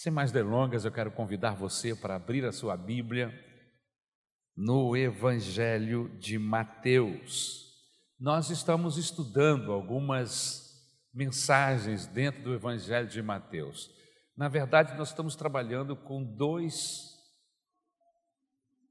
Sem 0.00 0.12
mais 0.12 0.30
delongas, 0.30 0.84
eu 0.84 0.92
quero 0.92 1.10
convidar 1.10 1.56
você 1.56 1.92
para 1.92 2.14
abrir 2.14 2.44
a 2.44 2.52
sua 2.52 2.76
Bíblia 2.76 3.34
no 4.56 4.96
Evangelho 4.96 6.08
de 6.20 6.38
Mateus. 6.38 7.74
Nós 8.16 8.48
estamos 8.48 8.96
estudando 8.96 9.72
algumas 9.72 10.88
mensagens 11.12 12.06
dentro 12.06 12.44
do 12.44 12.54
Evangelho 12.54 13.08
de 13.08 13.20
Mateus. 13.20 13.90
Na 14.36 14.46
verdade, 14.46 14.96
nós 14.96 15.08
estamos 15.08 15.34
trabalhando 15.34 15.96
com 15.96 16.22
dois 16.22 17.18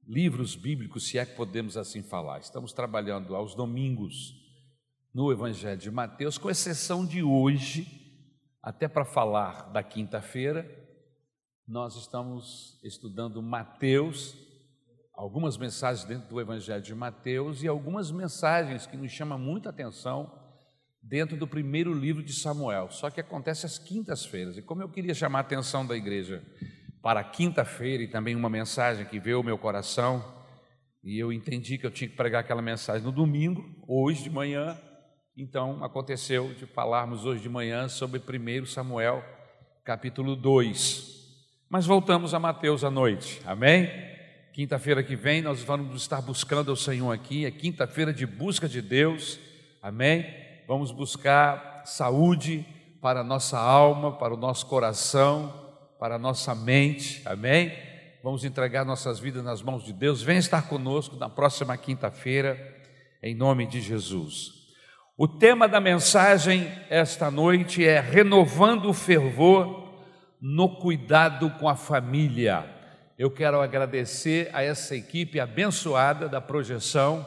livros 0.06 0.58
bíblicos, 0.58 1.08
se 1.08 1.18
é 1.18 1.26
que 1.26 1.38
podemos 1.38 1.78
assim 1.78 2.04
falar. 2.04 2.40
Estamos 2.40 2.74
trabalhando 2.74 3.34
aos 3.34 3.56
domingos 3.56 4.34
no 5.14 5.32
Evangelho 5.32 5.80
de 5.80 5.90
Mateus, 5.90 6.38
com 6.38 6.50
exceção 6.50 7.06
de 7.06 7.24
hoje, 7.24 7.88
até 8.62 8.90
para 8.90 9.06
falar 9.06 9.72
da 9.72 9.82
quinta-feira, 9.82 10.86
nós 11.68 11.98
estamos 11.98 12.80
estudando 12.82 13.42
Mateus, 13.42 14.34
algumas 15.14 15.58
mensagens 15.58 16.06
dentro 16.06 16.30
do 16.30 16.40
Evangelho 16.40 16.82
de 16.82 16.96
Mateus 16.96 17.62
e 17.62 17.68
algumas 17.68 18.10
mensagens 18.10 18.88
que 18.88 18.96
nos 18.96 19.12
chamam 19.12 19.38
muita 19.38 19.70
atenção 19.70 20.32
dentro 21.04 21.36
do 21.36 21.46
primeiro 21.46 21.94
livro 21.94 22.24
de 22.24 22.32
Samuel. 22.32 22.90
Só 22.90 23.10
que 23.10 23.20
acontece 23.20 23.66
às 23.66 23.78
quintas-feiras. 23.78 24.58
E 24.58 24.62
como 24.62 24.82
eu 24.82 24.88
queria 24.88 25.14
chamar 25.14 25.40
a 25.40 25.42
atenção 25.42 25.86
da 25.86 25.98
igreja 25.98 26.42
para 27.02 27.22
quinta-feira 27.22 28.02
e 28.02 28.08
também 28.08 28.34
uma 28.34 28.50
mensagem 28.50 29.06
que 29.06 29.20
veio 29.20 29.38
ao 29.38 29.44
meu 29.44 29.58
coração, 29.58 30.24
e 31.04 31.20
eu 31.20 31.34
entendi 31.34 31.78
que 31.78 31.86
eu 31.86 31.92
tinha 31.92 32.10
que 32.10 32.16
pregar 32.16 32.42
aquela 32.42 32.62
mensagem 32.62 33.04
no 33.04 33.12
domingo, 33.12 33.64
hoje 33.86 34.24
de 34.24 34.30
manhã, 34.30 34.80
então 35.36 35.84
aconteceu 35.84 36.54
de 36.54 36.66
falarmos 36.66 37.26
hoje 37.26 37.42
de 37.42 37.50
manhã 37.50 37.90
sobre 37.90 38.22
1 38.22 38.66
Samuel, 38.66 39.24
capítulo 39.84 40.36
2. 40.36 41.17
Mas 41.70 41.86
voltamos 41.86 42.34
a 42.34 42.40
Mateus 42.40 42.86
à 42.86 42.90
noite, 42.90 43.42
amém? 43.46 43.92
Quinta-feira 44.54 45.04
que 45.04 45.18
vem 45.18 45.42
nós 45.42 45.62
vamos 45.62 46.02
estar 46.02 46.22
buscando 46.22 46.72
o 46.72 46.78
Senhor 46.78 47.12
aqui, 47.12 47.46
é 47.46 47.52
quinta-feira 47.52 48.14
de 48.14 48.26
busca 48.26 48.70
de 48.70 48.82
Deus, 48.82 49.38
amém? 49.84 50.26
Vamos 50.66 50.94
buscar 50.94 51.82
saúde 51.84 52.66
para 53.02 53.20
a 53.20 53.24
nossa 53.24 53.60
alma, 53.60 54.14
para 54.14 54.34
o 54.34 54.38
nosso 54.38 54.66
coração, 54.68 55.54
para 56.00 56.16
a 56.16 56.18
nossa 56.18 56.56
mente, 56.56 57.22
amém? 57.26 57.74
Vamos 58.24 58.46
entregar 58.46 58.86
nossas 58.86 59.20
vidas 59.20 59.44
nas 59.44 59.62
mãos 59.62 59.84
de 59.84 59.92
Deus. 59.92 60.22
Vem 60.22 60.38
estar 60.38 60.70
conosco 60.70 61.18
na 61.18 61.28
próxima 61.28 61.76
quinta-feira, 61.76 62.58
em 63.22 63.36
nome 63.36 63.68
de 63.68 63.82
Jesus. 63.82 64.54
O 65.18 65.28
tema 65.28 65.68
da 65.68 65.82
mensagem 65.82 66.72
esta 66.90 67.30
noite 67.30 67.86
é 67.86 68.00
renovando 68.00 68.86
o 68.86 68.94
fervor 68.94 69.87
no 70.42 70.70
cuidado 70.70 71.50
com 71.52 71.68
a 71.68 71.76
família. 71.76 72.66
Eu 73.18 73.32
quero 73.32 73.60
agradecer 73.60 74.50
a 74.54 74.62
essa 74.62 74.96
equipe 74.96 75.40
abençoada 75.40 76.30
da 76.30 76.40
projeção 76.40 77.26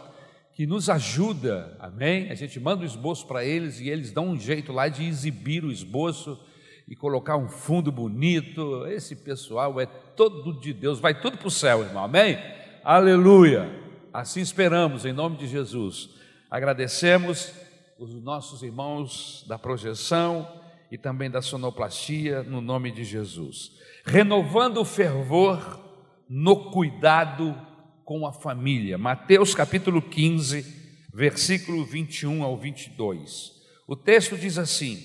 que 0.55 0.67
nos 0.67 0.89
ajuda, 0.89 1.77
amém? 1.81 2.31
A 2.31 2.35
gente 2.35 2.61
manda 2.61 2.83
o 2.83 2.87
esboço 2.87 3.27
para 3.27 3.45
eles 3.45 3.81
e 3.81 3.89
eles 3.89 4.13
dão 4.13 4.29
um 4.29 4.39
jeito 4.39 4.73
lá 4.73 4.89
de 4.89 5.05
exibir 5.05 5.65
o 5.65 5.73
esboço 5.73 6.39
e 6.87 6.95
colocar 6.95 7.37
um 7.37 7.49
fundo 7.49 7.91
bonito. 7.91 8.87
Esse 8.87 9.17
pessoal 9.17 9.81
é 9.81 9.87
todo 9.87 10.61
de 10.61 10.73
Deus, 10.73 11.01
vai 11.01 11.21
tudo 11.21 11.39
para 11.39 11.49
o 11.49 11.51
céu, 11.51 11.83
irmão, 11.83 12.05
amém? 12.05 12.39
Aleluia! 12.85 13.69
Assim 14.13 14.41
esperamos, 14.41 15.05
em 15.05 15.13
nome 15.13 15.37
de 15.37 15.47
Jesus. 15.47 16.11
Agradecemos 16.51 17.53
os 17.99 18.15
nossos 18.23 18.63
irmãos 18.63 19.45
da 19.49 19.59
projeção 19.59 20.60
e 20.91 20.99
também 20.99 21.31
da 21.31 21.41
sonoplastia, 21.41 22.43
no 22.43 22.61
nome 22.61 22.91
de 22.91 23.05
Jesus. 23.05 23.71
Renovando 24.05 24.79
o 24.79 24.85
fervor 24.85 25.81
no 26.29 26.71
cuidado 26.71 27.57
com 28.05 28.27
a 28.27 28.33
família. 28.33 28.99
Mateus 28.99 29.55
capítulo 29.55 30.03
15, 30.03 31.07
versículo 31.15 31.85
21 31.85 32.43
ao 32.43 32.57
22. 32.57 33.53
O 33.87 33.95
texto 33.95 34.37
diz 34.37 34.59
assim: 34.59 34.99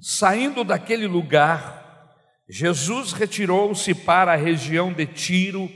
Saindo 0.00 0.64
daquele 0.64 1.06
lugar, 1.06 2.12
Jesus 2.48 3.12
retirou-se 3.12 3.94
para 3.94 4.32
a 4.32 4.36
região 4.36 4.92
de 4.92 5.06
Tiro 5.06 5.70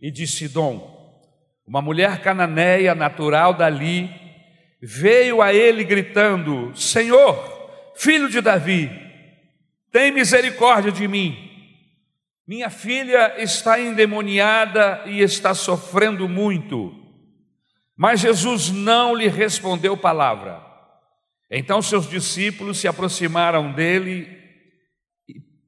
e 0.00 0.10
de 0.10 0.26
Sidom. 0.26 0.90
Uma 1.66 1.82
mulher 1.82 2.22
cananeia 2.22 2.94
natural 2.94 3.52
dali 3.52 4.10
veio 4.80 5.42
a 5.42 5.52
ele 5.52 5.84
gritando: 5.84 6.74
Senhor, 6.74 7.92
filho 7.94 8.28
de 8.30 8.40
Davi, 8.40 9.01
tem 9.92 10.10
misericórdia 10.10 10.90
de 10.90 11.06
mim. 11.06 11.50
Minha 12.46 12.70
filha 12.70 13.40
está 13.40 13.78
endemoniada 13.78 15.02
e 15.06 15.20
está 15.20 15.54
sofrendo 15.54 16.28
muito. 16.28 16.92
Mas 17.96 18.20
Jesus 18.20 18.70
não 18.70 19.14
lhe 19.14 19.28
respondeu 19.28 19.96
palavra. 19.96 20.60
Então 21.50 21.80
seus 21.80 22.08
discípulos 22.08 22.78
se 22.78 22.88
aproximaram 22.88 23.72
dele 23.72 24.28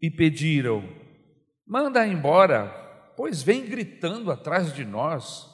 e 0.02 0.10
pediram: 0.10 0.82
Manda 1.64 2.04
embora, 2.06 2.66
pois 3.16 3.42
vem 3.42 3.66
gritando 3.66 4.32
atrás 4.32 4.74
de 4.74 4.84
nós. 4.84 5.46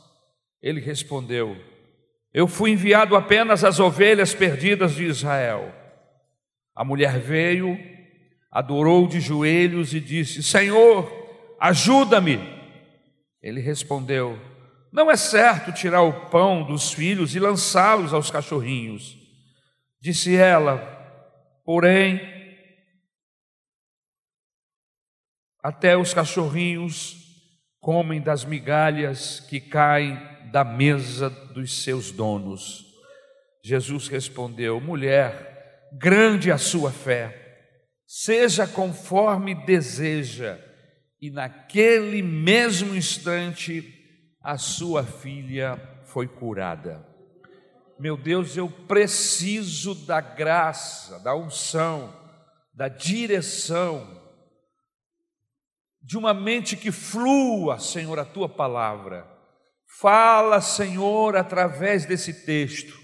Ele 0.62 0.80
respondeu: 0.80 1.56
eu 2.32 2.46
fui 2.46 2.70
enviado 2.70 3.16
apenas 3.16 3.64
às 3.64 3.80
ovelhas 3.80 4.32
perdidas 4.32 4.94
de 4.94 5.04
Israel. 5.04 5.74
A 6.74 6.84
mulher 6.84 7.18
veio, 7.18 7.76
adorou 8.50 9.06
de 9.06 9.20
joelhos 9.20 9.94
e 9.94 10.00
disse: 10.00 10.42
Senhor, 10.42 11.10
ajuda-me. 11.60 12.38
Ele 13.42 13.60
respondeu: 13.60 14.38
Não 14.92 15.10
é 15.10 15.16
certo 15.16 15.72
tirar 15.72 16.02
o 16.02 16.28
pão 16.30 16.64
dos 16.64 16.92
filhos 16.92 17.34
e 17.34 17.38
lançá-los 17.38 18.12
aos 18.12 18.30
cachorrinhos. 18.30 19.16
Disse 20.00 20.34
ela: 20.34 20.78
Porém, 21.64 22.20
até 25.62 25.96
os 25.96 26.12
cachorrinhos 26.12 27.16
comem 27.80 28.20
das 28.20 28.44
migalhas 28.44 29.40
que 29.40 29.60
caem 29.60 30.18
da 30.50 30.64
mesa 30.64 31.30
dos 31.30 31.82
seus 31.82 32.10
donos. 32.10 32.86
Jesus 33.64 34.08
respondeu: 34.08 34.80
Mulher, 34.80 35.88
grande 35.92 36.50
a 36.50 36.58
sua 36.58 36.90
fé, 36.90 37.39
seja 38.12 38.66
conforme 38.66 39.54
deseja. 39.54 40.58
E 41.20 41.30
naquele 41.30 42.22
mesmo 42.22 42.94
instante, 42.94 43.84
a 44.42 44.56
sua 44.56 45.04
filha 45.04 45.80
foi 46.06 46.26
curada. 46.26 47.06
Meu 47.98 48.16
Deus, 48.16 48.56
eu 48.56 48.68
preciso 48.68 49.94
da 50.06 50.20
graça, 50.20 51.18
da 51.20 51.36
unção, 51.36 52.12
da 52.74 52.88
direção, 52.88 54.18
de 56.02 56.16
uma 56.16 56.32
mente 56.32 56.76
que 56.76 56.90
flua, 56.90 57.78
Senhor, 57.78 58.18
a 58.18 58.24
tua 58.24 58.48
palavra 58.48 59.30
Fala, 59.98 60.60
Senhor, 60.60 61.36
através 61.36 62.06
desse 62.06 62.46
texto. 62.46 62.98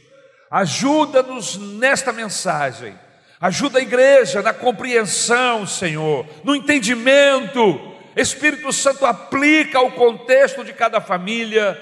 Ajuda-nos 0.51 1.57
nesta 1.57 2.13
mensagem. 2.13 2.97
Ajuda 3.41 3.79
a 3.79 3.83
igreja 3.83 4.41
na 4.41 4.55
compreensão, 4.55 5.67
Senhor, 5.67 6.27
no 6.43 6.55
entendimento. 6.55 7.95
Espírito 8.17 8.73
Santo 8.73 9.05
aplica 9.05 9.79
ao 9.79 9.93
contexto 9.93 10.65
de 10.65 10.73
cada 10.73 11.01
família 11.01 11.79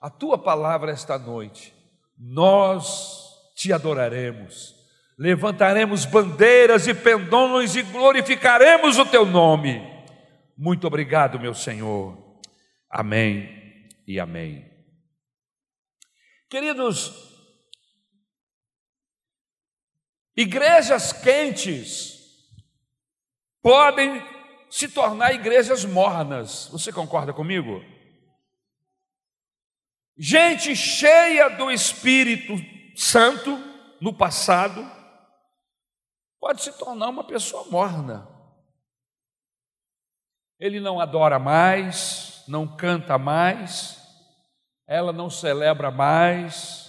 a 0.00 0.08
tua 0.08 0.38
palavra 0.38 0.92
esta 0.92 1.18
noite. 1.18 1.74
Nós 2.16 3.30
te 3.56 3.72
adoraremos, 3.72 4.74
levantaremos 5.18 6.04
bandeiras 6.04 6.86
e 6.86 6.94
pendões 6.94 7.74
e 7.74 7.82
glorificaremos 7.82 8.96
o 8.96 9.04
teu 9.04 9.26
nome. 9.26 9.82
Muito 10.56 10.86
obrigado, 10.86 11.40
meu 11.40 11.54
Senhor. 11.54 12.16
Amém 12.88 13.88
e 14.06 14.20
amém. 14.20 14.70
Queridos, 16.48 17.29
igrejas 20.40 21.12
quentes 21.12 22.18
podem 23.62 24.24
se 24.70 24.88
tornar 24.88 25.34
igrejas 25.34 25.84
mornas. 25.84 26.68
Você 26.72 26.92
concorda 26.92 27.32
comigo? 27.32 27.84
Gente 30.16 30.74
cheia 30.74 31.48
do 31.48 31.70
Espírito 31.70 32.54
Santo 32.96 33.50
no 34.00 34.12
passado 34.12 34.80
pode 36.38 36.62
se 36.62 36.72
tornar 36.78 37.10
uma 37.10 37.24
pessoa 37.24 37.70
morna. 37.70 38.26
Ele 40.58 40.80
não 40.80 41.00
adora 41.00 41.38
mais, 41.38 42.42
não 42.48 42.66
canta 42.66 43.18
mais, 43.18 43.98
ela 44.86 45.12
não 45.12 45.28
celebra 45.28 45.90
mais, 45.90 46.79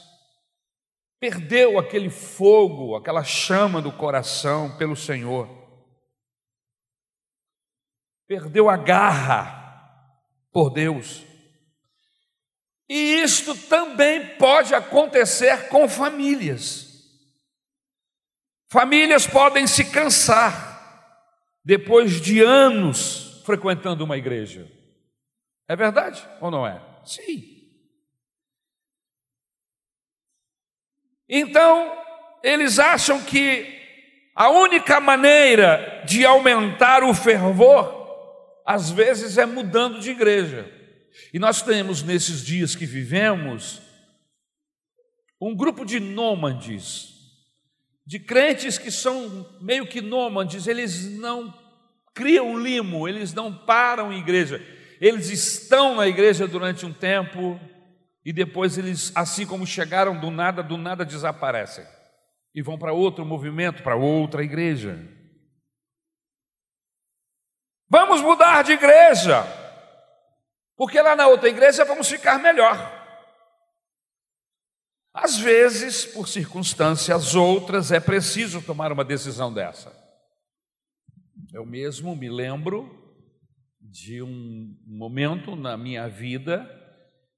perdeu 1.21 1.77
aquele 1.77 2.09
fogo, 2.09 2.95
aquela 2.95 3.23
chama 3.23 3.79
do 3.79 3.91
coração 3.91 4.75
pelo 4.75 4.95
Senhor. 4.95 5.47
perdeu 8.27 8.69
a 8.69 8.77
garra 8.77 10.07
por 10.53 10.69
Deus. 10.69 11.21
E 12.89 13.21
isto 13.21 13.53
também 13.67 14.37
pode 14.37 14.73
acontecer 14.73 15.67
com 15.67 15.87
famílias. 15.87 16.87
Famílias 18.69 19.27
podem 19.27 19.67
se 19.67 19.91
cansar 19.91 21.19
depois 21.63 22.21
de 22.21 22.41
anos 22.41 23.41
frequentando 23.45 24.05
uma 24.05 24.17
igreja. 24.17 24.71
É 25.67 25.75
verdade 25.75 26.25
ou 26.39 26.49
não 26.49 26.65
é? 26.65 26.81
Sim. 27.03 27.60
Então, 31.31 31.97
eles 32.43 32.77
acham 32.77 33.23
que 33.23 33.79
a 34.35 34.49
única 34.49 34.99
maneira 34.99 36.03
de 36.05 36.25
aumentar 36.25 37.03
o 37.05 37.13
fervor, 37.13 38.61
às 38.65 38.91
vezes, 38.91 39.37
é 39.37 39.45
mudando 39.45 40.01
de 40.01 40.11
igreja. 40.11 40.69
E 41.33 41.39
nós 41.39 41.61
temos 41.61 42.03
nesses 42.03 42.45
dias 42.45 42.75
que 42.75 42.85
vivemos 42.85 43.81
um 45.39 45.55
grupo 45.55 45.85
de 45.85 45.99
nômades 45.99 47.11
de 48.05 48.19
crentes 48.19 48.77
que 48.77 48.91
são 48.91 49.47
meio 49.61 49.87
que 49.87 50.01
nômades, 50.01 50.67
eles 50.67 51.17
não 51.17 51.53
criam 52.13 52.59
limo, 52.59 53.07
eles 53.07 53.33
não 53.33 53.53
param 53.53 54.11
em 54.11 54.19
igreja, 54.19 54.61
eles 54.99 55.29
estão 55.29 55.95
na 55.95 56.07
igreja 56.07 56.45
durante 56.45 56.85
um 56.85 56.91
tempo 56.91 57.57
e 58.23 58.31
depois 58.31 58.77
eles, 58.77 59.11
assim 59.15 59.45
como 59.45 59.65
chegaram 59.65 60.19
do 60.19 60.29
nada, 60.29 60.61
do 60.61 60.77
nada 60.77 61.03
desaparecem 61.03 61.85
e 62.53 62.61
vão 62.61 62.77
para 62.77 62.93
outro 62.93 63.25
movimento, 63.25 63.81
para 63.81 63.95
outra 63.95 64.43
igreja. 64.43 64.97
Vamos 67.89 68.21
mudar 68.21 68.63
de 68.63 68.73
igreja, 68.73 69.43
porque 70.77 71.01
lá 71.01 71.15
na 71.15 71.27
outra 71.27 71.49
igreja 71.49 71.83
vamos 71.83 72.07
ficar 72.07 72.39
melhor. 72.39 72.99
Às 75.13 75.37
vezes, 75.37 76.05
por 76.05 76.27
circunstâncias 76.27 77.35
outras, 77.35 77.91
é 77.91 77.99
preciso 77.99 78.61
tomar 78.61 78.93
uma 78.93 79.03
decisão 79.03 79.53
dessa. 79.53 79.91
Eu 81.51 81.65
mesmo 81.65 82.15
me 82.15 82.29
lembro 82.29 82.97
de 83.81 84.21
um 84.21 84.73
momento 84.85 85.53
na 85.53 85.75
minha 85.75 86.07
vida 86.07 86.80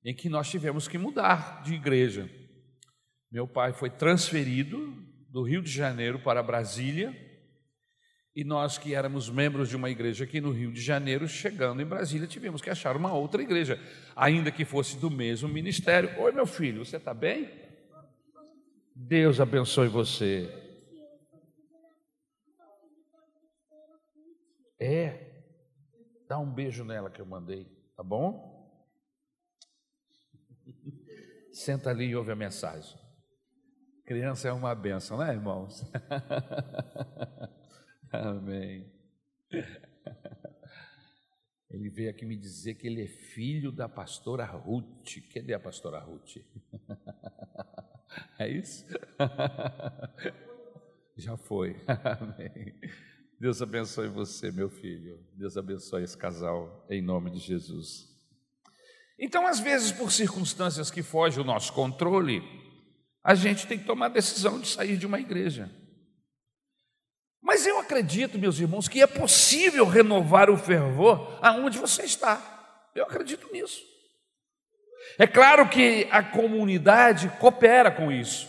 em 0.03 0.13
que 0.13 0.29
nós 0.29 0.49
tivemos 0.49 0.87
que 0.87 0.97
mudar 0.97 1.63
de 1.63 1.73
igreja. 1.73 2.29
Meu 3.31 3.47
pai 3.47 3.73
foi 3.73 3.89
transferido 3.89 4.77
do 5.29 5.43
Rio 5.43 5.61
de 5.61 5.71
Janeiro 5.71 6.19
para 6.19 6.43
Brasília 6.43 7.15
e 8.35 8.43
nós 8.43 8.77
que 8.77 8.95
éramos 8.95 9.29
membros 9.29 9.69
de 9.69 9.75
uma 9.75 9.89
igreja 9.89 10.23
aqui 10.23 10.41
no 10.41 10.51
Rio 10.51 10.71
de 10.71 10.81
Janeiro, 10.81 11.27
chegando 11.27 11.81
em 11.81 11.85
Brasília, 11.85 12.27
tivemos 12.27 12.61
que 12.61 12.69
achar 12.69 12.97
uma 12.97 13.13
outra 13.13 13.43
igreja, 13.43 13.79
ainda 14.15 14.51
que 14.51 14.65
fosse 14.65 14.97
do 14.97 15.09
mesmo 15.09 15.47
ministério. 15.47 16.19
Oi, 16.19 16.31
meu 16.31 16.47
filho, 16.47 16.83
você 16.83 16.97
está 16.97 17.13
bem? 17.13 17.51
Deus 18.95 19.39
abençoe 19.39 19.87
você. 19.87 20.51
É, 24.79 25.43
dá 26.27 26.39
um 26.39 26.51
beijo 26.51 26.83
nela 26.83 27.09
que 27.09 27.21
eu 27.21 27.25
mandei, 27.25 27.65
tá 27.95 28.03
bom? 28.03 28.52
Senta 31.51 31.89
ali 31.89 32.05
e 32.05 32.15
ouve 32.15 32.31
a 32.31 32.35
mensagem. 32.35 32.97
Criança 34.05 34.49
é 34.49 34.51
uma 34.51 34.75
benção, 34.75 35.17
né, 35.17 35.33
irmãos? 35.33 35.83
Amém. 38.11 38.91
Ele 41.69 41.89
veio 41.89 42.09
aqui 42.09 42.25
me 42.25 42.37
dizer 42.37 42.75
que 42.75 42.85
ele 42.85 43.03
é 43.03 43.07
filho 43.07 43.71
da 43.71 43.89
pastora 43.89 44.45
Ruth. 44.45 45.19
Cadê 45.33 45.53
a 45.53 45.59
pastora 45.59 45.99
Ruth? 45.99 46.37
É 48.37 48.47
isso? 48.47 48.85
Já 51.17 51.35
foi. 51.35 51.75
Amém. 51.87 52.79
Deus 53.39 53.59
abençoe 53.59 54.07
você, 54.07 54.51
meu 54.51 54.69
filho. 54.69 55.19
Deus 55.33 55.57
abençoe 55.57 56.03
esse 56.03 56.15
casal, 56.15 56.85
em 56.89 57.01
nome 57.01 57.31
de 57.31 57.39
Jesus. 57.39 58.12
Então, 59.19 59.47
às 59.47 59.59
vezes, 59.59 59.91
por 59.91 60.11
circunstâncias 60.11 60.89
que 60.89 61.03
fogem 61.03 61.41
o 61.41 61.45
nosso 61.45 61.71
controle, 61.73 62.41
a 63.23 63.35
gente 63.35 63.67
tem 63.67 63.77
que 63.77 63.85
tomar 63.85 64.07
a 64.07 64.09
decisão 64.09 64.59
de 64.59 64.67
sair 64.67 64.97
de 64.97 65.05
uma 65.05 65.19
igreja. 65.19 65.69
Mas 67.41 67.65
eu 67.67 67.77
acredito, 67.77 68.39
meus 68.39 68.59
irmãos, 68.59 68.87
que 68.87 69.01
é 69.01 69.07
possível 69.07 69.85
renovar 69.85 70.49
o 70.49 70.57
fervor 70.57 71.37
aonde 71.41 71.77
você 71.77 72.03
está. 72.03 72.41
Eu 72.95 73.03
acredito 73.03 73.51
nisso. 73.51 73.81
É 75.17 75.27
claro 75.27 75.67
que 75.69 76.07
a 76.09 76.23
comunidade 76.23 77.29
coopera 77.39 77.91
com 77.91 78.11
isso. 78.11 78.47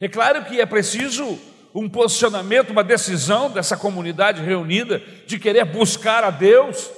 É 0.00 0.08
claro 0.08 0.44
que 0.44 0.60
é 0.60 0.66
preciso 0.66 1.38
um 1.74 1.88
posicionamento, 1.88 2.70
uma 2.70 2.82
decisão 2.82 3.50
dessa 3.50 3.76
comunidade 3.76 4.42
reunida 4.42 4.98
de 5.26 5.38
querer 5.38 5.64
buscar 5.64 6.24
a 6.24 6.30
Deus, 6.30 6.90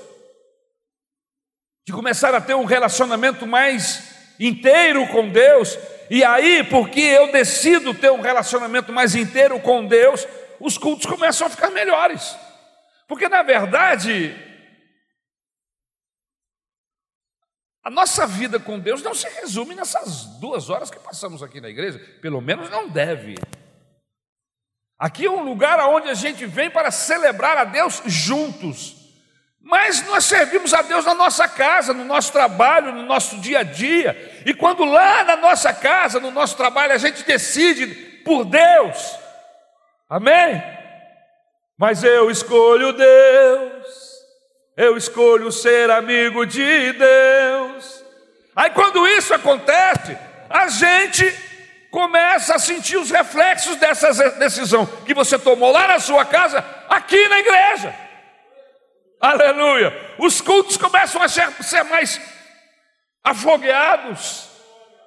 de 1.86 1.92
começar 1.92 2.34
a 2.34 2.40
ter 2.40 2.54
um 2.54 2.64
relacionamento 2.64 3.46
mais 3.46 4.34
inteiro 4.38 5.06
com 5.08 5.28
Deus. 5.28 5.78
E 6.10 6.24
aí, 6.24 6.64
porque 6.64 7.00
eu 7.00 7.30
decido 7.32 7.94
ter 7.94 8.10
um 8.10 8.20
relacionamento 8.20 8.92
mais 8.92 9.14
inteiro 9.14 9.60
com 9.60 9.86
Deus, 9.86 10.26
os 10.58 10.76
cultos 10.76 11.06
começam 11.06 11.46
a 11.46 11.50
ficar 11.50 11.70
melhores. 11.70 12.36
Porque 13.06 13.28
na 13.28 13.42
verdade, 13.42 14.34
A 17.82 17.88
nossa 17.88 18.26
vida 18.26 18.60
com 18.60 18.78
Deus 18.78 19.02
não 19.02 19.14
se 19.14 19.26
resume 19.28 19.74
nessas 19.74 20.26
duas 20.38 20.68
horas 20.68 20.90
que 20.90 20.98
passamos 20.98 21.42
aqui 21.42 21.60
na 21.60 21.68
igreja, 21.68 21.98
pelo 22.20 22.40
menos 22.40 22.68
não 22.68 22.88
deve. 22.88 23.36
Aqui 24.98 25.24
é 25.24 25.30
um 25.30 25.42
lugar 25.42 25.80
onde 25.88 26.08
a 26.08 26.14
gente 26.14 26.44
vem 26.44 26.70
para 26.70 26.90
celebrar 26.90 27.56
a 27.56 27.64
Deus 27.64 28.02
juntos, 28.04 29.00
mas 29.60 30.06
nós 30.06 30.24
servimos 30.24 30.72
a 30.72 30.82
Deus 30.82 31.04
na 31.04 31.14
nossa 31.14 31.46
casa, 31.46 31.92
no 31.92 32.04
nosso 32.04 32.32
trabalho, 32.32 32.92
no 32.92 33.02
nosso 33.02 33.38
dia 33.38 33.60
a 33.60 33.62
dia, 33.62 34.42
e 34.46 34.54
quando 34.54 34.84
lá 34.84 35.24
na 35.24 35.36
nossa 35.36 35.72
casa, 35.72 36.18
no 36.18 36.30
nosso 36.30 36.56
trabalho, 36.56 36.92
a 36.92 36.98
gente 36.98 37.24
decide 37.24 37.86
por 38.24 38.44
Deus, 38.44 39.16
amém? 40.08 40.62
Mas 41.78 42.04
eu 42.04 42.30
escolho 42.30 42.92
Deus 42.92 44.10
eu 44.80 44.96
escolho 44.96 45.52
ser 45.52 45.90
amigo 45.90 46.46
de 46.46 46.92
Deus. 46.94 48.02
Aí 48.56 48.70
quando 48.70 49.06
isso 49.06 49.35
acontece, 49.35 50.16
a 50.49 50.68
gente 50.68 51.30
começa 51.90 52.54
a 52.54 52.58
sentir 52.58 52.96
os 52.96 53.11
reflexos 53.11 53.76
dessa 53.76 54.30
decisão 54.38 54.87
que 55.04 55.12
você 55.12 55.38
tomou 55.38 55.70
lá 55.70 55.87
na 55.87 55.99
sua 55.99 56.25
casa, 56.25 56.64
aqui 56.88 57.28
na 57.28 57.40
igreja. 57.40 57.94
Aleluia! 59.20 60.14
Os 60.18 60.40
cultos 60.40 60.76
começam 60.76 61.22
a 61.22 61.28
ser, 61.28 61.50
ser 61.62 61.82
mais 61.84 62.20
afogueados. 63.22 64.48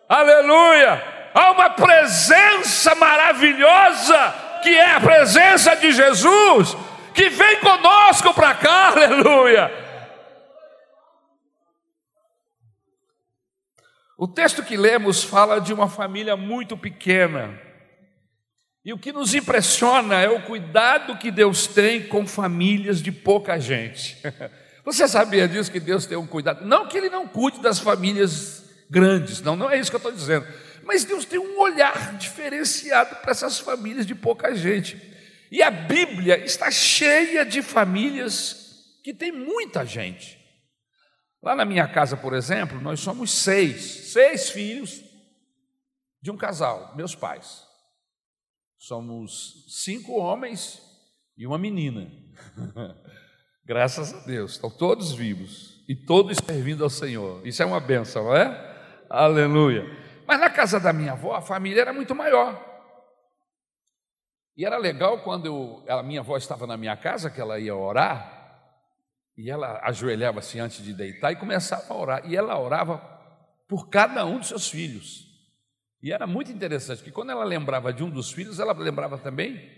Aleluia! 0.08 1.32
Há 1.34 1.51
uma 1.51 1.72
presença 1.72 2.93
maravilhosa 2.93 4.36
que 4.62 4.70
é 4.70 4.91
a 4.91 5.01
presença 5.01 5.75
de 5.75 5.91
Jesus 5.91 6.77
que 7.13 7.29
vem 7.29 7.60
conosco 7.60 8.34
para 8.34 8.53
cá, 8.55 8.89
aleluia. 8.89 9.72
O 14.17 14.27
texto 14.27 14.63
que 14.63 14.77
lemos 14.77 15.24
fala 15.24 15.60
de 15.60 15.74
uma 15.74 15.89
família 15.89 16.38
muito 16.38 16.77
pequena. 16.77 17.60
E 18.86 18.92
o 18.92 18.98
que 18.98 19.13
nos 19.13 19.34
impressiona 19.34 20.20
é 20.20 20.30
o 20.30 20.42
cuidado 20.42 21.18
que 21.18 21.32
Deus 21.32 21.68
tem 21.68 22.06
com 22.06 22.28
famílias 22.28 23.02
de 23.02 23.12
pouca 23.12 23.58
gente. 23.58 24.18
Você 24.84 25.08
sabia 25.08 25.48
disso 25.48 25.72
que 25.72 25.80
Deus 25.80 26.06
tem 26.06 26.18
um 26.18 26.28
cuidado? 26.28 26.66
Não 26.66 26.88
que 26.88 26.98
Ele 26.98 27.10
não 27.10 27.25
cuide 27.25 27.62
das 27.62 27.80
famílias 27.80 28.63
grandes, 28.90 29.42
não, 29.42 29.56
não 29.56 29.70
é 29.70 29.80
isso 29.80 29.90
que 29.90 29.96
eu 29.96 30.00
estou 30.00 30.12
dizendo. 30.12 30.46
Mas 30.84 31.06
Deus 31.06 31.24
tem 31.24 31.40
um 31.40 31.58
olhar 31.60 32.18
diferenciado 32.18 33.16
para 33.16 33.32
essas 33.32 33.58
famílias 33.58 34.06
de 34.06 34.13
pouca 34.13 34.54
gente. 34.54 35.02
E 35.50 35.63
a 35.63 35.72
Bíblia 35.72 36.44
está 36.44 36.70
cheia 36.70 37.46
de 37.46 37.62
famílias 37.62 39.00
que 39.02 39.13
tem 39.13 39.32
muita 39.32 39.86
gente. 39.86 40.38
Lá 41.42 41.56
na 41.56 41.63
minha 41.63 41.88
casa, 41.88 42.18
por 42.18 42.34
exemplo, 42.34 42.82
nós 42.82 43.00
somos 43.00 43.32
seis, 43.32 44.12
seis 44.12 44.50
filhos 44.50 45.02
de 46.22 46.30
um 46.32 46.38
casal, 46.38 46.94
meus 46.98 47.16
pais. 47.16 47.73
Somos 48.84 49.63
cinco 49.70 50.20
homens 50.20 50.82
e 51.38 51.48
uma 51.48 51.58
menina. 51.58 52.12
Graças 53.63 54.13
a 54.13 54.25
Deus, 54.25 54.52
estão 54.52 54.70
todos 54.70 55.13
vivos 55.13 55.82
e 55.88 55.96
todos 55.96 56.38
servindo 56.46 56.84
ao 56.84 56.90
Senhor. 56.90 57.48
Isso 57.48 57.63
é 57.63 57.66
uma 57.66 57.80
benção, 57.80 58.25
não 58.25 58.36
é? 58.36 59.06
Aleluia. 59.10 59.86
Mas 60.28 60.38
na 60.38 60.50
casa 60.50 60.82
da 60.82 60.92
minha 60.92 61.13
avó, 61.13 61.34
a 61.34 61.42
família 61.42 61.80
era 61.80 61.94
muito 61.94 62.13
maior. 62.13 62.62
E 64.58 64.66
era 64.66 64.78
legal 64.78 65.24
quando 65.24 65.46
eu, 65.46 65.86
a 65.88 66.04
minha 66.04 66.20
avó 66.20 66.36
estava 66.36 66.68
na 66.68 66.75
minha 66.75 66.98
casa, 66.98 67.30
que 67.30 67.40
ela 67.40 67.58
ia 67.58 67.74
orar, 67.74 68.68
E 69.38 69.50
ela 69.50 69.80
ajoelhava 69.86 70.40
assim 70.40 70.60
antes 70.60 70.84
de 70.84 70.94
deitar 70.94 71.32
e 71.32 71.38
começava 71.38 71.86
a 71.94 71.98
orar. 71.98 72.30
E 72.30 72.36
ela 72.36 72.60
orava 72.60 72.98
por 73.66 73.88
cada 73.88 74.25
um 74.25 74.40
dos 74.40 74.50
seus 74.50 74.68
filhos. 74.68 75.33
E 76.04 76.12
era 76.12 76.28
muito 76.28 76.52
interessante, 76.52 77.02
que 77.02 77.12
quando 77.12 77.30
ela 77.30 77.46
lembrava 77.46 77.94
de 77.94 78.04
um 78.04 78.10
dos 78.10 78.30
filhos, 78.30 78.60
ela 78.60 78.74
lembrava 78.74 79.18
também 79.18 79.72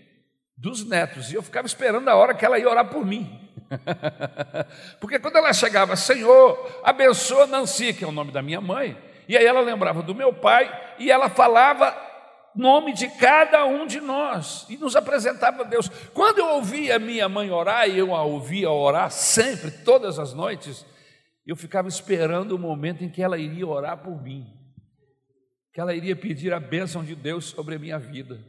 dos 0.58 0.84
netos. 0.84 1.30
E 1.30 1.36
eu 1.36 1.42
ficava 1.42 1.68
esperando 1.68 2.08
a 2.08 2.16
hora 2.16 2.34
que 2.34 2.44
ela 2.44 2.58
ia 2.58 2.68
orar 2.68 2.90
por 2.90 3.06
mim. 3.06 3.48
Porque 5.00 5.20
quando 5.20 5.36
ela 5.36 5.52
chegava, 5.52 5.94
Senhor, 5.94 6.80
abençoa 6.82 7.46
Nancy, 7.46 7.94
que 7.94 8.02
é 8.02 8.08
o 8.08 8.12
nome 8.12 8.32
da 8.32 8.42
minha 8.42 8.60
mãe, 8.60 8.98
e 9.28 9.36
aí 9.36 9.44
ela 9.44 9.60
lembrava 9.60 10.02
do 10.02 10.16
meu 10.16 10.32
pai, 10.32 10.68
e 10.98 11.12
ela 11.12 11.28
falava 11.28 11.96
nome 12.56 12.92
de 12.92 13.08
cada 13.08 13.64
um 13.64 13.86
de 13.86 14.00
nós 14.00 14.66
e 14.68 14.76
nos 14.76 14.96
apresentava 14.96 15.62
a 15.62 15.64
Deus. 15.64 15.88
Quando 16.12 16.38
eu 16.38 16.46
ouvia 16.54 16.98
minha 16.98 17.28
mãe 17.28 17.52
orar, 17.52 17.88
e 17.88 17.98
eu 17.98 18.12
a 18.12 18.24
ouvia 18.24 18.68
orar 18.68 19.12
sempre, 19.12 19.70
todas 19.70 20.18
as 20.18 20.34
noites, 20.34 20.84
eu 21.46 21.54
ficava 21.54 21.86
esperando 21.86 22.52
o 22.52 22.58
momento 22.58 23.04
em 23.04 23.08
que 23.08 23.22
ela 23.22 23.38
iria 23.38 23.66
orar 23.66 23.98
por 23.98 24.20
mim, 24.20 24.65
que 25.76 25.80
ela 25.82 25.94
iria 25.94 26.16
pedir 26.16 26.54
a 26.54 26.58
bênção 26.58 27.04
de 27.04 27.14
Deus 27.14 27.44
sobre 27.44 27.74
a 27.74 27.78
minha 27.78 27.98
vida. 27.98 28.40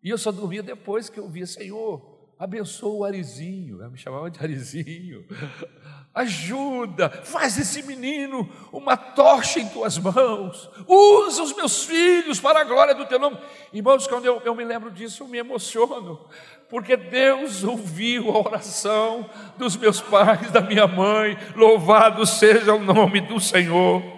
E 0.00 0.08
eu 0.08 0.16
só 0.16 0.30
dormia 0.30 0.62
depois 0.62 1.10
que 1.10 1.18
eu 1.18 1.28
via, 1.28 1.44
Senhor, 1.44 2.30
abençoa 2.38 2.94
o 2.94 3.04
Arizinho, 3.04 3.80
ela 3.80 3.90
me 3.90 3.98
chamava 3.98 4.30
de 4.30 4.38
Arizinho, 4.40 5.26
ajuda, 6.14 7.10
faz 7.10 7.58
esse 7.58 7.82
menino 7.82 8.48
uma 8.72 8.96
tocha 8.96 9.58
em 9.58 9.68
tuas 9.68 9.98
mãos, 9.98 10.70
usa 10.86 11.42
os 11.42 11.56
meus 11.56 11.84
filhos 11.84 12.38
para 12.38 12.60
a 12.60 12.64
glória 12.64 12.94
do 12.94 13.04
teu 13.04 13.18
nome. 13.18 13.36
Irmãos, 13.72 14.06
quando 14.06 14.24
eu, 14.24 14.40
eu 14.44 14.54
me 14.54 14.62
lembro 14.62 14.88
disso, 14.92 15.24
eu 15.24 15.28
me 15.28 15.38
emociono, 15.38 16.28
porque 16.70 16.96
Deus 16.96 17.64
ouviu 17.64 18.30
a 18.30 18.38
oração 18.38 19.28
dos 19.58 19.76
meus 19.76 20.00
pais, 20.00 20.48
da 20.52 20.60
minha 20.60 20.86
mãe, 20.86 21.36
louvado 21.56 22.24
seja 22.24 22.72
o 22.72 22.80
nome 22.80 23.20
do 23.20 23.40
Senhor. 23.40 24.15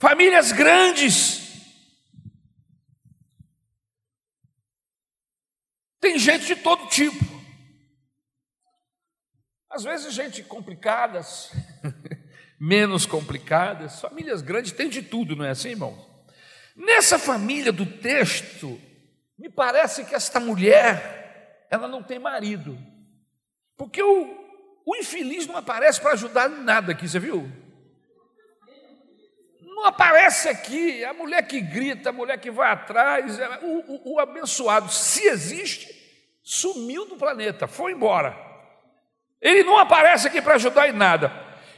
Famílias 0.00 0.50
grandes, 0.50 1.40
Tem 6.00 6.18
gente 6.18 6.46
de 6.46 6.56
todo 6.56 6.88
tipo. 6.88 7.24
Às 9.68 9.84
vezes, 9.84 10.12
gente 10.12 10.42
complicadas, 10.42 11.52
menos 12.58 13.06
complicadas, 13.06 14.00
famílias 14.00 14.40
grandes, 14.42 14.72
tem 14.72 14.88
de 14.88 15.02
tudo, 15.02 15.36
não 15.36 15.44
é 15.44 15.50
assim, 15.50 15.70
irmão? 15.70 16.08
Nessa 16.74 17.18
família 17.18 17.70
do 17.70 17.84
texto, 17.84 18.80
me 19.38 19.48
parece 19.50 20.04
que 20.04 20.14
esta 20.14 20.40
mulher, 20.40 21.66
ela 21.70 21.86
não 21.86 22.02
tem 22.02 22.18
marido, 22.18 22.78
porque 23.76 24.02
o, 24.02 24.82
o 24.84 24.96
infeliz 24.96 25.46
não 25.46 25.56
aparece 25.56 26.00
para 26.00 26.14
ajudar 26.14 26.50
em 26.50 26.64
nada 26.64 26.92
aqui, 26.92 27.06
você 27.06 27.20
viu? 27.20 27.48
Não 29.80 29.86
aparece 29.86 30.46
aqui 30.46 31.02
a 31.06 31.14
mulher 31.14 31.40
que 31.48 31.58
grita, 31.58 32.10
a 32.10 32.12
mulher 32.12 32.38
que 32.38 32.50
vai 32.50 32.70
atrás, 32.70 33.38
é, 33.38 33.60
o, 33.62 33.78
o, 33.78 34.12
o 34.12 34.20
abençoado, 34.20 34.92
se 34.92 35.26
existe, 35.26 35.88
sumiu 36.42 37.06
do 37.06 37.16
planeta, 37.16 37.66
foi 37.66 37.92
embora. 37.92 38.36
Ele 39.40 39.64
não 39.64 39.78
aparece 39.78 40.28
aqui 40.28 40.42
para 40.42 40.56
ajudar 40.56 40.90
em 40.90 40.92
nada. 40.92 41.32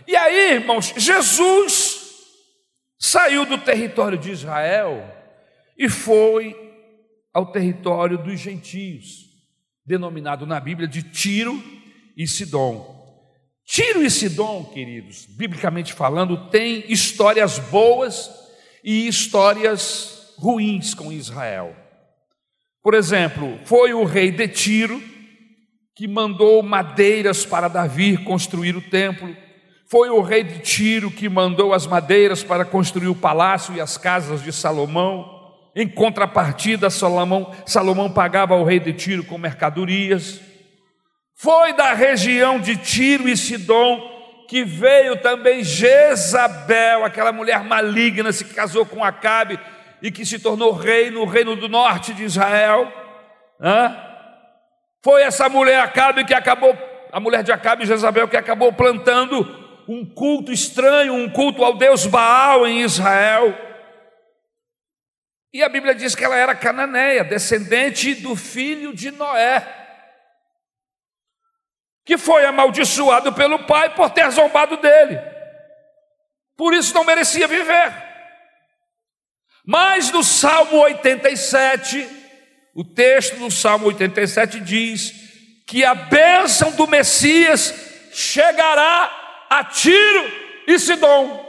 E 0.05 0.17
aí, 0.17 0.55
irmãos, 0.55 0.93
Jesus 0.97 2.01
saiu 2.99 3.47
do 3.47 3.57
território 3.57 4.19
de 4.19 4.33
Israel 4.33 5.09
e 5.79 5.89
foi 5.89 6.57
ao 7.33 7.53
território 7.53 8.19
dos 8.19 8.41
gentios, 8.41 9.29
denominado 9.87 10.45
na 10.45 10.59
Bíblia 10.59 10.89
de 10.89 11.05
Tiro 11.05 11.63
e 12.17 12.27
Sidom. 12.27 12.92
Tiro 13.73 14.03
e 14.03 14.11
Sidom, 14.11 14.65
queridos, 14.65 15.25
biblicamente 15.25 15.95
falando, 15.95 16.51
tem 16.51 16.85
histórias 16.93 17.59
boas 17.59 18.31
e 18.85 19.09
histórias 19.09 20.35
ruins 20.37 20.93
com 20.93 21.11
Israel. 21.11 21.75
Por 22.83 22.93
exemplo, 22.93 23.59
foi 23.65 23.95
o 23.95 24.05
rei 24.05 24.31
de 24.31 24.47
Tiro 24.47 25.03
que 25.97 26.07
mandou 26.07 26.63
madeiras 26.63 27.47
para 27.47 27.67
Davi 27.67 28.19
construir 28.19 28.77
o 28.77 28.83
templo. 28.83 29.35
Foi 29.89 30.11
o 30.11 30.21
rei 30.21 30.45
de 30.45 30.59
Tiro 30.59 31.11
que 31.11 31.27
mandou 31.27 31.73
as 31.73 31.87
madeiras 31.87 32.45
para 32.45 32.67
construir 32.67 33.09
o 33.09 33.15
palácio 33.15 33.75
e 33.75 33.81
as 33.81 33.97
casas 33.97 34.43
de 34.43 34.53
Salomão. 34.53 35.25
Em 35.75 35.89
contrapartida, 35.89 36.91
Salomão, 36.91 37.51
Salomão 37.65 38.13
pagava 38.13 38.53
ao 38.53 38.65
rei 38.65 38.79
de 38.79 38.93
Tiro 38.93 39.25
com 39.25 39.39
mercadorias. 39.39 40.52
Foi 41.43 41.73
da 41.73 41.93
região 41.93 42.61
de 42.61 42.77
Tiro 42.77 43.29
e 43.29 43.37
Sidom 43.37 44.47
que 44.47 44.63
veio 44.63 45.21
também 45.21 45.65
Jezabel, 45.65 47.05
aquela 47.05 47.33
mulher 47.33 47.65
maligna, 47.65 48.31
se 48.31 48.45
casou 48.45 48.87
com 48.87 49.03
Acabe 49.03 49.59
e 50.01 50.13
que 50.13 50.25
se 50.25 50.39
tornou 50.39 50.71
rei 50.71 51.11
no 51.11 51.25
reino 51.25 51.57
do 51.57 51.69
norte 51.69 52.15
de 52.15 52.23
Israel. 52.23 52.93
Hã? 53.61 53.93
Foi 55.03 55.23
essa 55.23 55.49
mulher 55.49 55.81
Acabe 55.81 56.25
que 56.25 56.33
acabou, 56.33 56.79
a 57.11 57.19
mulher 57.19 57.43
de 57.43 57.51
Acabe, 57.51 57.87
Jezabel, 57.87 58.29
que 58.29 58.37
acabou 58.37 58.73
plantando 58.73 59.45
um 59.89 60.07
culto 60.07 60.53
estranho, 60.53 61.13
um 61.13 61.29
culto 61.29 61.65
ao 61.65 61.77
deus 61.77 62.07
Baal 62.07 62.69
em 62.69 62.83
Israel. 62.83 63.53
E 65.53 65.61
a 65.61 65.69
Bíblia 65.69 65.93
diz 65.93 66.15
que 66.15 66.25
ela 66.25 66.37
era 66.37 66.55
cananeia, 66.55 67.25
descendente 67.25 68.15
do 68.15 68.37
filho 68.37 68.95
de 68.95 69.11
Noé 69.11 69.82
que 72.13 72.19
foi 72.19 72.45
amaldiçoado 72.45 73.33
pelo 73.33 73.61
pai 73.61 73.95
por 73.95 74.11
ter 74.11 74.31
zombado 74.31 74.77
dele. 74.77 75.19
Por 76.55 76.75
isso 76.75 76.93
não 76.93 77.05
merecia 77.05 77.49
viver. 77.49 77.91
Mas 79.67 80.11
no 80.11 80.23
Salmo 80.23 80.77
87, 80.81 82.07
o 82.75 82.85
texto 82.85 83.37
do 83.37 83.51
Salmo 83.51 83.87
87 83.87 84.61
diz 84.61 85.11
que 85.67 85.87
a 85.87 85.95
bênção 85.95 86.73
do 86.73 86.87
Messias 86.87 87.73
chegará 88.13 89.47
a 89.49 89.65
Tiro 89.65 90.31
e 90.67 90.79
Sidom. 90.79 91.43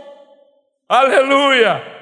Aleluia! 0.88 1.93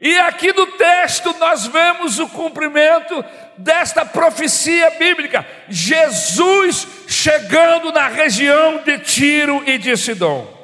E 0.00 0.18
aqui 0.18 0.50
no 0.52 0.66
texto 0.78 1.36
nós 1.38 1.66
vemos 1.66 2.18
o 2.18 2.28
cumprimento 2.28 3.22
desta 3.58 4.04
profecia 4.04 4.90
bíblica: 4.92 5.46
Jesus 5.68 6.86
chegando 7.06 7.92
na 7.92 8.08
região 8.08 8.82
de 8.82 8.98
Tiro 9.00 9.62
e 9.68 9.76
de 9.76 9.94
Sidom. 9.96 10.58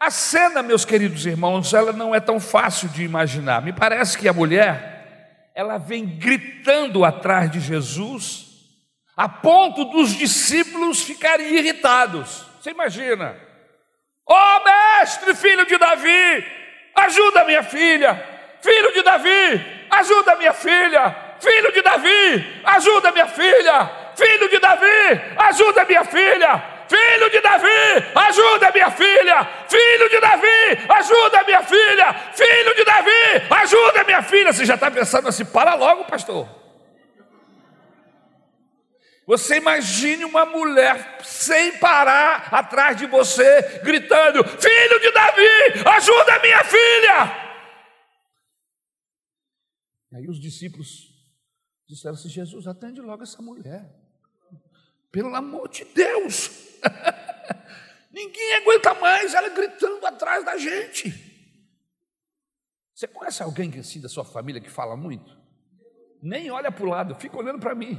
A 0.00 0.10
cena, 0.10 0.64
meus 0.64 0.84
queridos 0.84 1.24
irmãos, 1.24 1.72
ela 1.72 1.92
não 1.92 2.12
é 2.12 2.18
tão 2.18 2.40
fácil 2.40 2.88
de 2.88 3.04
imaginar. 3.04 3.62
Me 3.62 3.72
parece 3.72 4.18
que 4.18 4.28
a 4.28 4.32
mulher, 4.32 5.52
ela 5.54 5.78
vem 5.78 6.04
gritando 6.04 7.04
atrás 7.04 7.48
de 7.48 7.60
Jesus, 7.60 8.46
a 9.16 9.28
ponto 9.28 9.84
dos 9.84 10.16
discípulos 10.16 11.02
ficarem 11.02 11.54
irritados. 11.54 12.44
Você 12.60 12.70
imagina? 12.70 13.36
Ó 14.26 14.34
oh, 14.34 14.64
mestre, 14.64 15.36
filho 15.36 15.64
de 15.66 15.78
Davi, 15.78 16.44
ajuda 16.94 17.44
minha 17.44 17.62
filha. 17.62 18.32
Filho 18.60 18.92
de 18.92 19.02
Davi, 19.02 19.86
ajuda 19.90 20.36
minha 20.36 20.52
filha. 20.52 21.16
Filho 21.40 21.72
de 21.72 21.82
Davi, 21.82 22.60
ajuda 22.64 23.10
minha 23.12 23.26
filha. 23.26 23.90
Filho 24.14 24.48
de 24.48 24.58
Davi, 24.58 25.22
ajuda 25.36 25.84
minha 25.84 26.04
filha. 26.04 26.62
Filho 26.88 27.30
de 27.30 27.40
Davi, 27.40 28.04
ajuda 28.14 28.70
minha 28.72 28.90
filha. 28.90 29.48
Filho 29.68 30.08
de 30.08 30.20
Davi, 30.20 30.86
ajuda 30.88 31.42
minha 31.44 31.62
filha. 31.62 32.14
Filho 32.34 32.74
de 32.76 32.84
Davi, 32.84 33.42
ajuda 33.50 34.04
minha 34.04 34.22
filha. 34.22 34.52
Você 34.52 34.64
já 34.64 34.74
está 34.74 34.90
pensando 34.90 35.28
assim, 35.28 35.44
para 35.44 35.74
logo, 35.74 36.04
pastor. 36.04 36.61
Você 39.32 39.56
imagine 39.56 40.26
uma 40.26 40.44
mulher 40.44 41.24
sem 41.24 41.78
parar 41.78 42.52
atrás 42.52 42.98
de 42.98 43.06
você, 43.06 43.80
gritando: 43.82 44.44
Filho 44.44 45.00
de 45.00 45.10
Davi, 45.10 45.88
ajuda 45.96 46.38
minha 46.42 46.62
filha. 46.64 47.62
E 50.10 50.16
aí 50.16 50.28
os 50.28 50.38
discípulos 50.38 51.08
disseram 51.88 52.14
assim: 52.14 52.28
Jesus, 52.28 52.66
atende 52.66 53.00
logo 53.00 53.22
essa 53.22 53.40
mulher. 53.40 53.90
Pelo 55.10 55.34
amor 55.34 55.66
de 55.70 55.86
Deus! 55.86 56.50
Ninguém 58.12 58.56
aguenta 58.56 58.92
mais 58.92 59.32
ela 59.32 59.48
gritando 59.48 60.06
atrás 60.06 60.44
da 60.44 60.58
gente. 60.58 61.10
Você 62.94 63.08
conhece 63.08 63.42
alguém 63.42 63.72
assim 63.78 63.98
da 63.98 64.10
sua 64.10 64.26
família 64.26 64.60
que 64.60 64.68
fala 64.68 64.94
muito? 64.94 65.34
Nem 66.22 66.50
olha 66.50 66.70
para 66.70 66.84
o 66.84 66.88
lado, 66.90 67.14
fica 67.14 67.38
olhando 67.38 67.58
para 67.58 67.74
mim. 67.74 67.98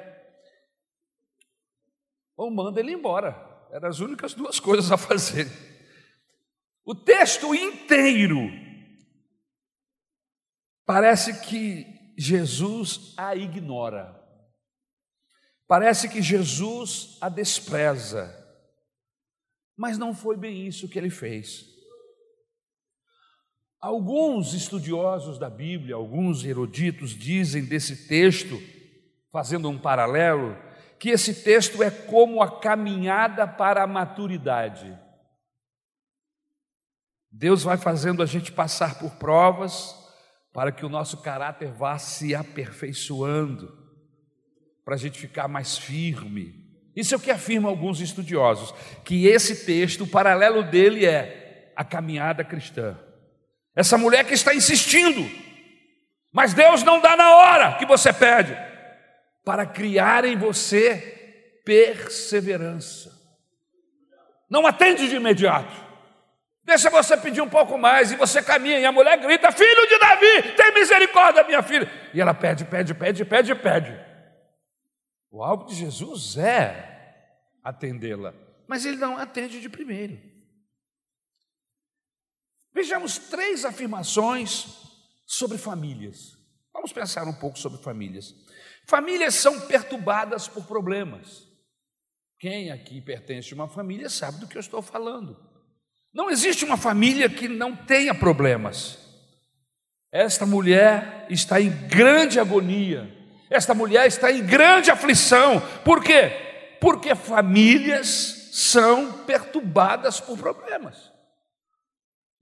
manda 2.51 2.79
ele 2.79 2.93
embora. 2.93 3.35
Eram 3.71 3.89
as 3.89 3.99
únicas 3.99 4.33
duas 4.33 4.59
coisas 4.59 4.91
a 4.91 4.97
fazer. 4.97 5.47
O 6.83 6.93
texto 6.93 7.53
inteiro 7.55 8.51
parece 10.85 11.41
que 11.41 12.13
Jesus 12.17 13.13
a 13.17 13.35
ignora. 13.35 14.19
Parece 15.67 16.09
que 16.09 16.21
Jesus 16.21 17.17
a 17.21 17.29
despreza. 17.29 18.37
Mas 19.77 19.97
não 19.97 20.13
foi 20.13 20.35
bem 20.35 20.67
isso 20.67 20.89
que 20.89 20.99
ele 20.99 21.09
fez. 21.09 21.65
Alguns 23.79 24.53
estudiosos 24.53 25.39
da 25.39 25.49
Bíblia, 25.49 25.95
alguns 25.95 26.43
eruditos 26.43 27.11
dizem 27.17 27.65
desse 27.65 28.07
texto, 28.07 28.61
fazendo 29.31 29.69
um 29.69 29.79
paralelo, 29.79 30.55
que 31.01 31.09
esse 31.09 31.33
texto 31.33 31.81
é 31.81 31.89
como 31.89 32.43
a 32.43 32.59
caminhada 32.59 33.47
para 33.47 33.81
a 33.81 33.87
maturidade. 33.87 34.95
Deus 37.31 37.63
vai 37.63 37.75
fazendo 37.75 38.21
a 38.21 38.25
gente 38.27 38.51
passar 38.51 38.99
por 38.99 39.15
provas 39.15 39.95
para 40.53 40.71
que 40.71 40.85
o 40.85 40.89
nosso 40.89 41.17
caráter 41.17 41.71
vá 41.71 41.97
se 41.97 42.35
aperfeiçoando, 42.35 43.75
para 44.85 44.93
a 44.93 44.97
gente 44.97 45.17
ficar 45.17 45.47
mais 45.47 45.75
firme. 45.75 46.69
Isso 46.95 47.15
é 47.15 47.17
o 47.17 47.21
que 47.21 47.31
afirmam 47.31 47.71
alguns 47.71 47.99
estudiosos, 47.99 48.71
que 49.03 49.25
esse 49.25 49.65
texto, 49.65 50.03
o 50.03 50.07
paralelo 50.07 50.61
dele 50.61 51.07
é 51.07 51.73
a 51.75 51.83
caminhada 51.83 52.43
cristã. 52.43 52.95
Essa 53.75 53.97
mulher 53.97 54.23
que 54.23 54.35
está 54.35 54.53
insistindo, 54.53 55.27
mas 56.31 56.53
Deus 56.53 56.83
não 56.83 57.01
dá 57.01 57.17
na 57.17 57.37
hora 57.37 57.77
que 57.79 57.87
você 57.87 58.13
pede 58.13 58.70
para 59.43 59.65
criar 59.65 60.25
em 60.25 60.37
você 60.37 61.61
perseverança. 61.65 63.11
Não 64.49 64.67
atende 64.67 65.07
de 65.07 65.15
imediato. 65.15 65.91
Deixa 66.63 66.89
você 66.89 67.17
pedir 67.17 67.41
um 67.41 67.49
pouco 67.49 67.77
mais 67.77 68.11
e 68.11 68.15
você 68.15 68.41
caminha 68.41 68.79
e 68.79 68.85
a 68.85 68.91
mulher 68.91 69.17
grita: 69.19 69.51
Filho 69.51 69.87
de 69.87 69.97
Davi, 69.97 70.55
tem 70.55 70.73
misericórdia, 70.73 71.43
minha 71.43 71.63
filha. 71.63 71.89
E 72.13 72.21
ela 72.21 72.33
pede, 72.33 72.65
pede, 72.65 72.93
pede, 72.93 73.25
pede, 73.25 73.55
pede. 73.55 73.99
O 75.31 75.41
alvo 75.43 75.65
de 75.65 75.75
Jesus 75.75 76.37
é 76.37 76.91
atendê-la, 77.63 78.33
mas 78.67 78.85
ele 78.85 78.97
não 78.97 79.17
atende 79.17 79.59
de 79.59 79.69
primeiro. 79.69 80.19
Vejamos 82.73 83.17
três 83.17 83.65
afirmações 83.65 84.67
sobre 85.25 85.57
famílias. 85.57 86.37
Vamos 86.73 86.93
pensar 86.93 87.27
um 87.27 87.33
pouco 87.33 87.57
sobre 87.57 87.81
famílias. 87.81 88.33
Famílias 88.91 89.35
são 89.35 89.57
perturbadas 89.57 90.49
por 90.49 90.65
problemas. 90.65 91.47
Quem 92.37 92.71
aqui 92.71 92.99
pertence 92.99 93.53
a 93.53 93.55
uma 93.55 93.69
família 93.69 94.09
sabe 94.09 94.41
do 94.41 94.47
que 94.47 94.57
eu 94.57 94.59
estou 94.59 94.81
falando. 94.81 95.39
Não 96.13 96.29
existe 96.29 96.65
uma 96.65 96.75
família 96.75 97.29
que 97.29 97.47
não 97.47 97.73
tenha 97.73 98.13
problemas. 98.13 98.97
Esta 100.11 100.45
mulher 100.45 101.25
está 101.29 101.61
em 101.61 101.69
grande 101.87 102.37
agonia. 102.37 103.09
Esta 103.49 103.73
mulher 103.73 104.07
está 104.07 104.29
em 104.29 104.45
grande 104.45 104.91
aflição. 104.91 105.61
Por 105.85 106.03
quê? 106.03 106.75
Porque 106.81 107.15
famílias 107.15 108.49
são 108.51 109.23
perturbadas 109.23 110.19
por 110.19 110.37
problemas. 110.37 111.13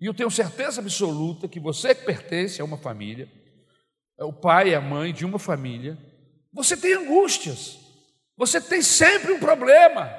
E 0.01 0.07
eu 0.07 0.15
tenho 0.15 0.31
certeza 0.31 0.81
absoluta 0.81 1.47
que 1.47 1.59
você 1.59 1.93
que 1.93 2.05
pertence 2.05 2.59
a 2.59 2.65
uma 2.65 2.77
família, 2.77 3.31
é 4.17 4.23
o 4.23 4.33
pai 4.33 4.69
e 4.69 4.75
a 4.75 4.81
mãe 4.81 5.13
de 5.13 5.23
uma 5.23 5.37
família, 5.37 5.95
você 6.51 6.75
tem 6.75 6.93
angústias, 6.93 7.77
você 8.35 8.59
tem 8.59 8.81
sempre 8.81 9.31
um 9.31 9.39
problema, 9.39 10.11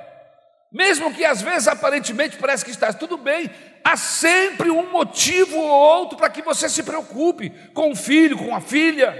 mesmo 0.72 1.12
que 1.12 1.24
às 1.24 1.42
vezes 1.42 1.66
aparentemente 1.66 2.36
parece 2.36 2.64
que 2.64 2.70
está 2.70 2.92
tudo 2.92 3.16
bem, 3.16 3.50
há 3.84 3.96
sempre 3.96 4.70
um 4.70 4.90
motivo 4.90 5.56
ou 5.56 5.68
outro 5.68 6.16
para 6.16 6.30
que 6.30 6.42
você 6.42 6.68
se 6.68 6.82
preocupe 6.82 7.50
com 7.74 7.90
o 7.90 7.96
filho, 7.96 8.38
com 8.38 8.54
a 8.54 8.60
filha, 8.60 9.12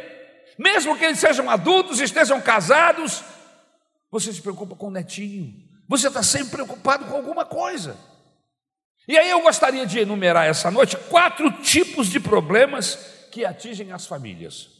mesmo 0.58 0.96
que 0.96 1.04
eles 1.04 1.18
sejam 1.18 1.48
adultos, 1.50 2.00
estejam 2.00 2.40
casados, 2.40 3.24
você 4.10 4.32
se 4.32 4.42
preocupa 4.42 4.76
com 4.76 4.88
o 4.88 4.90
netinho, 4.90 5.54
você 5.88 6.08
está 6.08 6.22
sempre 6.22 6.50
preocupado 6.50 7.06
com 7.06 7.16
alguma 7.16 7.44
coisa. 7.44 7.96
E 9.08 9.16
aí 9.18 9.30
eu 9.30 9.40
gostaria 9.42 9.84
de 9.86 9.98
enumerar 9.98 10.46
essa 10.46 10.70
noite 10.70 10.96
quatro 11.08 11.50
tipos 11.62 12.08
de 12.08 12.20
problemas 12.20 12.96
que 13.32 13.44
atingem 13.44 13.90
as 13.90 14.06
famílias. 14.06 14.79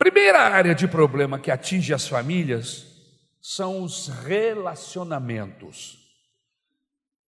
Primeira 0.00 0.40
área 0.40 0.74
de 0.74 0.88
problema 0.88 1.38
que 1.38 1.50
atinge 1.50 1.92
as 1.92 2.08
famílias 2.08 2.86
são 3.38 3.82
os 3.82 4.08
relacionamentos. 4.08 5.98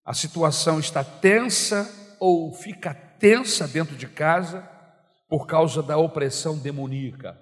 A 0.05 0.13
situação 0.13 0.79
está 0.79 1.03
tensa 1.03 2.15
ou 2.17 2.53
fica 2.53 2.93
tensa 2.93 3.67
dentro 3.67 3.97
de 3.97 4.07
casa 4.07 4.61
por 5.27 5.45
causa 5.47 5.83
da 5.83 5.97
opressão 5.97 6.57
demoníaca. 6.57 7.37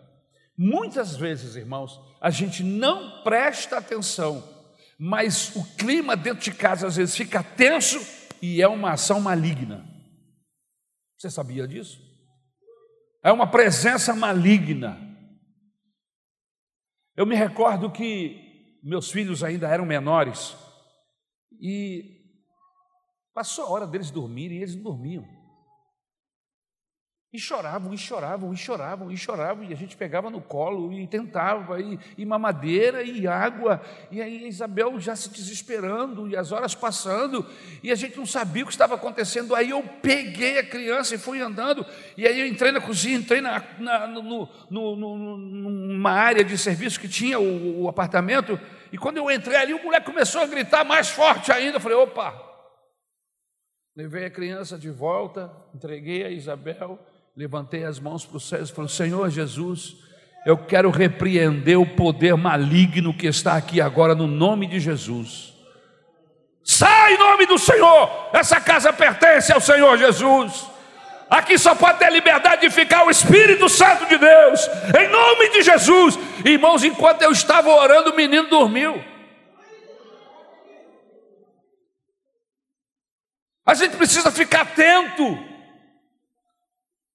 Muitas 0.57 1.15
vezes, 1.15 1.55
irmãos, 1.55 2.01
a 2.19 2.31
gente 2.31 2.63
não 2.63 3.21
presta 3.21 3.77
atenção, 3.77 4.43
mas 4.97 5.55
o 5.55 5.63
clima 5.75 6.17
dentro 6.17 6.43
de 6.43 6.53
casa 6.53 6.87
às 6.87 6.95
vezes 6.95 7.15
fica 7.15 7.43
tenso 7.43 8.03
e 8.41 8.63
é 8.63 8.67
uma 8.67 8.93
ação 8.93 9.21
maligna. 9.21 9.87
Você 11.15 11.29
sabia 11.29 11.67
disso? 11.67 12.01
É 13.23 13.31
uma 13.31 13.45
presença 13.45 14.15
maligna. 14.15 15.07
Eu 17.19 17.25
me 17.25 17.35
recordo 17.35 17.91
que 17.91 18.79
meus 18.81 19.11
filhos 19.11 19.43
ainda 19.43 19.67
eram 19.67 19.85
menores 19.85 20.55
e 21.59 22.17
passou 23.33 23.65
a 23.65 23.69
hora 23.71 23.85
deles 23.85 24.09
dormirem 24.09 24.59
e 24.59 24.61
eles 24.61 24.73
não 24.73 24.83
dormiam. 24.83 25.27
E 27.31 27.37
choravam, 27.37 27.93
e 27.93 27.97
choravam, 27.97 28.51
e 28.51 28.57
choravam, 28.57 29.11
e 29.11 29.15
choravam, 29.17 29.63
e 29.63 29.71
a 29.71 29.75
gente 29.75 29.95
pegava 29.95 30.31
no 30.31 30.41
colo 30.41 30.91
e 30.91 31.05
tentava, 31.05 31.79
e, 31.79 31.99
e 32.17 32.25
mamadeira, 32.25 33.03
e 33.03 33.27
água, 33.27 33.79
e 34.09 34.19
aí 34.19 34.45
a 34.45 34.47
Isabel 34.47 34.99
já 34.99 35.15
se 35.15 35.29
desesperando, 35.29 36.27
e 36.27 36.35
as 36.35 36.51
horas 36.51 36.73
passando, 36.73 37.45
e 37.83 37.91
a 37.91 37.95
gente 37.95 38.17
não 38.17 38.25
sabia 38.25 38.63
o 38.63 38.65
que 38.65 38.71
estava 38.71 38.95
acontecendo. 38.95 39.53
Aí 39.53 39.69
eu 39.69 39.83
peguei 40.01 40.57
a 40.57 40.65
criança 40.65 41.13
e 41.13 41.19
fui 41.19 41.39
andando, 41.39 41.85
e 42.17 42.25
aí 42.25 42.39
eu 42.39 42.47
entrei 42.47 42.71
na 42.71 42.81
cozinha, 42.81 43.19
entrei 43.19 43.41
na, 43.41 43.63
na 43.77 44.07
no, 44.07 44.49
no, 44.67 44.95
no, 44.95 45.37
numa 45.37 46.11
área 46.11 46.43
de 46.43 46.57
serviço 46.57 46.99
que 46.99 47.07
tinha 47.07 47.39
o, 47.39 47.83
o 47.83 47.87
apartamento, 47.87 48.59
e 48.91 48.97
quando 48.97 49.17
eu 49.17 49.29
entrei 49.29 49.55
ali, 49.55 49.75
o 49.75 49.83
moleque 49.83 50.07
começou 50.07 50.41
a 50.41 50.47
gritar 50.47 50.83
mais 50.83 51.09
forte 51.09 51.51
ainda. 51.51 51.77
Eu 51.77 51.81
falei: 51.81 51.95
opa! 51.95 52.49
Levei 53.95 54.25
a 54.25 54.31
criança 54.31 54.79
de 54.79 54.89
volta, 54.89 55.51
entreguei 55.75 56.23
a 56.23 56.31
Isabel 56.31 56.97
levantei 57.39 57.85
as 57.85 58.01
mãos 58.01 58.25
para 58.25 58.35
o 58.35 58.39
céu 58.39 58.61
e 58.61 58.67
falei: 58.67 58.89
Senhor 58.89 59.29
Jesus, 59.29 59.95
eu 60.45 60.57
quero 60.57 60.89
repreender 60.89 61.79
o 61.79 61.85
poder 61.85 62.35
maligno 62.35 63.13
que 63.13 63.27
está 63.27 63.55
aqui 63.55 63.79
agora, 63.79 64.13
no 64.13 64.27
nome 64.27 64.67
de 64.67 64.77
Jesus. 64.77 65.53
Sai 66.61 67.13
em 67.13 67.17
nome 67.17 67.45
do 67.45 67.57
Senhor, 67.57 68.29
essa 68.33 68.59
casa 68.59 68.91
pertence 68.91 69.53
ao 69.53 69.61
Senhor 69.61 69.97
Jesus. 69.97 70.67
Aqui 71.29 71.57
só 71.57 71.73
pode 71.73 71.99
ter 71.99 72.11
liberdade 72.11 72.63
de 72.63 72.69
ficar 72.69 73.05
o 73.05 73.09
Espírito 73.09 73.69
Santo 73.69 74.05
de 74.07 74.17
Deus, 74.17 74.67
em 74.99 75.07
nome 75.07 75.49
de 75.51 75.61
Jesus. 75.61 76.19
Irmãos, 76.43 76.83
enquanto 76.83 77.21
eu 77.21 77.31
estava 77.31 77.69
orando, 77.69 78.09
o 78.09 78.15
menino 78.17 78.49
dormiu. 78.49 79.01
A 83.65 83.73
gente 83.75 83.95
precisa 83.95 84.29
ficar 84.29 84.63
atento. 84.63 85.48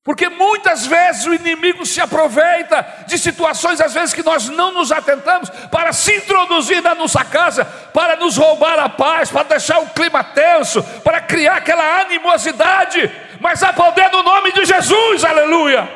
Porque 0.04 0.28
muitas 0.28 0.86
vezes 0.86 1.24
o 1.24 1.32
inimigo 1.32 1.86
se 1.86 1.98
aproveita 1.98 3.06
de 3.06 3.16
situações, 3.16 3.80
às 3.80 3.94
vezes, 3.94 4.12
que 4.12 4.22
nós 4.22 4.50
não 4.50 4.70
nos 4.70 4.92
atentamos, 4.92 5.48
para 5.70 5.94
se 5.94 6.14
introduzir 6.14 6.82
na 6.82 6.94
nossa 6.94 7.24
casa, 7.24 7.64
para 7.64 8.14
nos 8.16 8.36
roubar 8.36 8.78
a 8.78 8.88
paz, 8.90 9.30
para 9.30 9.48
deixar 9.48 9.78
o 9.78 9.88
clima 9.88 10.22
tenso, 10.22 10.82
para 11.00 11.22
criar 11.22 11.56
aquela 11.56 12.02
animosidade. 12.02 13.10
Mas 13.40 13.62
há 13.62 13.72
poder 13.72 14.10
no 14.12 14.22
nome 14.22 14.52
de 14.52 14.66
Jesus, 14.66 15.24
aleluia. 15.24 15.88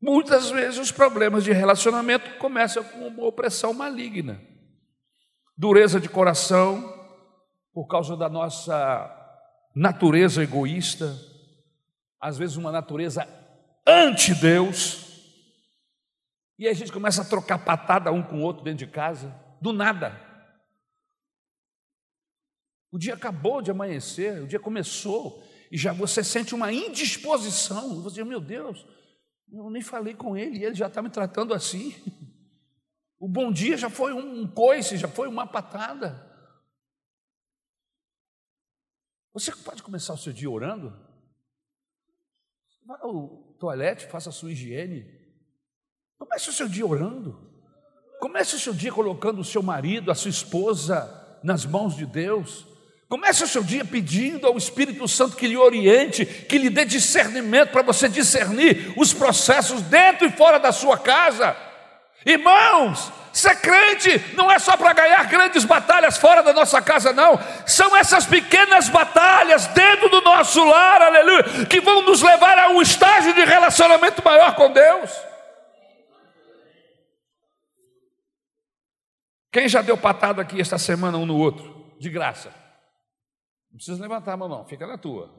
Muitas 0.00 0.50
vezes 0.50 0.78
os 0.78 0.92
problemas 0.92 1.42
de 1.42 1.52
relacionamento 1.52 2.38
começam 2.38 2.84
com 2.84 3.08
uma 3.08 3.24
opressão 3.24 3.72
maligna. 3.72 4.40
dureza 5.58 5.98
de 5.98 6.08
coração, 6.08 6.94
por 7.74 7.88
causa 7.88 8.16
da 8.16 8.28
nossa 8.28 9.15
natureza 9.76 10.42
egoísta, 10.42 11.14
às 12.18 12.38
vezes 12.38 12.56
uma 12.56 12.72
natureza 12.72 13.28
anti-Deus, 13.86 15.04
e 16.58 16.66
a 16.66 16.72
gente 16.72 16.90
começa 16.90 17.20
a 17.20 17.24
trocar 17.26 17.58
patada 17.58 18.10
um 18.10 18.22
com 18.22 18.38
o 18.38 18.42
outro 18.42 18.64
dentro 18.64 18.86
de 18.86 18.90
casa, 18.90 19.28
do 19.60 19.74
nada. 19.74 20.18
O 22.90 22.98
dia 22.98 23.12
acabou 23.12 23.60
de 23.60 23.70
amanhecer, 23.70 24.42
o 24.42 24.46
dia 24.46 24.58
começou, 24.58 25.44
e 25.70 25.76
já 25.76 25.92
você 25.92 26.24
sente 26.24 26.54
uma 26.54 26.72
indisposição. 26.72 28.00
Você 28.00 28.16
diz, 28.16 28.26
meu 28.26 28.40
Deus, 28.40 28.86
eu 29.52 29.68
nem 29.68 29.82
falei 29.82 30.14
com 30.14 30.34
ele, 30.34 30.60
e 30.60 30.64
ele 30.64 30.74
já 30.74 30.86
está 30.86 31.02
me 31.02 31.10
tratando 31.10 31.52
assim. 31.52 31.94
O 33.18 33.26
bom 33.26 33.50
dia 33.50 33.78
já 33.78 33.88
foi 33.88 34.12
um 34.12 34.46
coice, 34.46 34.98
já 34.98 35.08
foi 35.08 35.26
uma 35.26 35.46
patada. 35.46 36.25
Você 39.36 39.52
pode 39.52 39.82
começar 39.82 40.14
o 40.14 40.16
seu 40.16 40.32
dia 40.32 40.48
orando? 40.48 40.96
Vá 42.86 42.98
ao 43.02 43.54
toalete, 43.60 44.06
faça 44.06 44.30
a 44.30 44.32
sua 44.32 44.50
higiene. 44.50 45.04
Comece 46.18 46.48
o 46.48 46.52
seu 46.54 46.66
dia 46.66 46.86
orando. 46.86 47.38
Comece 48.18 48.56
o 48.56 48.58
seu 48.58 48.72
dia 48.72 48.90
colocando 48.90 49.40
o 49.40 49.44
seu 49.44 49.62
marido, 49.62 50.10
a 50.10 50.14
sua 50.14 50.30
esposa 50.30 51.38
nas 51.44 51.66
mãos 51.66 51.94
de 51.94 52.06
Deus. 52.06 52.66
Comece 53.10 53.44
o 53.44 53.46
seu 53.46 53.62
dia 53.62 53.84
pedindo 53.84 54.46
ao 54.46 54.56
Espírito 54.56 55.06
Santo 55.06 55.36
que 55.36 55.46
lhe 55.46 55.56
oriente, 55.58 56.24
que 56.24 56.56
lhe 56.56 56.70
dê 56.70 56.86
discernimento 56.86 57.72
para 57.72 57.82
você 57.82 58.08
discernir 58.08 58.94
os 58.96 59.12
processos 59.12 59.82
dentro 59.82 60.26
e 60.26 60.32
fora 60.32 60.56
da 60.56 60.72
sua 60.72 60.96
casa. 60.96 61.54
Irmãos, 62.24 63.12
ser 63.36 63.60
crente 63.60 64.34
não 64.34 64.50
é 64.50 64.58
só 64.58 64.76
para 64.78 64.94
ganhar 64.94 65.28
grandes 65.28 65.62
batalhas 65.62 66.16
fora 66.16 66.42
da 66.42 66.54
nossa 66.54 66.80
casa, 66.80 67.12
não. 67.12 67.38
São 67.66 67.94
essas 67.94 68.24
pequenas 68.24 68.88
batalhas 68.88 69.66
dentro 69.68 70.08
do 70.08 70.22
nosso 70.22 70.64
lar, 70.64 71.02
aleluia, 71.02 71.66
que 71.66 71.80
vão 71.80 72.00
nos 72.00 72.22
levar 72.22 72.58
a 72.58 72.68
um 72.70 72.80
estágio 72.80 73.34
de 73.34 73.44
relacionamento 73.44 74.24
maior 74.24 74.54
com 74.54 74.72
Deus. 74.72 75.10
Quem 79.52 79.68
já 79.68 79.82
deu 79.82 79.98
patada 79.98 80.40
aqui 80.40 80.58
esta 80.58 80.78
semana 80.78 81.18
um 81.18 81.26
no 81.26 81.36
outro? 81.36 81.94
De 81.98 82.08
graça. 82.08 82.48
Não 83.70 83.76
precisa 83.76 84.00
levantar 84.00 84.32
a 84.32 84.36
mão, 84.38 84.48
não, 84.48 84.64
fica 84.64 84.86
na 84.86 84.96
tua. 84.96 85.30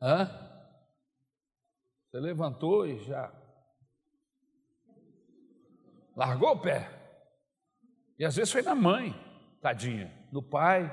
Hã? 0.00 0.26
Você 2.10 2.18
levantou 2.18 2.86
e 2.86 2.98
já. 3.04 3.30
Largou 6.16 6.52
o 6.52 6.58
pé. 6.58 6.90
E 8.18 8.24
às 8.24 8.34
vezes 8.34 8.50
foi 8.50 8.62
na 8.62 8.74
mãe, 8.74 9.14
tadinha, 9.60 10.10
no 10.32 10.42
pai. 10.42 10.90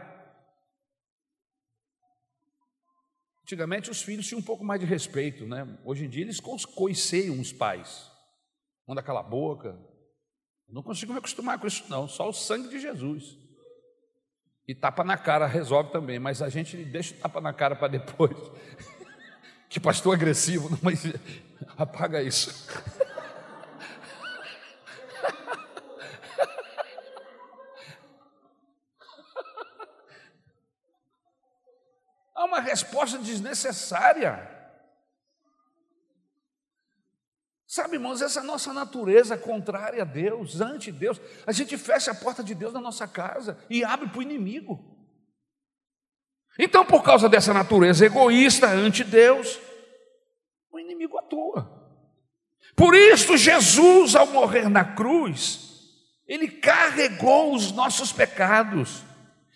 Antigamente 3.44 3.90
os 3.90 4.02
filhos 4.02 4.28
tinham 4.28 4.40
um 4.40 4.44
pouco 4.44 4.66
mais 4.66 4.82
de 4.82 4.86
respeito, 4.86 5.46
né? 5.46 5.66
Hoje 5.86 6.06
em 6.06 6.10
dia 6.10 6.24
eles 6.24 6.42
coiceiam 6.42 7.40
os 7.40 7.54
pais. 7.54 8.12
Manda 8.86 9.02
calar 9.02 9.24
a 9.24 9.28
boca. 9.28 9.80
não 10.68 10.84
consigo 10.84 11.14
me 11.14 11.20
acostumar 11.20 11.58
com 11.58 11.68
isso, 11.68 11.86
não. 11.90 12.06
Só 12.08 12.28
o 12.28 12.34
sangue 12.34 12.68
de 12.68 12.80
Jesus. 12.80 13.38
E 14.68 14.76
tapa 14.76 15.04
na 15.04 15.18
cara 15.18 15.46
resolve 15.46 15.92
também, 15.92 16.20
mas 16.20 16.42
a 16.42 16.50
gente 16.50 16.76
deixa 16.84 17.14
o 17.16 17.18
tapa 17.18 17.40
na 17.40 17.54
cara 17.54 17.76
para 17.76 17.88
depois. 17.88 18.36
que 19.70 19.80
pastor 19.80 20.16
agressivo, 20.16 20.78
mas 20.82 21.04
apaga 21.78 22.22
isso. 22.22 22.68
resposta 32.64 33.18
desnecessária. 33.18 34.50
Sabe, 37.68 37.96
irmãos, 37.96 38.22
essa 38.22 38.44
nossa 38.44 38.72
natureza 38.72 39.36
contrária 39.36 40.04
a 40.04 40.06
Deus, 40.06 40.62
ante 40.62 40.92
Deus, 40.92 41.20
a 41.46 41.52
gente 41.52 41.78
fecha 41.78 42.12
a 42.12 42.16
porta 42.16 42.44
de 42.44 42.54
Deus 42.54 42.72
na 42.72 42.80
nossa 42.80 43.08
casa 43.08 43.58
e 43.70 43.84
abre 43.84 44.10
para 44.10 44.20
o 44.20 44.22
inimigo. 44.22 44.94
Então, 46.58 46.86
por 46.86 47.02
causa 47.02 47.28
dessa 47.28 47.54
natureza 47.54 48.06
egoísta 48.06 48.68
ante 48.68 49.04
Deus, 49.04 49.60
o 50.72 50.80
inimigo 50.80 51.18
atua. 51.18 51.84
Por 52.76 52.96
isso, 52.96 53.38
Jesus, 53.38 54.16
ao 54.16 54.28
morrer 54.28 54.70
na 54.70 54.86
cruz, 54.86 55.74
ele 56.28 56.48
carregou 56.48 57.56
os 57.56 57.72
nossos 57.72 58.12
pecados. 58.12 59.04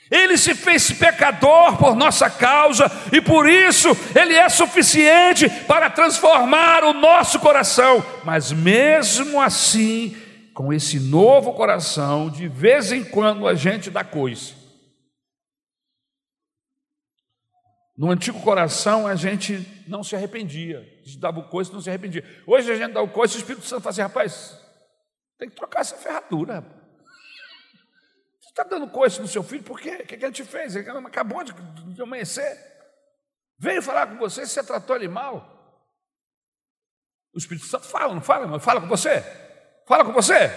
Ele 0.09 0.37
se 0.37 0.55
fez 0.55 0.91
pecador 0.91 1.77
por 1.77 1.95
nossa 1.95 2.29
causa 2.29 2.89
e 3.11 3.19
por 3.19 3.47
isso 3.47 3.89
ele 4.15 4.33
é 4.33 4.47
suficiente 4.47 5.49
para 5.67 5.89
transformar 5.89 6.83
o 6.83 6.93
nosso 6.93 7.39
coração. 7.39 8.03
Mas 8.23 8.51
mesmo 8.51 9.41
assim, 9.41 10.15
com 10.53 10.71
esse 10.71 10.99
novo 10.99 11.53
coração, 11.53 12.29
de 12.29 12.47
vez 12.47 12.91
em 12.91 13.03
quando 13.03 13.47
a 13.47 13.53
gente 13.53 13.89
dá 13.89 14.03
coisa. 14.03 14.55
No 17.97 18.11
antigo 18.11 18.39
coração 18.41 19.07
a 19.07 19.15
gente 19.15 19.67
não 19.87 20.03
se 20.03 20.15
arrependia, 20.15 20.79
a 20.79 21.05
gente 21.05 21.17
dava 21.17 21.39
o 21.39 21.49
coice 21.49 21.71
e 21.71 21.73
não 21.73 21.81
se 21.81 21.89
arrependia. 21.89 22.23
Hoje 22.45 22.71
a 22.71 22.75
gente 22.75 22.93
dá 22.93 23.01
o 23.01 23.09
coice 23.09 23.33
e 23.33 23.37
o 23.37 23.39
Espírito 23.39 23.65
Santo 23.65 23.81
fala 23.81 23.91
assim: 23.91 24.01
rapaz, 24.01 24.57
tem 25.37 25.49
que 25.49 25.55
trocar 25.55 25.81
essa 25.81 25.95
ferradura. 25.95 26.55
Rapaz. 26.55 26.76
Está 28.57 28.67
dando 28.67 28.89
coice 28.89 29.21
no 29.21 29.27
seu 29.27 29.43
filho, 29.43 29.63
por 29.63 29.79
quê? 29.79 29.97
O 29.97 30.07
que, 30.07 30.17
que 30.17 30.25
ele 30.25 30.33
te 30.33 30.43
fez? 30.43 30.75
Ele 30.75 30.89
acabou 30.89 31.43
de, 31.43 31.53
de 31.93 32.01
amanhecer. 32.01 32.57
Veio 33.59 33.83
falar 33.83 34.07
com 34.07 34.17
você, 34.17 34.47
você 34.47 34.63
tratou 34.63 34.95
ele 34.95 35.07
mal. 35.07 35.85
O 37.31 37.37
Espírito 37.37 37.67
Santo 37.67 37.85
fala, 37.85 38.15
não 38.15 38.21
fala? 38.21 38.47
Não 38.47 38.59
fala 38.59 38.81
com 38.81 38.87
você? 38.87 39.21
Fala 39.87 40.03
com 40.03 40.11
você? 40.11 40.49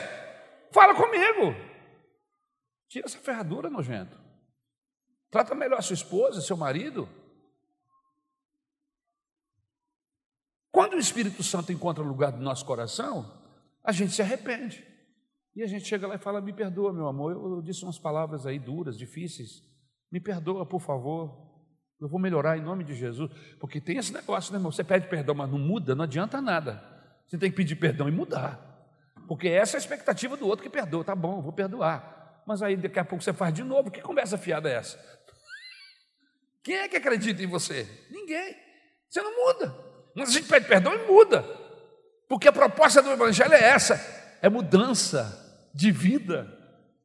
Fala 0.72 0.94
comigo. 0.94 1.54
Tira 2.88 3.04
essa 3.04 3.18
ferradura, 3.18 3.68
nojento. 3.68 4.18
Trata 5.30 5.54
melhor 5.54 5.82
sua 5.82 5.92
esposa, 5.92 6.40
seu 6.40 6.56
marido. 6.56 7.06
Quando 10.72 10.94
o 10.94 10.98
Espírito 10.98 11.42
Santo 11.42 11.70
encontra 11.70 12.02
lugar 12.02 12.32
no 12.32 12.42
nosso 12.42 12.64
coração, 12.64 13.30
a 13.84 13.92
gente 13.92 14.14
se 14.14 14.22
arrepende. 14.22 14.89
E 15.54 15.62
a 15.62 15.66
gente 15.66 15.86
chega 15.86 16.06
lá 16.06 16.14
e 16.14 16.18
fala: 16.18 16.40
Me 16.40 16.52
perdoa, 16.52 16.92
meu 16.92 17.06
amor, 17.08 17.32
eu 17.32 17.62
disse 17.62 17.82
umas 17.84 17.98
palavras 17.98 18.46
aí 18.46 18.58
duras, 18.58 18.96
difíceis. 18.96 19.62
Me 20.10 20.20
perdoa, 20.20 20.66
por 20.66 20.80
favor. 20.80 21.48
Eu 22.00 22.08
vou 22.08 22.18
melhorar 22.18 22.56
em 22.56 22.62
nome 22.62 22.82
de 22.82 22.94
Jesus. 22.94 23.30
Porque 23.58 23.80
tem 23.80 23.98
esse 23.98 24.12
negócio, 24.12 24.52
né, 24.52 24.58
irmão? 24.58 24.72
Você 24.72 24.82
pede 24.82 25.06
perdão, 25.08 25.34
mas 25.34 25.50
não 25.50 25.58
muda, 25.58 25.94
não 25.94 26.04
adianta 26.04 26.40
nada. 26.40 26.82
Você 27.26 27.36
tem 27.36 27.50
que 27.50 27.56
pedir 27.56 27.76
perdão 27.76 28.08
e 28.08 28.10
mudar. 28.10 28.58
Porque 29.28 29.48
essa 29.48 29.76
é 29.76 29.78
a 29.78 29.80
expectativa 29.80 30.36
do 30.36 30.46
outro 30.46 30.62
que 30.62 30.70
perdoa. 30.70 31.04
Tá 31.04 31.14
bom, 31.14 31.42
vou 31.42 31.52
perdoar. 31.52 32.42
Mas 32.46 32.62
aí 32.62 32.76
daqui 32.76 32.98
a 32.98 33.04
pouco 33.04 33.22
você 33.22 33.32
faz 33.32 33.52
de 33.52 33.62
novo. 33.62 33.90
Que 33.90 34.00
conversa 34.00 34.38
fiada 34.38 34.68
é 34.68 34.74
essa? 34.74 34.98
Quem 36.64 36.76
é 36.76 36.88
que 36.88 36.96
acredita 36.96 37.42
em 37.42 37.46
você? 37.46 37.86
Ninguém. 38.10 38.56
Você 39.08 39.22
não 39.22 39.46
muda. 39.46 39.76
Mas 40.16 40.30
a 40.30 40.32
gente 40.32 40.48
pede 40.48 40.66
perdão 40.66 40.94
e 40.94 41.06
muda. 41.06 41.42
Porque 42.28 42.48
a 42.48 42.52
proposta 42.52 43.02
do 43.02 43.10
Evangelho 43.10 43.52
é 43.52 43.62
essa: 43.62 43.96
é 44.42 44.48
mudança 44.48 45.68
de 45.74 45.90
vida 45.90 46.50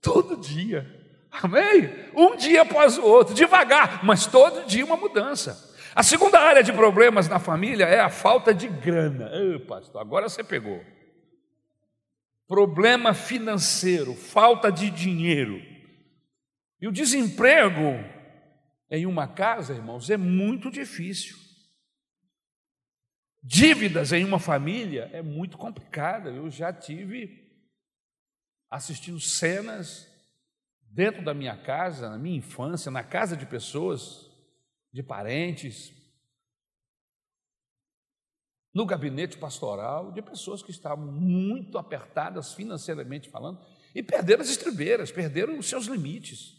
todo 0.02 0.38
dia. 0.38 0.86
Amém? 1.32 1.90
Um 2.16 2.36
dia 2.36 2.62
após 2.62 2.98
o 2.98 3.04
outro, 3.04 3.34
devagar, 3.34 4.04
mas 4.06 4.26
todo 4.26 4.66
dia 4.66 4.86
uma 4.86 4.96
mudança. 4.96 5.74
A 5.94 6.04
segunda 6.04 6.40
área 6.40 6.64
de 6.64 6.74
problemas 6.74 7.28
na 7.28 7.40
família 7.40 7.86
é 7.86 8.00
a 8.00 8.10
falta 8.10 8.54
de 8.54 8.68
grana. 8.68 9.30
Ei, 9.34 9.60
pastor, 9.60 10.02
agora 10.02 10.28
você 10.28 10.44
pegou. 10.44 10.84
Problema 12.48 13.14
financeiro, 13.14 14.14
falta 14.14 14.72
de 14.72 14.90
dinheiro. 14.90 15.62
E 16.82 16.88
o 16.88 16.92
desemprego 16.92 18.04
em 18.92 19.06
uma 19.06 19.28
casa, 19.28 19.74
irmãos, 19.74 20.10
é 20.10 20.18
muito 20.18 20.70
difícil. 20.70 21.45
Dívidas 23.48 24.12
em 24.12 24.26
uma 24.26 24.40
família 24.40 25.08
é 25.14 25.22
muito 25.22 25.56
complicada. 25.56 26.32
Eu 26.32 26.50
já 26.50 26.74
tive 26.74 27.48
assistindo 28.72 29.20
cenas 29.20 30.08
dentro 30.82 31.24
da 31.24 31.32
minha 31.32 31.56
casa, 31.56 32.10
na 32.10 32.18
minha 32.18 32.40
infância, 32.40 32.90
na 32.90 33.04
casa 33.04 33.38
de 33.38 33.46
pessoas, 33.46 34.28
de 34.92 35.04
parentes, 35.04 35.94
no 38.74 38.84
gabinete 38.84 39.38
pastoral, 39.38 40.12
de 40.12 40.24
pessoas 40.24 40.64
que 40.64 40.72
estavam 40.72 41.06
muito 41.06 41.78
apertadas 41.78 42.52
financeiramente 42.52 43.30
falando 43.30 43.64
e 43.94 44.02
perderam 44.02 44.42
as 44.42 44.50
estribeiras, 44.50 45.12
perderam 45.12 45.60
os 45.60 45.68
seus 45.68 45.86
limites. 45.86 46.56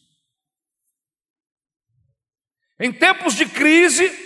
Em 2.79 2.93
tempos 2.93 3.35
de 3.35 3.45
crise, 3.47 4.26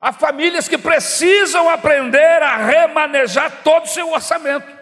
há 0.00 0.12
famílias 0.12 0.68
que 0.68 0.78
precisam 0.78 1.68
aprender 1.68 2.42
a 2.42 2.56
remanejar 2.56 3.62
todo 3.62 3.84
o 3.84 3.88
seu 3.88 4.12
orçamento. 4.12 4.78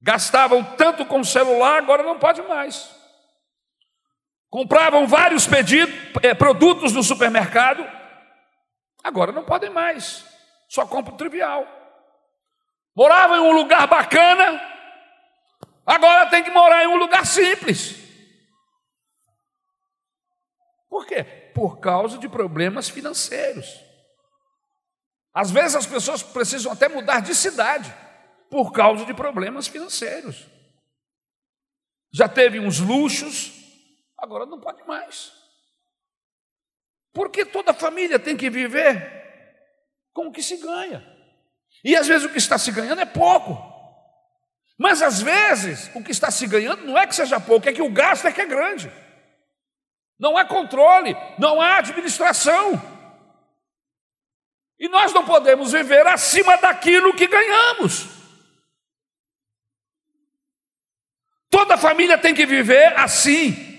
Gastavam 0.00 0.62
tanto 0.62 1.06
com 1.06 1.24
celular, 1.24 1.78
agora 1.78 2.02
não 2.02 2.18
pode 2.18 2.42
mais. 2.42 2.94
Compravam 4.50 5.06
vários 5.06 5.46
pedidos, 5.46 5.94
é, 6.22 6.34
produtos 6.34 6.92
no 6.92 7.02
supermercado, 7.02 7.84
agora 9.02 9.32
não 9.32 9.44
podem 9.44 9.70
mais. 9.70 10.24
Só 10.68 10.86
compram 10.86 11.16
trivial. 11.16 11.66
Moravam 12.94 13.36
em 13.36 13.40
um 13.40 13.52
lugar 13.52 13.86
bacana, 13.88 14.60
agora 15.84 16.30
tem 16.30 16.44
que 16.44 16.50
morar 16.50 16.84
em 16.84 16.86
um 16.86 16.96
lugar 16.96 17.26
simples. 17.26 17.96
Por 20.88 21.06
quê? 21.06 21.24
Por 21.52 21.80
causa 21.80 22.18
de 22.18 22.28
problemas 22.28 22.88
financeiros. 22.88 23.83
Às 25.34 25.50
vezes 25.50 25.74
as 25.74 25.86
pessoas 25.86 26.22
precisam 26.22 26.70
até 26.70 26.88
mudar 26.88 27.20
de 27.20 27.34
cidade 27.34 27.92
por 28.48 28.70
causa 28.70 29.04
de 29.04 29.12
problemas 29.12 29.66
financeiros. 29.66 30.46
Já 32.12 32.28
teve 32.28 32.60
uns 32.60 32.78
luxos, 32.78 33.52
agora 34.16 34.46
não 34.46 34.60
pode 34.60 34.86
mais. 34.86 35.32
Porque 37.12 37.44
toda 37.44 37.74
família 37.74 38.18
tem 38.18 38.36
que 38.36 38.48
viver 38.48 39.12
com 40.12 40.28
o 40.28 40.32
que 40.32 40.40
se 40.40 40.56
ganha. 40.58 41.04
E 41.82 41.96
às 41.96 42.06
vezes 42.06 42.24
o 42.24 42.30
que 42.30 42.38
está 42.38 42.56
se 42.56 42.70
ganhando 42.70 43.00
é 43.00 43.06
pouco. 43.06 43.74
Mas 44.78 45.02
às 45.02 45.20
vezes 45.20 45.90
o 45.94 46.02
que 46.02 46.12
está 46.12 46.30
se 46.30 46.46
ganhando 46.46 46.84
não 46.84 46.96
é 46.96 47.06
que 47.08 47.14
seja 47.14 47.40
pouco, 47.40 47.68
é 47.68 47.72
que 47.72 47.82
o 47.82 47.92
gasto 47.92 48.26
é 48.26 48.32
que 48.32 48.40
é 48.40 48.46
grande. 48.46 48.90
Não 50.16 50.36
há 50.36 50.44
controle, 50.44 51.16
não 51.38 51.60
há 51.60 51.78
administração. 51.78 52.93
E 54.78 54.88
nós 54.88 55.12
não 55.12 55.24
podemos 55.24 55.72
viver 55.72 56.06
acima 56.06 56.56
daquilo 56.56 57.14
que 57.14 57.26
ganhamos. 57.26 58.08
Toda 61.48 61.76
família 61.76 62.18
tem 62.18 62.34
que 62.34 62.44
viver 62.44 62.98
assim. 62.98 63.72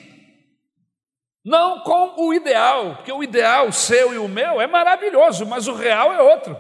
Não 1.44 1.82
com 1.82 2.26
o 2.26 2.34
ideal, 2.34 2.96
porque 2.96 3.12
o 3.12 3.22
ideal 3.22 3.72
seu 3.72 4.14
e 4.14 4.18
o 4.18 4.28
meu 4.28 4.62
é 4.62 4.66
maravilhoso, 4.66 5.46
mas 5.46 5.68
o 5.68 5.76
real 5.76 6.12
é 6.14 6.22
outro. 6.22 6.58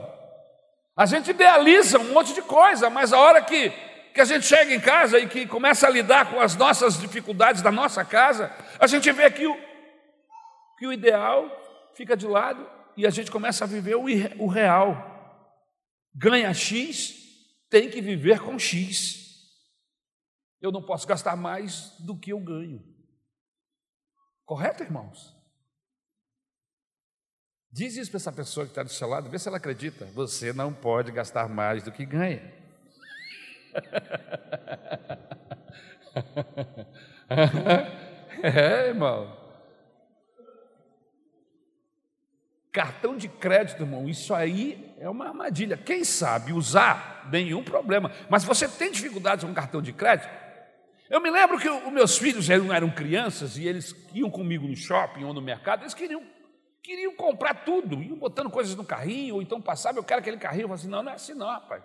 A 0.95 1.05
gente 1.05 1.31
idealiza 1.31 1.99
um 1.99 2.13
monte 2.13 2.33
de 2.33 2.41
coisa, 2.41 2.89
mas 2.89 3.11
a 3.11 3.19
hora 3.19 3.41
que, 3.41 3.69
que 4.13 4.21
a 4.21 4.25
gente 4.25 4.45
chega 4.45 4.73
em 4.73 4.79
casa 4.79 5.17
e 5.17 5.27
que 5.27 5.47
começa 5.47 5.87
a 5.87 5.89
lidar 5.89 6.29
com 6.29 6.39
as 6.39 6.55
nossas 6.55 6.99
dificuldades 6.99 7.61
da 7.61 7.71
nossa 7.71 8.05
casa, 8.05 8.53
a 8.79 8.85
gente 8.85 9.11
vê 9.11 9.31
que 9.31 9.47
o, 9.47 9.57
que 10.77 10.85
o 10.85 10.93
ideal 10.93 11.49
fica 11.95 12.15
de 12.15 12.27
lado 12.27 12.74
e 12.97 13.05
a 13.05 13.09
gente 13.09 13.31
começa 13.31 13.63
a 13.63 13.67
viver 13.67 13.95
o, 13.95 14.47
real. 14.47 15.13
Ganha 16.13 16.53
X, 16.53 17.15
tem 17.69 17.89
que 17.89 18.01
viver 18.01 18.39
com 18.39 18.57
X. 18.57 19.25
Eu 20.61 20.71
não 20.71 20.81
posso 20.81 21.05
gastar 21.05 21.35
mais 21.35 21.93
do 21.99 22.17
que 22.17 22.31
eu 22.31 22.39
ganho. 22.39 22.81
Correto, 24.45 24.83
irmãos? 24.83 25.35
Diz 27.71 27.97
isso 27.97 28.09
para 28.09 28.17
essa 28.17 28.31
pessoa 28.31 28.65
que 28.65 28.71
está 28.71 28.83
do 28.83 28.89
seu 28.89 29.07
lado, 29.07 29.29
vê 29.29 29.37
se 29.37 29.49
ela 29.49 29.57
acredita. 29.57 30.05
Você 30.13 30.53
não 30.53 30.73
pode 30.73 31.11
gastar 31.11 31.49
mais 31.49 31.83
do 31.83 31.91
que 31.91 32.05
ganha. 32.05 32.53
é, 38.41 38.87
irmão. 38.87 39.44
Cartão 42.75 43.15
de 43.15 43.29
crédito, 43.29 43.83
irmão, 43.83 44.09
isso 44.09 44.33
aí 44.33 44.93
é 44.99 45.09
uma 45.09 45.27
armadilha. 45.29 45.77
Quem 45.77 46.03
sabe 46.03 46.51
usar, 46.51 47.25
nenhum 47.31 47.63
problema. 47.63 48.11
Mas 48.29 48.43
você 48.43 48.67
tem 48.67 48.91
dificuldades 48.91 49.45
com 49.45 49.53
cartão 49.53 49.81
de 49.81 49.93
crédito? 49.93 50.29
Eu 51.09 51.21
me 51.21 51.31
lembro 51.31 51.57
que 51.57 51.69
os 51.69 51.93
meus 51.93 52.17
filhos 52.17 52.49
eram, 52.49 52.73
eram 52.73 52.89
crianças 52.89 53.57
e 53.57 53.65
eles 53.65 53.95
iam 54.13 54.29
comigo 54.29 54.67
no 54.67 54.75
shopping 54.75 55.23
ou 55.23 55.33
no 55.33 55.41
mercado, 55.41 55.83
eles 55.83 55.93
queriam, 55.93 56.21
queriam 56.83 57.15
comprar 57.15 57.63
tudo, 57.63 58.03
iam 58.03 58.17
botando 58.17 58.49
coisas 58.49 58.75
no 58.75 58.83
carrinho, 58.83 59.35
ou 59.35 59.41
então 59.41 59.61
passavam, 59.61 60.01
eu 60.01 60.03
quero 60.03 60.19
aquele 60.19 60.35
carrinho. 60.35 60.63
Eu 60.63 60.67
falei 60.67 60.81
assim: 60.81 60.89
não, 60.89 61.01
não 61.01 61.11
é 61.13 61.15
assim 61.15 61.33
não, 61.33 61.47
rapaz. 61.47 61.81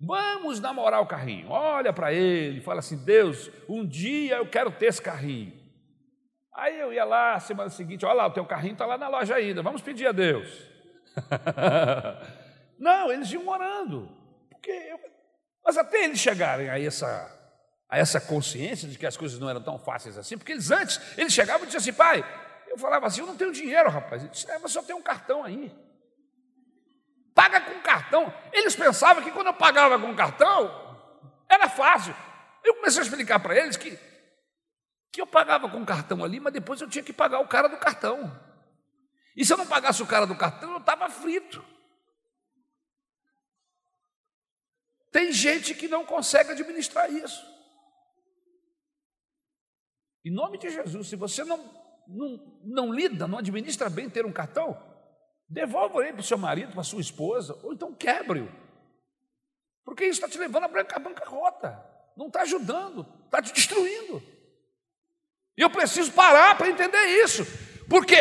Vamos 0.00 0.60
namorar 0.60 1.02
o 1.02 1.06
carrinho. 1.06 1.48
Olha 1.48 1.92
para 1.92 2.12
ele, 2.12 2.60
fala 2.60 2.78
assim: 2.78 3.04
Deus, 3.04 3.50
um 3.68 3.84
dia 3.84 4.36
eu 4.36 4.46
quero 4.46 4.70
ter 4.70 4.86
esse 4.86 5.02
carrinho. 5.02 5.61
Aí 6.54 6.78
eu 6.78 6.92
ia 6.92 7.04
lá, 7.04 7.40
semana 7.40 7.70
seguinte, 7.70 8.04
olha 8.04 8.14
lá, 8.14 8.26
o 8.26 8.32
teu 8.32 8.44
carrinho 8.44 8.74
está 8.74 8.84
lá 8.84 8.98
na 8.98 9.08
loja 9.08 9.34
ainda, 9.34 9.62
vamos 9.62 9.80
pedir 9.80 10.06
a 10.06 10.12
Deus. 10.12 10.48
Não, 12.78 13.10
eles 13.10 13.30
iam 13.32 13.46
orando, 13.48 14.10
porque 14.50 14.70
eu... 14.70 14.98
mas 15.64 15.78
até 15.78 16.04
eles 16.04 16.18
chegarem 16.18 16.68
a 16.68 16.78
essa, 16.78 17.30
a 17.88 17.96
essa 17.96 18.20
consciência 18.20 18.88
de 18.88 18.98
que 18.98 19.06
as 19.06 19.16
coisas 19.16 19.38
não 19.38 19.48
eram 19.48 19.62
tão 19.62 19.78
fáceis 19.78 20.18
assim, 20.18 20.36
porque 20.36 20.52
eles 20.52 20.70
antes, 20.70 21.00
eles 21.16 21.32
chegavam 21.32 21.62
e 21.62 21.66
diziam 21.66 21.80
assim, 21.80 21.92
pai, 21.92 22.24
eu 22.68 22.76
falava 22.76 23.06
assim, 23.06 23.20
eu 23.20 23.26
não 23.26 23.36
tenho 23.36 23.52
dinheiro, 23.52 23.88
rapaz, 23.88 24.22
ele 24.22 24.30
disse, 24.30 24.50
é, 24.50 24.58
mas 24.58 24.72
só 24.72 24.82
tem 24.82 24.94
um 24.96 25.02
cartão 25.02 25.44
aí. 25.44 25.72
Paga 27.34 27.62
com 27.62 27.80
cartão. 27.80 28.32
Eles 28.52 28.76
pensavam 28.76 29.22
que 29.22 29.30
quando 29.30 29.46
eu 29.46 29.54
pagava 29.54 29.98
com 29.98 30.14
cartão, 30.14 30.70
era 31.48 31.66
fácil. 31.68 32.14
Eu 32.62 32.74
comecei 32.74 33.00
a 33.00 33.04
explicar 33.04 33.40
para 33.40 33.56
eles 33.56 33.76
que 33.76 33.98
que 35.12 35.20
eu 35.20 35.26
pagava 35.26 35.68
com 35.68 35.84
cartão 35.84 36.24
ali, 36.24 36.40
mas 36.40 36.54
depois 36.54 36.80
eu 36.80 36.88
tinha 36.88 37.04
que 37.04 37.12
pagar 37.12 37.40
o 37.40 37.46
cara 37.46 37.68
do 37.68 37.76
cartão. 37.76 38.34
E 39.36 39.44
se 39.44 39.52
eu 39.52 39.58
não 39.58 39.66
pagasse 39.66 40.02
o 40.02 40.06
cara 40.06 40.26
do 40.26 40.34
cartão, 40.34 40.72
eu 40.72 40.78
estava 40.78 41.08
frito. 41.10 41.62
Tem 45.10 45.30
gente 45.30 45.74
que 45.74 45.86
não 45.86 46.06
consegue 46.06 46.52
administrar 46.52 47.12
isso. 47.12 47.46
Em 50.24 50.30
nome 50.30 50.56
de 50.56 50.70
Jesus, 50.70 51.08
se 51.08 51.16
você 51.16 51.44
não, 51.44 51.58
não, 52.08 52.60
não 52.64 52.92
lida, 52.92 53.28
não 53.28 53.38
administra 53.38 53.90
bem 53.90 54.08
ter 54.08 54.24
um 54.24 54.32
cartão, 54.32 54.80
devolva 55.46 56.02
ele 56.02 56.14
para 56.14 56.20
o 56.20 56.24
seu 56.24 56.38
marido, 56.38 56.72
para 56.72 56.80
a 56.80 56.84
sua 56.84 57.02
esposa, 57.02 57.58
ou 57.62 57.74
então 57.74 57.92
quebre-o. 57.92 58.50
Porque 59.84 60.04
isso 60.04 60.24
está 60.24 60.28
te 60.28 60.38
levando 60.38 60.64
à 60.64 60.98
bancarrota, 60.98 61.84
não 62.16 62.28
está 62.28 62.42
ajudando, 62.42 63.06
está 63.26 63.42
te 63.42 63.52
destruindo. 63.52 64.31
E 65.56 65.62
eu 65.62 65.70
preciso 65.70 66.12
parar 66.12 66.56
para 66.56 66.68
entender 66.68 67.04
isso, 67.22 67.46
porque 67.88 68.16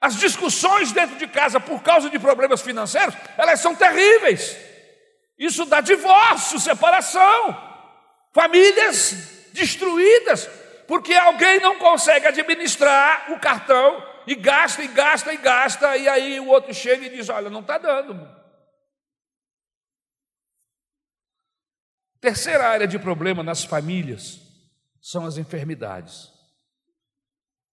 as 0.00 0.16
discussões 0.16 0.92
dentro 0.92 1.16
de 1.16 1.26
casa 1.26 1.58
por 1.58 1.82
causa 1.82 2.08
de 2.08 2.18
problemas 2.18 2.60
financeiros, 2.60 3.14
elas 3.36 3.60
são 3.60 3.74
terríveis. 3.74 4.56
Isso 5.36 5.64
dá 5.64 5.80
divórcio, 5.80 6.58
separação, 6.58 7.56
famílias 8.32 9.50
destruídas, 9.52 10.48
porque 10.86 11.14
alguém 11.14 11.58
não 11.60 11.78
consegue 11.78 12.26
administrar 12.26 13.32
o 13.32 13.40
cartão 13.40 14.06
e 14.26 14.34
gasta 14.34 14.82
e 14.82 14.88
gasta 14.88 15.32
e 15.32 15.36
gasta, 15.36 15.96
e 15.96 16.08
aí 16.08 16.38
o 16.38 16.48
outro 16.48 16.72
chega 16.72 17.06
e 17.06 17.10
diz: 17.10 17.28
Olha, 17.28 17.50
não 17.50 17.60
está 17.60 17.78
dando. 17.78 18.28
Terceira 22.20 22.68
área 22.68 22.86
de 22.86 22.98
problema 22.98 23.42
nas 23.42 23.64
famílias 23.64 24.47
são 25.10 25.24
as 25.24 25.38
enfermidades. 25.38 26.30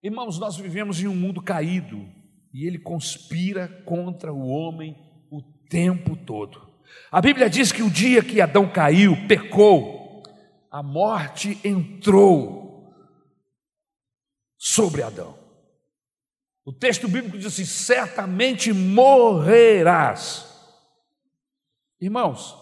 Irmãos, 0.01 0.39
nós 0.39 0.55
vivemos 0.55 1.01
em 1.01 1.07
um 1.07 1.15
mundo 1.15 1.41
caído 1.41 2.09
e 2.53 2.65
ele 2.65 2.79
conspira 2.79 3.67
contra 3.83 4.31
o 4.31 4.47
homem 4.47 4.95
o 5.29 5.41
tempo 5.69 6.15
todo. 6.15 6.65
A 7.11 7.19
Bíblia 7.19 7.49
diz 7.49 7.73
que 7.73 7.83
o 7.83 7.89
dia 7.89 8.23
que 8.23 8.39
Adão 8.39 8.71
caiu, 8.71 9.27
pecou, 9.27 10.23
a 10.71 10.81
morte 10.81 11.59
entrou 11.61 12.95
sobre 14.57 15.03
Adão. 15.03 15.37
O 16.63 16.71
texto 16.71 17.05
bíblico 17.05 17.37
diz 17.37 17.47
assim: 17.47 17.65
certamente 17.65 18.71
morrerás. 18.71 20.45
Irmãos, 21.99 22.55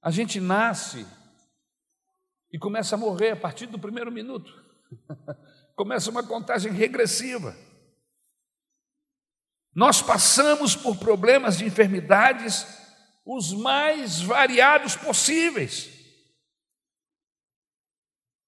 a 0.00 0.12
gente 0.12 0.38
nasce 0.38 1.04
e 2.52 2.58
começa 2.58 2.94
a 2.94 2.98
morrer 2.98 3.30
a 3.30 3.36
partir 3.36 3.66
do 3.66 3.78
primeiro 3.78 4.10
minuto. 4.10 4.52
Começa 5.76 6.10
uma 6.10 6.26
contagem 6.26 6.72
regressiva. 6.72 7.56
Nós 9.74 10.02
passamos 10.02 10.74
por 10.74 10.98
problemas 10.98 11.56
de 11.58 11.64
enfermidades 11.64 12.66
os 13.24 13.52
mais 13.52 14.20
variados 14.20 14.96
possíveis. 14.96 15.88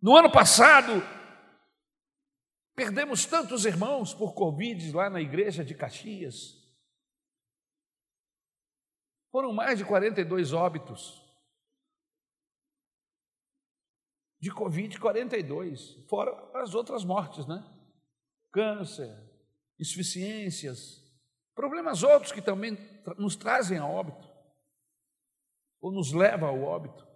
No 0.00 0.16
ano 0.16 0.32
passado, 0.32 1.00
perdemos 2.74 3.24
tantos 3.24 3.64
irmãos 3.64 4.12
por 4.12 4.34
Covid 4.34 4.90
lá 4.92 5.08
na 5.08 5.20
igreja 5.20 5.64
de 5.64 5.74
Caxias. 5.74 6.60
Foram 9.30 9.52
mais 9.52 9.78
de 9.78 9.84
42 9.84 10.52
óbitos. 10.52 11.22
De 14.42 14.50
Covid 14.50 14.98
42, 14.98 16.04
fora 16.08 16.32
as 16.60 16.74
outras 16.74 17.04
mortes, 17.04 17.46
né? 17.46 17.64
Câncer, 18.52 19.16
insuficiências, 19.78 21.00
problemas 21.54 22.02
outros 22.02 22.32
que 22.32 22.42
também 22.42 22.76
nos 23.16 23.36
trazem 23.36 23.78
a 23.78 23.86
óbito, 23.86 24.28
ou 25.80 25.92
nos 25.92 26.12
levam 26.12 26.48
ao 26.48 26.60
óbito. 26.60 27.06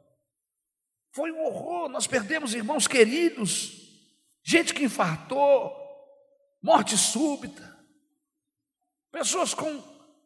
Foi 1.13 1.33
um 1.33 1.45
horror, 1.47 1.89
nós 1.89 2.07
perdemos 2.07 2.55
irmãos 2.55 2.87
queridos, 2.87 3.73
gente 4.45 4.73
que 4.73 4.85
infartou, 4.85 5.77
morte 6.63 6.97
súbita, 6.97 7.77
pessoas 9.11 9.53
com 9.53 9.83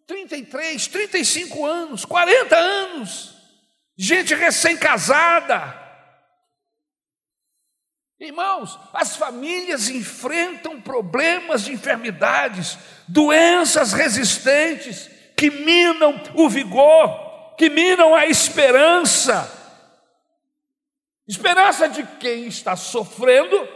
33, 0.06 0.86
35 0.86 1.64
anos, 1.64 2.04
40 2.04 2.54
anos, 2.54 3.34
gente 3.96 4.34
recém-casada. 4.34 5.89
Irmãos, 8.20 8.78
as 8.92 9.16
famílias 9.16 9.88
enfrentam 9.88 10.78
problemas 10.78 11.64
de 11.64 11.72
enfermidades, 11.72 12.76
doenças 13.08 13.94
resistentes 13.94 15.08
que 15.34 15.50
minam 15.50 16.22
o 16.34 16.46
vigor, 16.46 17.54
que 17.56 17.70
minam 17.70 18.14
a 18.14 18.26
esperança. 18.26 19.50
Esperança 21.26 21.88
de 21.88 22.06
quem 22.18 22.46
está 22.46 22.76
sofrendo 22.76 23.66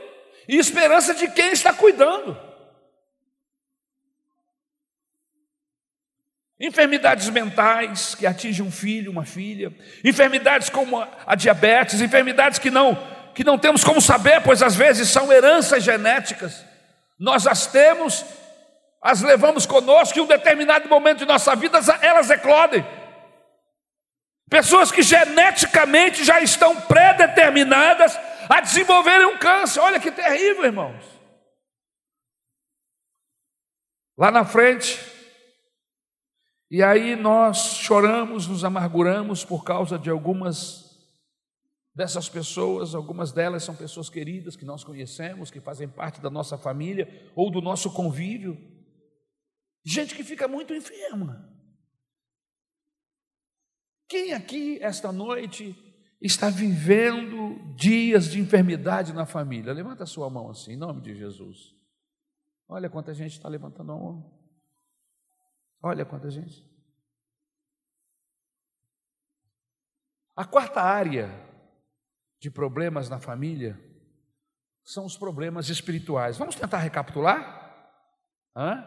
e 0.47 0.59
esperança 0.59 1.15
de 1.15 1.27
quem 1.29 1.53
está 1.53 1.73
cuidando. 1.73 2.39
Enfermidades 6.61 7.31
mentais 7.31 8.15
que 8.15 8.27
atingem 8.27 8.65
um 8.65 8.71
filho, 8.71 9.11
uma 9.11 9.25
filha, 9.25 9.75
enfermidades 10.05 10.69
como 10.69 10.99
a 11.01 11.35
diabetes, 11.35 12.03
enfermidades 12.03 12.59
que 12.59 12.71
não 12.71 13.14
que 13.35 13.45
não 13.45 13.59
temos 13.59 13.83
como 13.83 14.01
saber, 14.01 14.43
pois 14.43 14.63
às 14.63 14.77
vezes 14.77 15.09
são 15.09 15.33
heranças 15.33 15.83
genéticas. 15.83 16.65
Nós 17.19 17.47
as 17.47 17.67
temos, 17.67 18.25
as 19.03 19.23
levamos 19.23 19.67
conosco 19.67 20.17
e 20.17 20.21
em 20.21 20.25
um 20.25 20.29
determinado 20.29 20.89
momento 20.89 21.19
de 21.19 21.27
nossa 21.27 21.55
vida 21.57 21.79
elas 22.01 22.31
eclodem. 22.31 22.85
Pessoas 24.49 24.93
que 24.93 25.03
geneticamente 25.03 26.23
já 26.23 26.41
estão 26.41 26.81
predeterminadas 26.83 28.19
a 28.49 28.61
desenvolverem 28.61 29.27
um 29.27 29.39
câncer. 29.39 29.81
Olha 29.81 29.99
que 29.99 30.13
terrível, 30.13 30.65
irmãos. 30.65 31.05
Lá 34.17 34.31
na 34.31 34.45
frente, 34.45 35.01
e 36.71 36.83
aí 36.83 37.17
nós 37.17 37.79
choramos, 37.79 38.47
nos 38.47 38.65
amarguramos 38.65 39.45
por 39.45 39.65
causa 39.65 39.99
de 39.99 40.09
algumas 40.09 40.84
dessas 41.95 42.29
pessoas, 42.29 42.95
algumas 42.95 43.31
delas 43.31 43.63
são 43.63 43.75
pessoas 43.75 44.11
queridas 44.11 44.57
que 44.57 44.65
nós 44.65 44.83
conhecemos, 44.83 45.51
que 45.51 45.61
fazem 45.61 45.89
parte 45.89 46.21
da 46.21 46.29
nossa 46.29 46.59
família 46.59 47.31
ou 47.37 47.51
do 47.51 47.61
nosso 47.61 47.93
convívio. 47.93 48.59
Gente 49.85 50.15
que 50.15 50.25
fica 50.25 50.49
muito 50.49 50.75
enferma. 50.75 51.49
Quem 54.09 54.33
aqui 54.33 54.79
esta 54.83 55.13
noite 55.13 55.77
está 56.21 56.51
vivendo 56.51 57.75
dias 57.77 58.31
de 58.31 58.41
enfermidade 58.41 59.13
na 59.13 59.25
família? 59.25 59.73
Levanta 59.73 60.03
a 60.03 60.07
sua 60.07 60.29
mão 60.29 60.51
assim, 60.51 60.73
em 60.73 60.77
nome 60.77 61.01
de 61.01 61.15
Jesus. 61.15 61.75
Olha 62.69 62.91
quanta 62.91 63.15
gente 63.15 63.33
está 63.33 63.49
levantando 63.49 63.93
a 63.93 63.97
mão. 63.97 64.33
Olha 65.83 66.05
quanta 66.05 66.31
gente. 66.31 66.67
A 70.35 70.45
quarta 70.45 70.81
área 70.81 71.54
de 72.45 72.51
problemas 72.51 73.09
na 73.09 73.19
família 73.19 73.81
são 74.85 75.07
os 75.07 75.17
problemas 75.17 75.71
espirituais. 75.71 76.37
Vamos 76.37 76.55
tentar 76.55 76.77
recapitular? 76.77 77.75
Hã? 78.55 78.85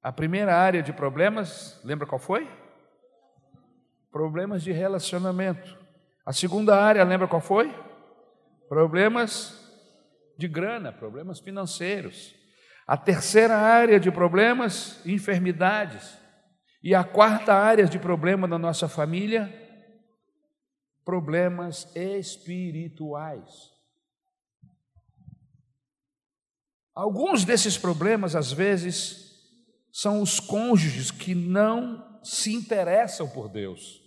A 0.00 0.12
primeira 0.12 0.54
área 0.54 0.84
de 0.84 0.92
problemas, 0.92 1.80
lembra 1.82 2.06
qual 2.06 2.20
foi? 2.20 2.48
Problemas 4.12 4.62
de 4.62 4.70
relacionamento. 4.70 5.76
A 6.24 6.32
segunda 6.32 6.80
área, 6.80 7.02
lembra 7.02 7.26
qual 7.26 7.40
foi? 7.40 7.74
Problemas 8.68 9.68
de 10.38 10.46
grana, 10.46 10.92
problemas 10.92 11.40
financeiros. 11.40 12.36
A 12.86 12.96
terceira 12.96 13.56
área 13.56 13.98
de 13.98 14.12
problemas, 14.12 15.04
enfermidades. 15.04 16.16
E 16.80 16.94
a 16.94 17.02
quarta 17.02 17.52
área 17.52 17.86
de 17.86 17.98
problema 17.98 18.46
da 18.46 18.60
nossa 18.60 18.88
família, 18.88 19.52
problemas 21.06 21.86
espirituais. 21.94 23.72
Alguns 26.92 27.44
desses 27.44 27.78
problemas, 27.78 28.34
às 28.34 28.50
vezes, 28.50 29.40
são 29.92 30.20
os 30.20 30.40
cônjuges 30.40 31.12
que 31.12 31.32
não 31.32 32.20
se 32.24 32.52
interessam 32.52 33.28
por 33.28 33.48
Deus. 33.48 34.02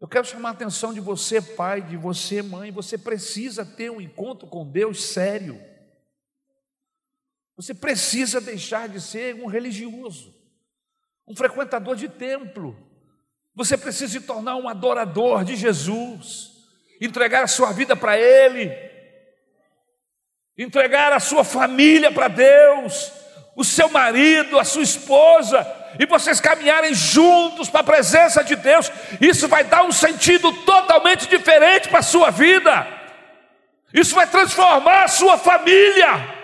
Eu 0.00 0.08
quero 0.08 0.26
chamar 0.26 0.48
a 0.48 0.52
atenção 0.52 0.94
de 0.94 1.00
você, 1.00 1.42
pai, 1.42 1.82
de 1.82 1.96
você, 1.96 2.40
mãe, 2.40 2.72
você 2.72 2.96
precisa 2.96 3.66
ter 3.66 3.90
um 3.90 4.00
encontro 4.00 4.48
com 4.48 4.66
Deus 4.66 5.04
sério. 5.04 5.60
Você 7.54 7.74
precisa 7.74 8.40
deixar 8.40 8.88
de 8.88 9.00
ser 9.00 9.34
um 9.34 9.46
religioso, 9.46 10.34
um 11.28 11.36
frequentador 11.36 11.96
de 11.96 12.08
templo. 12.08 12.91
Você 13.54 13.76
precisa 13.76 14.12
se 14.12 14.20
tornar 14.20 14.56
um 14.56 14.68
adorador 14.68 15.44
de 15.44 15.56
Jesus, 15.56 16.50
entregar 17.00 17.44
a 17.44 17.48
sua 17.48 17.72
vida 17.72 17.94
para 17.94 18.18
Ele, 18.18 18.72
entregar 20.56 21.12
a 21.12 21.20
sua 21.20 21.44
família 21.44 22.10
para 22.10 22.28
Deus, 22.28 23.12
o 23.54 23.62
seu 23.62 23.90
marido, 23.90 24.58
a 24.58 24.64
sua 24.64 24.82
esposa, 24.82 25.66
e 25.98 26.06
vocês 26.06 26.40
caminharem 26.40 26.94
juntos 26.94 27.68
para 27.68 27.82
a 27.82 27.84
presença 27.84 28.42
de 28.42 28.56
Deus. 28.56 28.90
Isso 29.20 29.46
vai 29.48 29.64
dar 29.64 29.84
um 29.84 29.92
sentido 29.92 30.50
totalmente 30.64 31.28
diferente 31.28 31.88
para 31.88 31.98
a 31.98 32.02
sua 32.02 32.30
vida. 32.30 32.86
Isso 33.92 34.14
vai 34.14 34.26
transformar 34.26 35.04
a 35.04 35.08
sua 35.08 35.36
família. 35.36 36.41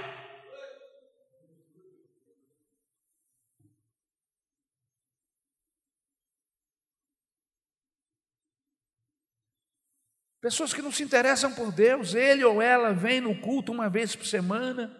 Pessoas 10.41 10.73
que 10.73 10.83
não 10.83 10.93
se 10.93 11.03
interessam 11.03 11.53
por 11.53 11.73
Deus, 11.73 12.15
ele 12.15 12.45
ou 12.45 12.63
ela 12.63 12.93
vem 12.93 13.21
no 13.21 13.41
culto 13.41 13.73
uma 13.73 13.89
vez 13.91 14.15
por 14.15 14.25
semana, 14.25 14.97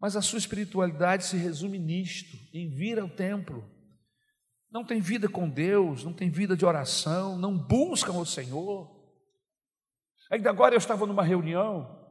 mas 0.00 0.16
a 0.16 0.22
sua 0.22 0.38
espiritualidade 0.38 1.24
se 1.26 1.36
resume 1.36 1.78
nisto, 1.78 2.36
em 2.54 2.70
vir 2.70 2.98
ao 2.98 3.08
templo. 3.08 3.68
Não 4.70 4.84
tem 4.84 5.00
vida 5.00 5.28
com 5.28 5.48
Deus, 5.48 6.04
não 6.04 6.12
tem 6.12 6.30
vida 6.30 6.56
de 6.56 6.64
oração, 6.64 7.38
não 7.38 7.56
buscam 7.56 8.12
o 8.12 8.26
Senhor. 8.26 8.94
Ainda 10.30 10.50
agora 10.50 10.74
eu 10.74 10.78
estava 10.78 11.06
numa 11.06 11.22
reunião 11.22 12.04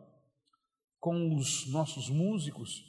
com 0.99 1.35
os 1.35 1.71
nossos 1.71 2.09
músicos, 2.09 2.83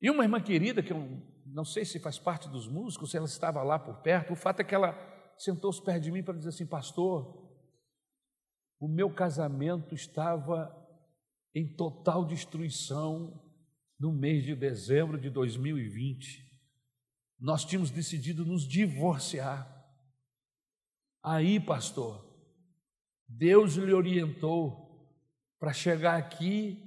e 0.00 0.10
uma 0.10 0.24
irmã 0.24 0.40
querida, 0.40 0.82
que 0.82 0.92
eu 0.92 1.22
não 1.46 1.64
sei 1.64 1.84
se 1.84 2.00
faz 2.00 2.18
parte 2.18 2.48
dos 2.48 2.66
músicos, 2.66 3.10
se 3.10 3.16
ela 3.16 3.26
estava 3.26 3.62
lá 3.62 3.78
por 3.78 3.96
perto, 3.96 4.32
o 4.32 4.36
fato 4.36 4.60
é 4.60 4.64
que 4.64 4.74
ela 4.74 4.96
sentou-se 5.36 5.82
perto 5.82 6.02
de 6.02 6.10
mim 6.10 6.22
para 6.22 6.36
dizer 6.36 6.48
assim: 6.48 6.66
Pastor, 6.66 7.49
o 8.80 8.88
meu 8.88 9.10
casamento 9.10 9.94
estava 9.94 10.74
em 11.54 11.68
total 11.76 12.24
destruição 12.24 13.38
no 13.98 14.10
mês 14.10 14.42
de 14.42 14.56
dezembro 14.56 15.20
de 15.20 15.28
2020. 15.28 16.50
Nós 17.38 17.62
tínhamos 17.62 17.90
decidido 17.90 18.44
nos 18.44 18.66
divorciar. 18.66 19.68
Aí, 21.22 21.60
pastor, 21.60 22.26
Deus 23.28 23.74
lhe 23.74 23.92
orientou 23.92 24.88
para 25.58 25.74
chegar 25.74 26.16
aqui 26.16 26.82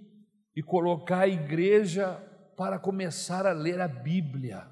e 0.55 0.63
colocar 0.63 1.19
a 1.19 1.27
igreja 1.27 2.15
para 2.57 2.79
começar 2.79 3.45
a 3.45 3.53
ler 3.53 3.79
a 3.79 3.87
Bíblia. 3.87 4.67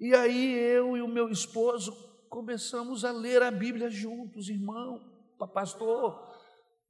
E 0.00 0.12
aí 0.14 0.52
eu 0.52 0.96
e 0.96 1.02
o 1.02 1.06
meu 1.06 1.28
esposo 1.28 1.92
começamos 2.28 3.04
a 3.04 3.12
ler 3.12 3.40
a 3.40 3.52
Bíblia 3.52 3.88
juntos, 3.88 4.48
irmão 4.48 5.11
pastor, 5.48 6.32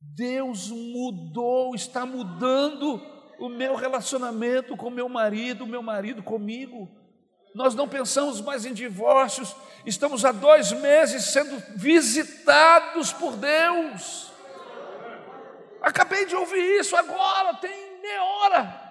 Deus 0.00 0.68
mudou, 0.68 1.74
está 1.74 2.04
mudando 2.04 3.00
o 3.38 3.48
meu 3.48 3.74
relacionamento 3.74 4.76
com 4.76 4.90
meu 4.90 5.08
marido, 5.08 5.66
meu 5.66 5.82
marido 5.82 6.22
comigo. 6.22 6.88
Nós 7.54 7.74
não 7.74 7.88
pensamos 7.88 8.40
mais 8.40 8.64
em 8.64 8.72
divórcios, 8.72 9.54
estamos 9.84 10.24
há 10.24 10.32
dois 10.32 10.72
meses 10.72 11.24
sendo 11.24 11.62
visitados 11.76 13.12
por 13.12 13.36
Deus. 13.36 14.32
Acabei 15.80 16.24
de 16.26 16.34
ouvir 16.34 16.80
isso 16.80 16.96
agora, 16.96 17.54
tem 17.54 18.00
meia 18.00 18.24
hora. 18.24 18.82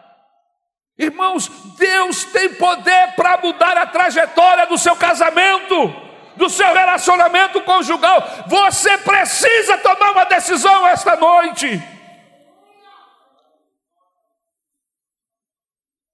Irmãos, 0.98 1.50
Deus 1.78 2.26
tem 2.26 2.54
poder 2.56 3.16
para 3.16 3.38
mudar 3.38 3.78
a 3.78 3.88
trajetória 3.88 4.68
do 4.68 4.78
seu 4.78 4.96
casamento 4.96 6.11
do 6.36 6.50
seu 6.50 6.74
relacionamento 6.74 7.62
conjugal. 7.62 8.22
Você 8.48 8.98
precisa 9.00 9.78
tomar 9.78 10.12
uma 10.12 10.26
decisão 10.26 10.88
esta 10.88 11.16
noite. 11.16 11.82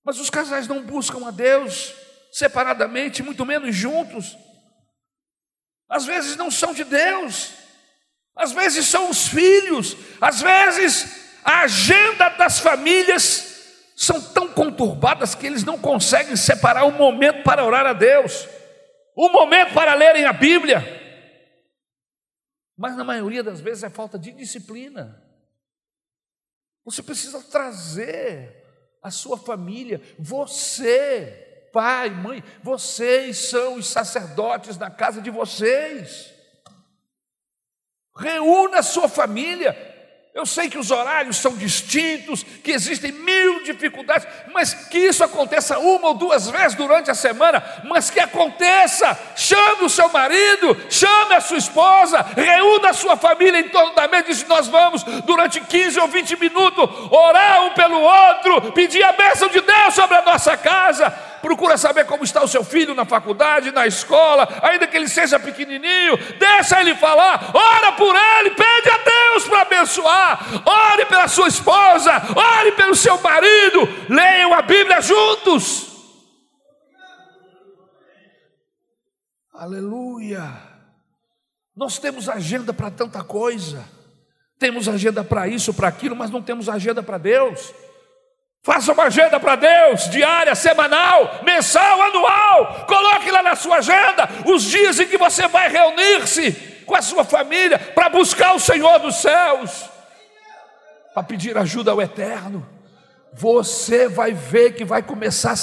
Mas 0.04 0.20
os 0.20 0.30
casais 0.30 0.68
não 0.68 0.82
buscam 0.82 1.28
a 1.28 1.32
Deus 1.32 1.94
separadamente, 2.32 3.24
muito 3.24 3.46
menos 3.46 3.76
juntos. 3.76 4.38
Às 5.90 6.06
vezes 6.06 6.36
não 6.36 6.52
são 6.52 6.74
de 6.74 6.84
Deus. 6.84 7.54
às 8.36 8.52
vezes 8.52 8.86
são 8.86 9.10
os 9.10 9.28
filhos, 9.28 9.98
às 10.22 10.42
vezes 10.42 11.26
a 11.44 11.62
agenda 11.62 12.30
das 12.30 12.60
famílias 12.60 13.48
são 13.96 14.22
tão 14.22 14.48
conturbadas 14.50 15.34
que 15.34 15.48
eles 15.48 15.64
não 15.64 15.78
conseguem 15.78 16.36
separar 16.36 16.86
um 16.86 16.92
momento 16.92 17.42
para 17.44 17.66
orar 17.66 17.86
a 17.88 17.94
Deus, 17.94 18.48
um 19.18 19.32
momento 19.32 19.74
para 19.74 19.96
lerem 19.96 20.26
a 20.26 20.34
Bíblia. 20.34 20.84
Mas 22.78 22.96
na 22.96 23.04
maioria 23.04 23.42
das 23.42 23.60
vezes 23.60 23.84
é 23.84 23.90
falta 23.90 24.20
de 24.20 24.32
disciplina. 24.32 25.24
Você 26.86 27.02
precisa 27.02 27.42
trazer 27.42 28.64
a 29.02 29.10
sua 29.10 29.38
família, 29.38 30.02
você, 30.20 31.70
pai, 31.74 32.10
mãe, 32.10 32.44
vocês 32.62 33.50
são 33.50 33.76
os 33.76 33.88
sacerdotes 33.88 34.78
na 34.78 34.92
casa 34.92 35.22
de 35.22 35.32
vocês. 35.32 36.34
Reúna 38.16 38.80
a 38.80 38.84
sua 38.84 39.10
família, 39.10 39.74
eu 40.38 40.46
sei 40.46 40.70
que 40.70 40.78
os 40.78 40.92
horários 40.92 41.38
são 41.38 41.56
distintos, 41.56 42.46
que 42.64 42.70
existem 42.70 43.12
mil 43.12 43.64
dificuldades, 43.64 44.28
mas 44.54 44.72
que 44.72 45.00
isso 45.00 45.24
aconteça 45.24 45.80
uma 45.80 46.10
ou 46.10 46.14
duas 46.14 46.48
vezes 46.48 46.76
durante 46.76 47.10
a 47.10 47.16
semana, 47.16 47.64
mas 47.86 48.12
que 48.12 48.20
aconteça. 48.20 49.18
Chame 49.36 49.84
o 49.84 49.90
seu 49.90 50.08
marido, 50.10 50.78
chame 50.92 51.34
a 51.34 51.42
sua 51.42 51.58
esposa, 51.58 52.24
reúna 52.36 52.90
a 52.90 52.94
sua 52.94 53.18
família 53.18 53.60
em 53.60 53.70
torno 53.70 53.96
da 53.96 54.08
mesa 54.08 54.26
e 54.26 54.28
diz: 54.28 54.48
Nós 54.48 54.68
vamos, 54.68 55.02
durante 55.26 55.60
15 55.60 56.00
ou 56.02 56.08
20 56.08 56.40
minutos, 56.40 56.88
orar 57.10 57.66
um 57.66 57.72
pelo 57.72 58.00
outro, 58.00 58.74
pedir 58.74 59.04
a 59.04 59.14
bênção 59.14 59.50
de 59.50 59.60
Deus 59.60 59.96
sobre 59.96 60.18
a 60.18 60.22
nossa 60.22 60.56
casa 60.56 61.12
procura 61.48 61.78
saber 61.78 62.06
como 62.06 62.26
está 62.26 62.44
o 62.44 62.48
seu 62.48 62.62
filho 62.62 62.94
na 62.94 63.06
faculdade, 63.06 63.72
na 63.72 63.88
escola, 63.88 64.48
ainda 64.62 64.86
que 64.86 64.98
ele 64.98 65.08
seja 65.08 65.40
pequenininho, 65.40 66.18
deixa 66.38 66.82
ele 66.82 66.94
falar, 66.96 67.52
ora 67.54 67.92
por 67.94 68.14
ele, 68.14 68.52
pede 68.52 68.90
a 68.90 68.98
Deus 68.98 69.48
para 69.48 69.62
abençoar, 69.62 70.27
ore 70.66 71.06
pela 71.06 71.28
sua 71.28 71.48
esposa, 71.48 72.12
ore 72.36 72.72
pelo 72.74 72.96
seu 72.96 73.20
marido, 73.22 73.88
leiam 74.10 74.54
a 74.54 74.62
Bíblia 74.62 75.02
juntos. 75.02 75.88
Aleluia! 79.54 80.44
Nós 81.76 81.98
temos 81.98 82.28
agenda 82.30 82.74
para 82.74 82.92
tanta 82.92 83.24
coisa, 83.24 83.88
temos 84.60 84.88
agenda 84.88 85.24
para 85.24 85.48
isso, 85.48 85.74
para 85.74 85.88
aquilo, 85.88 86.16
mas 86.16 86.32
não 86.32 86.42
temos 86.42 86.70
agenda 86.70 87.02
para 87.04 87.18
Deus. 87.18 87.74
Faça 88.64 88.92
uma 88.92 89.04
agenda 89.04 89.40
para 89.40 89.56
Deus, 89.56 90.10
diária, 90.10 90.54
semanal, 90.54 91.40
mensal, 91.44 92.02
anual. 92.02 92.86
Coloque 92.86 93.32
lá 93.32 93.42
na 93.42 93.56
sua 93.56 93.78
agenda 93.78 94.28
os 94.46 94.64
dias 94.64 95.00
em 95.00 95.08
que 95.08 95.18
você 95.18 95.48
vai 95.48 95.70
reunir-se 95.70 96.52
com 96.86 96.96
a 96.96 97.02
sua 97.02 97.24
família 97.24 97.80
para 97.80 98.10
buscar 98.10 98.56
o 98.56 98.60
Senhor 98.60 99.00
dos 99.00 99.16
céus, 99.16 99.90
para 101.18 101.24
pedir 101.24 101.58
ajuda 101.58 101.90
ao 101.90 102.00
Eterno. 102.00 102.64
Você 103.34 104.08
vai 104.08 104.36
ver 104.36 104.74
que 104.74 104.86
vai 104.86 105.02
começar, 105.02 105.56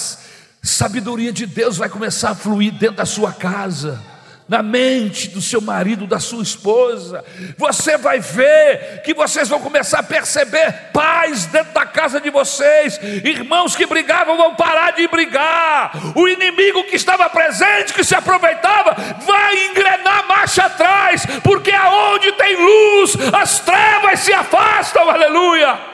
sabedoria 0.60 1.32
de 1.32 1.46
Deus 1.46 1.76
vai 1.76 1.88
começar 1.88 2.30
a 2.30 2.34
fluir 2.34 2.72
dentro 2.72 2.96
da 2.96 3.06
sua 3.06 3.32
casa 3.32 4.02
na 4.48 4.62
mente 4.62 5.28
do 5.28 5.40
seu 5.40 5.60
marido, 5.60 6.06
da 6.06 6.20
sua 6.20 6.42
esposa. 6.42 7.24
Você 7.56 7.96
vai 7.96 8.20
ver 8.20 9.02
que 9.02 9.14
vocês 9.14 9.48
vão 9.48 9.60
começar 9.60 10.00
a 10.00 10.02
perceber 10.02 10.90
paz 10.92 11.46
dentro 11.46 11.72
da 11.72 11.86
casa 11.86 12.20
de 12.20 12.30
vocês. 12.30 13.00
Irmãos 13.24 13.74
que 13.74 13.86
brigavam 13.86 14.36
vão 14.36 14.54
parar 14.54 14.92
de 14.92 15.08
brigar. 15.08 15.92
O 16.14 16.28
inimigo 16.28 16.84
que 16.84 16.96
estava 16.96 17.28
presente, 17.30 17.94
que 17.94 18.04
se 18.04 18.14
aproveitava, 18.14 18.94
vai 19.24 19.66
engrenar 19.66 20.26
marcha 20.28 20.64
atrás, 20.64 21.24
porque 21.42 21.72
aonde 21.72 22.32
tem 22.32 22.56
luz, 22.56 23.16
as 23.32 23.60
trevas 23.60 24.20
se 24.20 24.32
afastam. 24.32 25.08
Aleluia. 25.08 25.93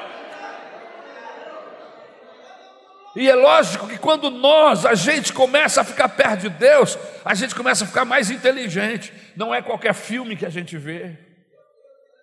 E 3.17 3.29
é 3.29 3.35
lógico 3.35 3.89
que 3.89 3.99
quando 3.99 4.31
nós, 4.31 4.87
a 4.87 4.95
gente 4.95 5.33
começa 5.33 5.81
a 5.81 5.85
ficar 5.85 6.09
perto 6.09 6.43
de 6.43 6.49
Deus, 6.51 6.97
a 7.25 7.35
gente 7.35 7.55
começa 7.55 7.85
a 7.85 7.87
ficar 7.87 8.05
mais 8.05 8.31
inteligente. 8.31 9.13
Não 9.37 9.53
é 9.55 9.61
qualquer 9.61 9.95
filme 9.95 10.37
que 10.37 10.47
a 10.47 10.51
gente 10.51 10.77
vê, 10.77 11.19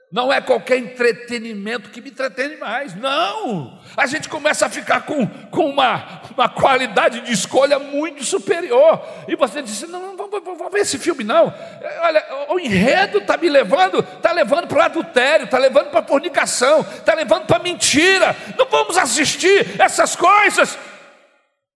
não 0.10 0.32
é 0.32 0.40
qualquer 0.40 0.78
entretenimento 0.78 1.90
que 1.90 2.00
me 2.00 2.10
entretene 2.10 2.56
mais. 2.56 2.96
Não! 2.96 3.82
A 3.96 4.06
gente 4.06 4.30
começa 4.30 4.66
a 4.66 4.70
ficar 4.70 5.02
com, 5.02 5.28
com 5.28 5.70
uma, 5.70 6.22
uma 6.38 6.48
qualidade 6.48 7.22
de 7.22 7.32
escolha 7.32 7.80
muito 7.80 8.24
superior. 8.24 9.02
E 9.28 9.36
você 9.36 9.62
diz: 9.62 9.82
não, 9.90 10.16
não 10.16 10.30
vou, 10.30 10.30
vou 10.56 10.70
ver 10.70 10.82
esse 10.82 11.00
filme, 11.00 11.24
não. 11.24 11.54
Olha, 12.02 12.26
o 12.50 12.60
enredo 12.60 13.18
está 13.18 13.36
me 13.36 13.50
levando, 13.50 14.00
está 14.00 14.32
levando 14.32 14.68
para 14.68 14.78
o 14.78 14.82
adultério, 14.82 15.46
está 15.46 15.58
levando 15.58 15.90
para 15.90 16.02
a 16.02 16.08
fornicação, 16.08 16.82
está 16.82 17.14
levando 17.14 17.46
para 17.46 17.58
a 17.58 17.64
mentira. 17.64 18.36
Não 18.58 18.68
vamos 18.70 18.98
assistir 18.98 19.82
essas 19.82 20.16
coisas, 20.16 20.78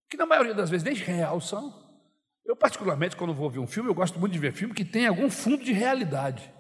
que 0.09 0.17
na 0.17 0.25
maioria 0.25 0.53
das 0.53 0.69
vezes 0.69 0.85
nem 0.85 0.93
real 0.93 1.41
são. 1.41 1.81
Eu, 2.45 2.55
particularmente, 2.55 3.15
quando 3.15 3.33
vou 3.33 3.49
ver 3.49 3.59
um 3.59 3.67
filme, 3.67 3.89
eu 3.89 3.93
gosto 3.93 4.19
muito 4.19 4.33
de 4.33 4.39
ver 4.39 4.53
filme 4.53 4.73
que 4.73 4.85
tem 4.85 5.07
algum 5.07 5.29
fundo 5.29 5.63
de 5.63 5.71
realidade 5.71 6.51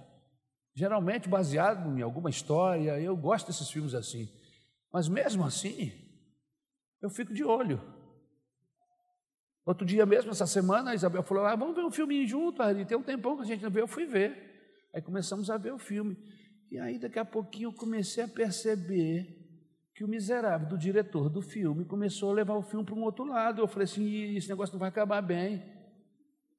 geralmente 0.73 1.27
baseado 1.27 1.97
em 1.97 2.01
alguma 2.01 2.29
história. 2.29 2.99
Eu 2.99 3.15
gosto 3.15 3.47
desses 3.47 3.69
filmes 3.69 3.93
assim. 3.93 4.29
Mas 4.91 5.07
mesmo 5.07 5.45
assim, 5.45 5.91
eu 7.01 7.09
fico 7.09 7.33
de 7.33 7.43
olho. 7.43 7.81
Outro 9.65 9.85
dia 9.85 10.05
mesmo, 10.05 10.31
essa 10.31 10.47
semana, 10.47 10.91
a 10.91 10.95
Isabel 10.95 11.23
falou: 11.23 11.45
ah, 11.45 11.55
vamos 11.55 11.75
ver 11.75 11.83
um 11.83 11.91
filminho 11.91 12.27
junto, 12.27 12.61
Ari. 12.61 12.85
Tem 12.85 12.97
um 12.97 13.03
tempão 13.03 13.35
que 13.35 13.43
a 13.43 13.45
gente 13.45 13.63
não 13.63 13.71
vê, 13.71 13.81
eu 13.81 13.87
fui 13.87 14.05
ver. 14.05 14.49
Aí 14.93 15.01
começamos 15.01 15.49
a 15.49 15.57
ver 15.57 15.73
o 15.73 15.77
filme. 15.77 16.17
E 16.69 16.79
aí, 16.79 16.99
daqui 16.99 17.19
a 17.19 17.25
pouquinho, 17.25 17.69
eu 17.69 17.73
comecei 17.73 18.23
a 18.23 18.27
perceber 18.27 19.37
que 19.93 20.03
o 20.03 20.07
miserável 20.07 20.67
do 20.67 20.77
diretor 20.77 21.29
do 21.29 21.41
filme 21.41 21.85
começou 21.85 22.31
a 22.31 22.33
levar 22.33 22.55
o 22.55 22.63
filme 22.63 22.85
para 22.85 22.95
um 22.95 23.03
outro 23.03 23.25
lado. 23.25 23.61
Eu 23.61 23.67
falei 23.67 23.85
assim: 23.85 24.35
esse 24.35 24.49
negócio 24.49 24.73
não 24.73 24.79
vai 24.79 24.89
acabar 24.89 25.21
bem. 25.21 25.63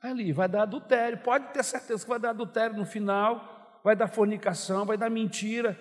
Ali, 0.01 0.33
vai 0.33 0.49
dar 0.49 0.63
adultério. 0.63 1.23
Pode 1.23 1.53
ter 1.53 1.63
certeza 1.63 2.03
que 2.03 2.09
vai 2.09 2.21
dar 2.21 2.31
adultério 2.31 2.77
no 2.77 2.85
final 2.85 3.53
vai 3.83 3.97
dar 3.97 4.09
fornicação, 4.09 4.87
vai 4.87 4.97
dar 4.97 5.11
mentira. 5.11 5.79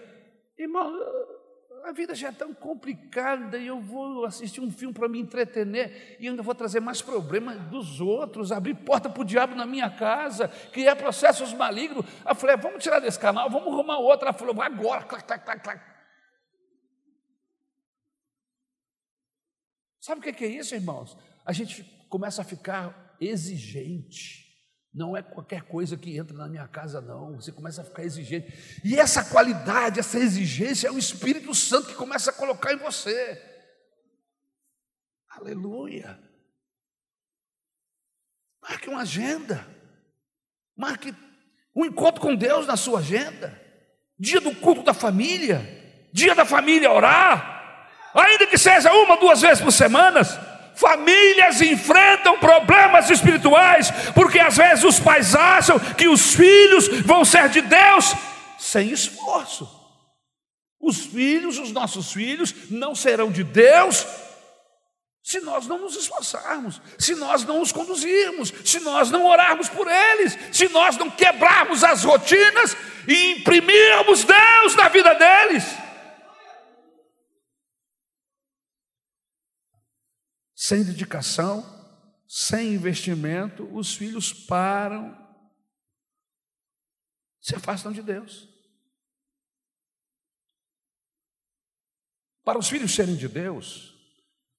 Irmão, 0.58 0.92
a 1.84 1.92
vida 1.92 2.14
já 2.16 2.30
é 2.30 2.32
tão 2.32 2.54
complicada 2.54 3.58
e 3.58 3.68
eu 3.68 3.80
vou 3.80 4.26
assistir 4.26 4.62
um 4.62 4.72
filme 4.72 4.94
para 4.94 5.08
me 5.08 5.20
entretener 5.20 6.18
e 6.20 6.28
ainda 6.28 6.42
vou 6.44 6.56
trazer 6.56 6.80
mais 6.80 7.02
problemas 7.02 7.60
dos 7.70 8.00
outros, 8.00 8.52
abrir 8.52 8.76
porta 8.76 9.10
para 9.10 9.22
o 9.22 9.26
diabo 9.26 9.56
na 9.56 9.66
minha 9.66 9.90
casa, 9.90 10.48
criar 10.72 10.96
processos 10.96 11.54
malignos. 11.54 12.06
Eu 12.28 12.36
falei, 12.36 12.58
vamos 12.58 12.84
tirar 12.84 13.00
desse 13.00 13.20
canal, 13.20 13.50
vamos 13.50 13.68
arrumar 13.68 13.98
outra. 13.98 14.30
Ela 14.30 14.38
falou, 14.38 14.62
agora, 14.62 15.04
clac, 15.04 15.26
clac, 15.26 15.44
clac, 15.44 15.64
clac. 15.64 15.92
Sabe 20.00 20.20
o 20.20 20.34
que 20.34 20.44
é 20.44 20.48
isso, 20.48 20.74
irmãos? 20.74 21.16
A 21.46 21.54
gente 21.54 21.84
começa 22.10 22.42
a 22.42 22.46
ficar 22.46 23.16
exigente. 23.20 24.41
Não 24.94 25.16
é 25.16 25.22
qualquer 25.22 25.62
coisa 25.64 25.96
que 25.96 26.18
entra 26.18 26.36
na 26.36 26.50
minha 26.50 26.68
casa, 26.68 27.00
não. 27.00 27.36
Você 27.36 27.52
começa 27.52 27.82
a 27.82 27.86
ficar 27.86 28.04
exigente. 28.04 28.82
E 28.84 29.00
essa 29.00 29.24
qualidade, 29.24 30.00
essa 30.00 30.20
exigência 30.20 30.90
é 30.90 30.92
o 30.92 30.98
Espírito 30.98 31.56
Santo 31.56 31.88
que 31.88 31.96
começa 31.96 32.30
a 32.30 32.34
colocar 32.34 32.74
em 32.74 32.78
você. 32.78 33.42
Aleluia. 35.30 36.20
Marque 38.62 38.90
uma 38.90 39.02
agenda. 39.02 39.66
Marque 40.76 41.16
um 41.74 41.86
encontro 41.86 42.20
com 42.20 42.36
Deus 42.36 42.68
na 42.68 42.76
sua 42.76 43.00
agenda. 43.00 43.60
Dia 44.20 44.42
do 44.42 44.54
culto 44.54 44.84
da 44.84 44.94
família. 44.94 46.10
Dia 46.12 46.36
da 46.36 46.44
família 46.44 46.92
orar. 46.92 47.90
Ainda 48.14 48.46
que 48.46 48.58
seja 48.58 48.92
uma, 48.92 49.16
duas 49.16 49.40
vezes 49.40 49.64
por 49.64 49.72
semana 49.72 50.22
Famílias 50.82 51.62
enfrentam 51.62 52.40
problemas 52.40 53.08
espirituais, 53.12 53.92
porque 54.16 54.40
às 54.40 54.58
vezes 54.58 54.84
os 54.84 55.00
pais 55.00 55.36
acham 55.36 55.78
que 55.80 56.08
os 56.08 56.34
filhos 56.34 56.88
vão 57.06 57.24
ser 57.24 57.50
de 57.50 57.62
Deus 57.62 58.16
sem 58.58 58.90
esforço. 58.90 59.70
Os 60.82 61.06
filhos, 61.06 61.60
os 61.60 61.72
nossos 61.72 62.12
filhos, 62.12 62.52
não 62.72 62.96
serão 62.96 63.32
de 63.32 63.44
Deus 63.44 64.08
se 65.24 65.40
nós 65.42 65.68
não 65.68 65.78
nos 65.78 65.96
esforçarmos, 65.96 66.82
se 66.98 67.14
nós 67.14 67.46
não 67.46 67.62
os 67.62 67.72
conduzirmos, 67.72 68.52
se 68.66 68.80
nós 68.80 69.12
não 69.12 69.28
orarmos 69.28 69.70
por 69.70 69.88
eles, 69.88 70.36
se 70.52 70.68
nós 70.70 70.98
não 70.98 71.12
quebrarmos 71.12 71.84
as 71.84 72.04
rotinas 72.04 72.76
e 73.08 73.34
imprimirmos 73.34 74.24
Deus 74.24 74.76
na 74.76 74.90
vida 74.90 75.14
deles. 75.14 75.64
Sem 80.72 80.86
dedicação, 80.86 81.66
sem 82.26 82.76
investimento, 82.76 83.66
os 83.76 83.94
filhos 83.94 84.32
param, 84.32 85.14
se 87.42 87.54
afastam 87.54 87.92
de 87.92 88.02
Deus. 88.02 88.48
Para 92.46 92.58
os 92.58 92.70
filhos 92.70 92.96
serem 92.96 93.18
de 93.18 93.28
Deus, 93.28 93.94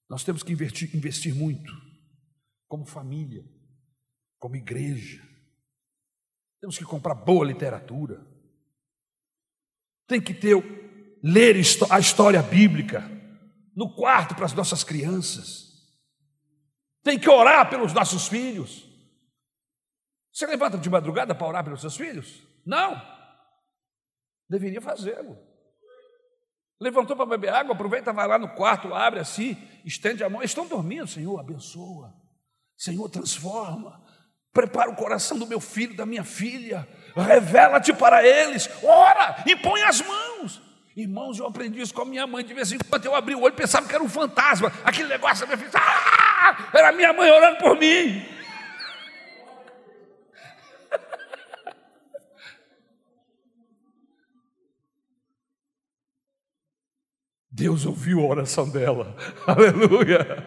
nós 0.07 0.23
temos 0.23 0.43
que 0.43 0.53
investir, 0.53 0.95
investir 0.95 1.35
muito, 1.35 1.73
como 2.69 2.85
família, 2.85 3.43
como 4.39 4.55
igreja. 4.55 5.27
Temos 6.61 6.77
que 6.77 6.85
comprar 6.85 7.15
boa 7.15 7.47
literatura, 7.47 8.23
tem 10.07 10.21
que 10.21 10.35
ter 10.35 10.57
ler 11.25 11.57
a 11.91 11.99
história 11.99 12.43
bíblica 12.43 13.01
no 13.75 13.95
quarto 13.95 14.35
para 14.35 14.45
as 14.45 14.53
nossas 14.53 14.85
crianças. 14.85 15.72
Tem 17.03 17.19
que 17.19 17.29
orar 17.29 17.69
pelos 17.69 17.93
nossos 17.93 18.29
filhos. 18.29 18.89
Você 20.33 20.47
levanta 20.47 20.79
de 20.79 20.89
madrugada 20.89 21.35
para 21.35 21.47
orar 21.47 21.65
pelos 21.65 21.81
seus 21.81 21.97
filhos? 21.97 22.43
Não. 22.65 23.01
Deveria 24.49 24.81
fazê-lo. 24.81 25.37
Levantou 26.81 27.17
para 27.17 27.27
beber 27.27 27.53
água, 27.53 27.75
aproveita, 27.75 28.13
vai 28.13 28.27
lá 28.27 28.39
no 28.39 28.49
quarto, 28.49 28.93
abre 28.93 29.21
assim, 29.21 29.57
estende 29.85 30.25
a 30.25 30.31
mão. 30.31 30.43
Estão 30.43 30.67
dormindo, 30.67 31.07
Senhor, 31.07 31.39
abençoa. 31.39 32.13
Senhor, 32.77 33.09
transforma. 33.09 34.03
Prepara 34.53 34.91
o 34.91 34.97
coração 34.97 35.39
do 35.39 35.47
meu 35.47 35.61
filho, 35.61 35.97
da 35.97 36.05
minha 36.05 36.25
filha. 36.25 36.89
Revela-te 37.15 37.93
para 37.93 38.27
eles. 38.27 38.69
Ora, 38.83 39.45
e 39.47 39.55
põe 39.57 39.83
as 39.83 40.01
mãos. 40.01 40.61
Irmãos, 40.97 41.39
eu 41.39 41.47
aprendi 41.47 41.81
isso 41.81 41.95
com 41.95 42.03
a 42.03 42.07
minha 42.07 42.27
mãe. 42.27 42.45
De 42.45 42.53
vez 42.53 42.73
em 42.73 42.79
quando 42.79 43.07
eu 43.07 43.15
abri 43.15 43.35
o 43.35 43.41
olho 43.41 43.55
pensava 43.55 43.87
que 43.87 43.95
era 43.95 44.05
um 44.05 44.09
fantasma. 44.09 44.73
Aquele 44.85 45.09
negócio, 45.09 45.45
a 45.45 45.47
minha 45.47 45.59
filha, 45.59 45.71
ah! 45.75 46.22
Era 46.73 46.93
minha 46.93 47.13
mãe 47.13 47.31
orando 47.31 47.59
por 47.59 47.77
mim. 47.79 48.33
Deus 57.55 57.85
ouviu 57.85 58.21
a 58.21 58.29
oração 58.29 58.69
dela, 58.69 59.15
aleluia. 59.47 60.47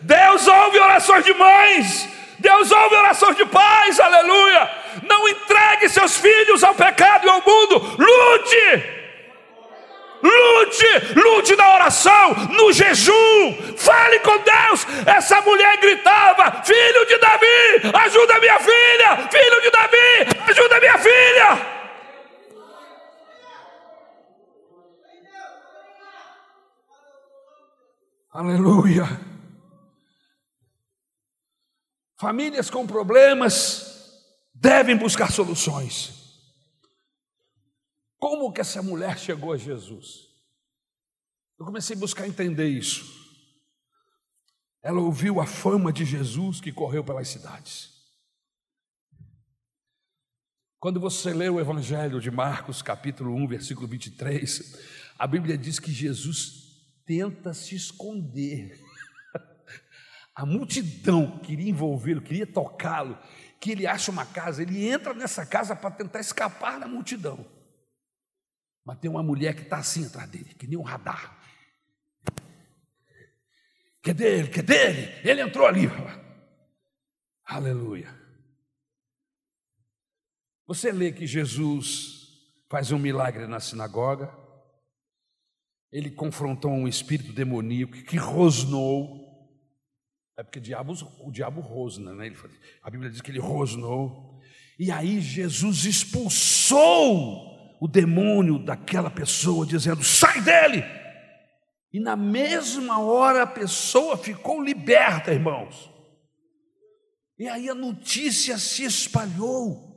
Deus 0.00 0.46
ouve 0.46 0.78
orações 0.78 1.24
de 1.24 1.34
mães, 1.34 2.08
Deus 2.38 2.70
ouve 2.70 2.94
orações 2.94 3.36
de 3.36 3.44
pais, 3.46 3.98
aleluia. 3.98 4.70
Não 5.02 5.28
entregue 5.28 5.88
seus 5.88 6.16
filhos 6.16 6.62
ao 6.62 6.74
pecado 6.74 7.26
e 7.26 7.28
ao 7.28 7.42
mundo, 7.42 7.78
lute, 7.98 9.03
lute, 10.24 10.86
lute 11.14 11.56
na 11.56 11.74
oração, 11.74 12.34
no 12.50 12.72
jejum, 12.72 13.76
fale 13.76 14.18
com 14.20 14.38
Deus. 14.38 14.86
Essa 15.06 15.40
mulher 15.42 15.76
gritava: 15.78 16.62
Filho 16.64 17.06
de 17.06 17.18
Davi, 17.18 17.98
ajuda 18.06 18.40
minha 18.40 18.58
filha, 18.58 19.28
filho 19.30 19.60
de 19.60 19.70
Davi, 19.70 20.50
ajuda 20.50 20.80
minha 20.80 20.98
filha. 20.98 21.74
Aleluia. 28.32 29.04
Famílias 32.18 32.68
com 32.68 32.84
problemas 32.84 33.92
devem 34.52 34.96
buscar 34.96 35.30
soluções. 35.30 36.23
Como 38.24 38.50
que 38.50 38.62
essa 38.62 38.82
mulher 38.82 39.18
chegou 39.18 39.52
a 39.52 39.56
Jesus? 39.58 40.30
Eu 41.58 41.66
comecei 41.66 41.94
a 41.94 41.98
buscar 41.98 42.26
entender 42.26 42.66
isso. 42.66 43.04
Ela 44.82 44.98
ouviu 44.98 45.42
a 45.42 45.46
fama 45.46 45.92
de 45.92 46.06
Jesus 46.06 46.58
que 46.58 46.72
correu 46.72 47.04
pelas 47.04 47.28
cidades. 47.28 47.90
Quando 50.80 50.98
você 50.98 51.34
lê 51.34 51.50
o 51.50 51.60
Evangelho 51.60 52.18
de 52.18 52.30
Marcos, 52.30 52.80
capítulo 52.80 53.34
1, 53.34 53.46
versículo 53.46 53.86
23, 53.86 55.12
a 55.18 55.26
Bíblia 55.26 55.58
diz 55.58 55.78
que 55.78 55.92
Jesus 55.92 57.02
tenta 57.04 57.52
se 57.52 57.74
esconder. 57.74 58.82
A 60.34 60.46
multidão 60.46 61.40
queria 61.40 61.68
envolvê-lo, 61.68 62.22
queria 62.22 62.46
tocá-lo, 62.46 63.18
que 63.60 63.72
ele 63.72 63.86
acha 63.86 64.10
uma 64.10 64.24
casa, 64.24 64.62
ele 64.62 64.88
entra 64.88 65.12
nessa 65.12 65.44
casa 65.44 65.76
para 65.76 65.90
tentar 65.90 66.20
escapar 66.20 66.80
da 66.80 66.88
multidão. 66.88 67.53
Mas 68.84 68.98
tem 68.98 69.10
uma 69.10 69.22
mulher 69.22 69.54
que 69.54 69.62
está 69.62 69.78
assim 69.78 70.06
atrás 70.06 70.28
dele, 70.28 70.54
que 70.54 70.66
nem 70.66 70.76
um 70.76 70.82
radar. 70.82 71.40
Que 74.02 74.10
é 74.10 74.14
dele, 74.14 74.48
que 74.48 74.60
é 74.60 74.62
dele. 74.62 75.28
Ele 75.28 75.40
entrou 75.40 75.66
ali. 75.66 75.86
Aleluia. 77.46 78.14
Você 80.66 80.92
lê 80.92 81.12
que 81.12 81.26
Jesus 81.26 82.24
faz 82.68 82.92
um 82.92 82.98
milagre 82.98 83.46
na 83.46 83.60
sinagoga, 83.60 84.36
ele 85.90 86.10
confrontou 86.10 86.70
um 86.70 86.88
espírito 86.88 87.32
demoníaco 87.32 87.92
que 88.04 88.16
rosnou. 88.16 89.24
É 90.36 90.42
porque 90.42 90.60
diabo, 90.60 90.92
o 91.20 91.30
diabo 91.30 91.60
rosna, 91.60 92.14
né? 92.14 92.26
Ele, 92.26 92.36
a 92.82 92.90
Bíblia 92.90 93.10
diz 93.10 93.20
que 93.20 93.30
ele 93.30 93.38
rosnou. 93.38 94.40
E 94.78 94.90
aí 94.90 95.20
Jesus 95.20 95.84
expulsou 95.84 97.53
o 97.80 97.88
demônio 97.88 98.58
daquela 98.58 99.10
pessoa, 99.10 99.66
dizendo: 99.66 100.02
sai 100.02 100.40
dele! 100.40 100.84
E 101.92 102.00
na 102.00 102.16
mesma 102.16 102.98
hora 103.00 103.42
a 103.42 103.46
pessoa 103.46 104.16
ficou 104.16 104.62
liberta, 104.62 105.32
irmãos. 105.32 105.90
E 107.38 107.48
aí 107.48 107.68
a 107.68 107.74
notícia 107.74 108.58
se 108.58 108.84
espalhou. 108.84 109.92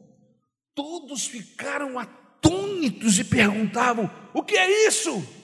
Todos 0.75 1.25
ficaram 1.25 1.97
atônitos 1.97 3.17
e 3.17 3.23
perguntavam: 3.23 4.09
o 4.33 4.43
que 4.43 4.55
é 4.55 4.87
isso? 4.87 5.37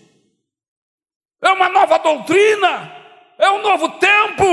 é 1.43 1.51
uma 1.51 1.69
nova 1.69 1.99
doutrina, 1.99 2.91
é 3.38 3.51
um 3.51 3.61
novo 3.61 3.89
tempo, 3.99 4.43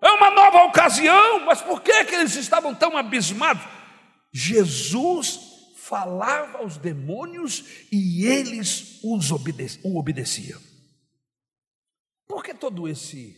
é 0.00 0.10
uma 0.12 0.30
nova 0.30 0.64
ocasião, 0.64 1.40
mas 1.40 1.60
por 1.60 1.82
que, 1.82 2.04
que 2.04 2.14
eles 2.14 2.34
estavam 2.36 2.74
tão 2.74 2.96
abismados? 2.96 3.62
Jesus 4.32 5.49
falava 5.90 6.58
aos 6.58 6.76
demônios 6.76 7.64
e 7.90 8.24
eles 8.24 9.00
os 9.02 9.32
obede 9.32 9.80
o 9.82 9.98
obedeciam. 9.98 10.62
Por 12.28 12.44
que 12.44 12.54
todo 12.54 12.86
esse 12.86 13.36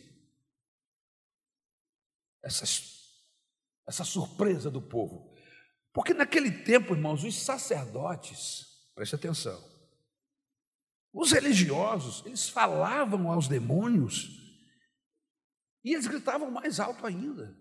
essa, 2.43 2.63
essa 3.87 4.03
surpresa 4.03 4.69
do 4.69 4.79
povo? 4.79 5.33
Porque 5.91 6.13
naquele 6.13 6.51
tempo, 6.63 6.93
irmãos, 6.93 7.23
os 7.23 7.35
sacerdotes, 7.43 8.67
preste 8.93 9.15
atenção, 9.15 9.59
os 11.11 11.31
religiosos, 11.31 12.23
eles 12.23 12.47
falavam 12.49 13.31
aos 13.31 13.47
demônios 13.47 14.29
e 15.83 15.93
eles 15.93 16.05
gritavam 16.05 16.51
mais 16.51 16.79
alto 16.79 17.03
ainda. 17.07 17.57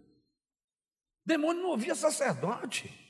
demônio 1.24 1.62
não 1.62 1.70
ouvia 1.70 1.94
sacerdote. 1.94 3.02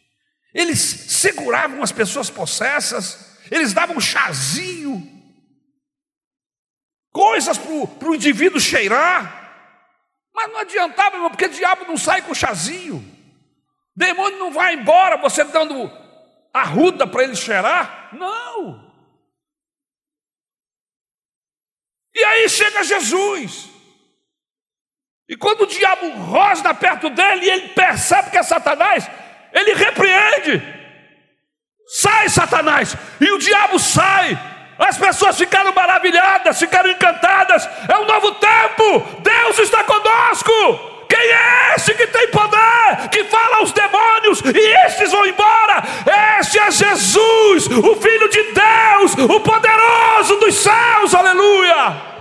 Eles 0.55 0.79
seguravam 0.79 1.83
as 1.83 1.93
pessoas 1.93 2.29
possessas, 2.29 3.39
eles 3.51 3.73
davam 3.73 4.01
chazinho, 4.01 5.03
coisas 7.11 7.59
para 7.59 8.09
o 8.09 8.15
indivíduo 8.15 8.61
cheirar. 8.61 9.41
Mas 10.35 10.51
não 10.51 10.61
adiantava, 10.61 11.17
irmão, 11.17 11.31
porque 11.31 11.47
o 11.47 11.51
diabo 11.51 11.85
não 11.85 11.97
sai 11.97 12.23
com 12.23 12.35
chazinho. 12.35 13.05
Demônio 13.95 14.39
não 14.39 14.51
vai 14.51 14.75
embora 14.75 15.19
você 15.19 15.45
dando 15.45 15.91
arruda 16.53 17.07
para 17.07 17.25
ele 17.25 17.37
cheirar. 17.37 18.11
Não. 18.15 18.91
E 22.15 22.25
aí 22.25 22.49
chega 22.49 22.85
Jesus. 22.85 23.69
E 25.29 25.37
quando 25.37 25.63
o 25.63 25.67
diabo 25.67 26.09
rosna 26.11 26.75
perto 26.75 27.09
dele 27.09 27.49
ele 27.49 27.69
percebe 27.69 28.31
que 28.31 28.37
é 28.37 28.43
Satanás, 28.43 29.09
ele 29.53 29.75
repreende. 29.75 30.63
Sai, 31.87 32.29
Satanás! 32.29 32.97
E 33.21 33.31
o 33.31 33.39
diabo 33.39 33.79
sai. 33.79 34.39
As 34.79 34.99
pessoas 34.99 35.37
ficaram 35.37 35.73
maravilhadas, 35.73 36.59
ficaram 36.59 36.91
encantadas. 36.91 37.69
É 37.89 37.99
um 37.99 38.07
novo 38.07 38.33
tempo. 38.33 39.21
Deus 39.21 39.59
está 39.59 39.85
conosco. 39.85 40.51
Quem 41.09 41.21
é 41.21 41.75
esse 41.77 41.95
que 41.95 42.07
tem 42.07 42.29
poder, 42.29 43.09
que 43.11 43.25
fala 43.25 43.59
aos 43.59 43.71
demônios 43.71 44.41
e 44.41 44.87
estes 44.87 45.13
vão 45.13 45.27
embora? 45.27 45.83
Este 46.41 46.59
é 46.59 46.71
Jesus, 46.71 47.67
o 47.67 47.97
Filho 47.97 48.29
de 48.31 48.43
Deus, 48.45 49.13
o 49.29 49.41
poderoso 49.41 50.37
dos 50.37 50.55
céus, 50.55 51.15
aleluia. 51.15 52.12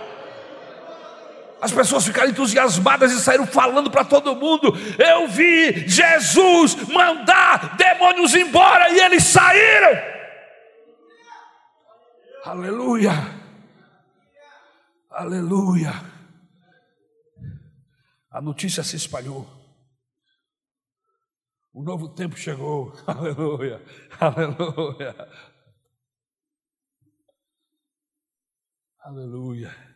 As 1.61 1.71
pessoas 1.71 2.03
ficaram 2.03 2.31
entusiasmadas 2.31 3.11
e 3.11 3.21
saíram 3.21 3.45
falando 3.45 3.91
para 3.91 4.03
todo 4.03 4.35
mundo. 4.35 4.73
Eu 4.97 5.27
vi 5.27 5.87
Jesus 5.87 6.75
mandar 6.87 7.77
demônios 7.77 8.33
embora 8.33 8.89
e 8.89 8.99
eles 8.99 9.23
saíram. 9.25 9.91
Aleluia. 12.43 13.11
Aleluia. 15.11 15.91
A 18.31 18.41
notícia 18.41 18.83
se 18.83 18.95
espalhou. 18.95 19.47
O 21.71 21.83
novo 21.83 22.09
tempo 22.09 22.35
chegou. 22.35 22.91
Aleluia. 23.05 23.79
Aleluia. 24.19 25.15
Aleluia. 28.99 29.90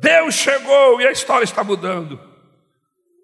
Deus 0.00 0.34
chegou 0.34 1.00
e 1.00 1.06
a 1.06 1.12
história 1.12 1.44
está 1.44 1.62
mudando. 1.62 2.18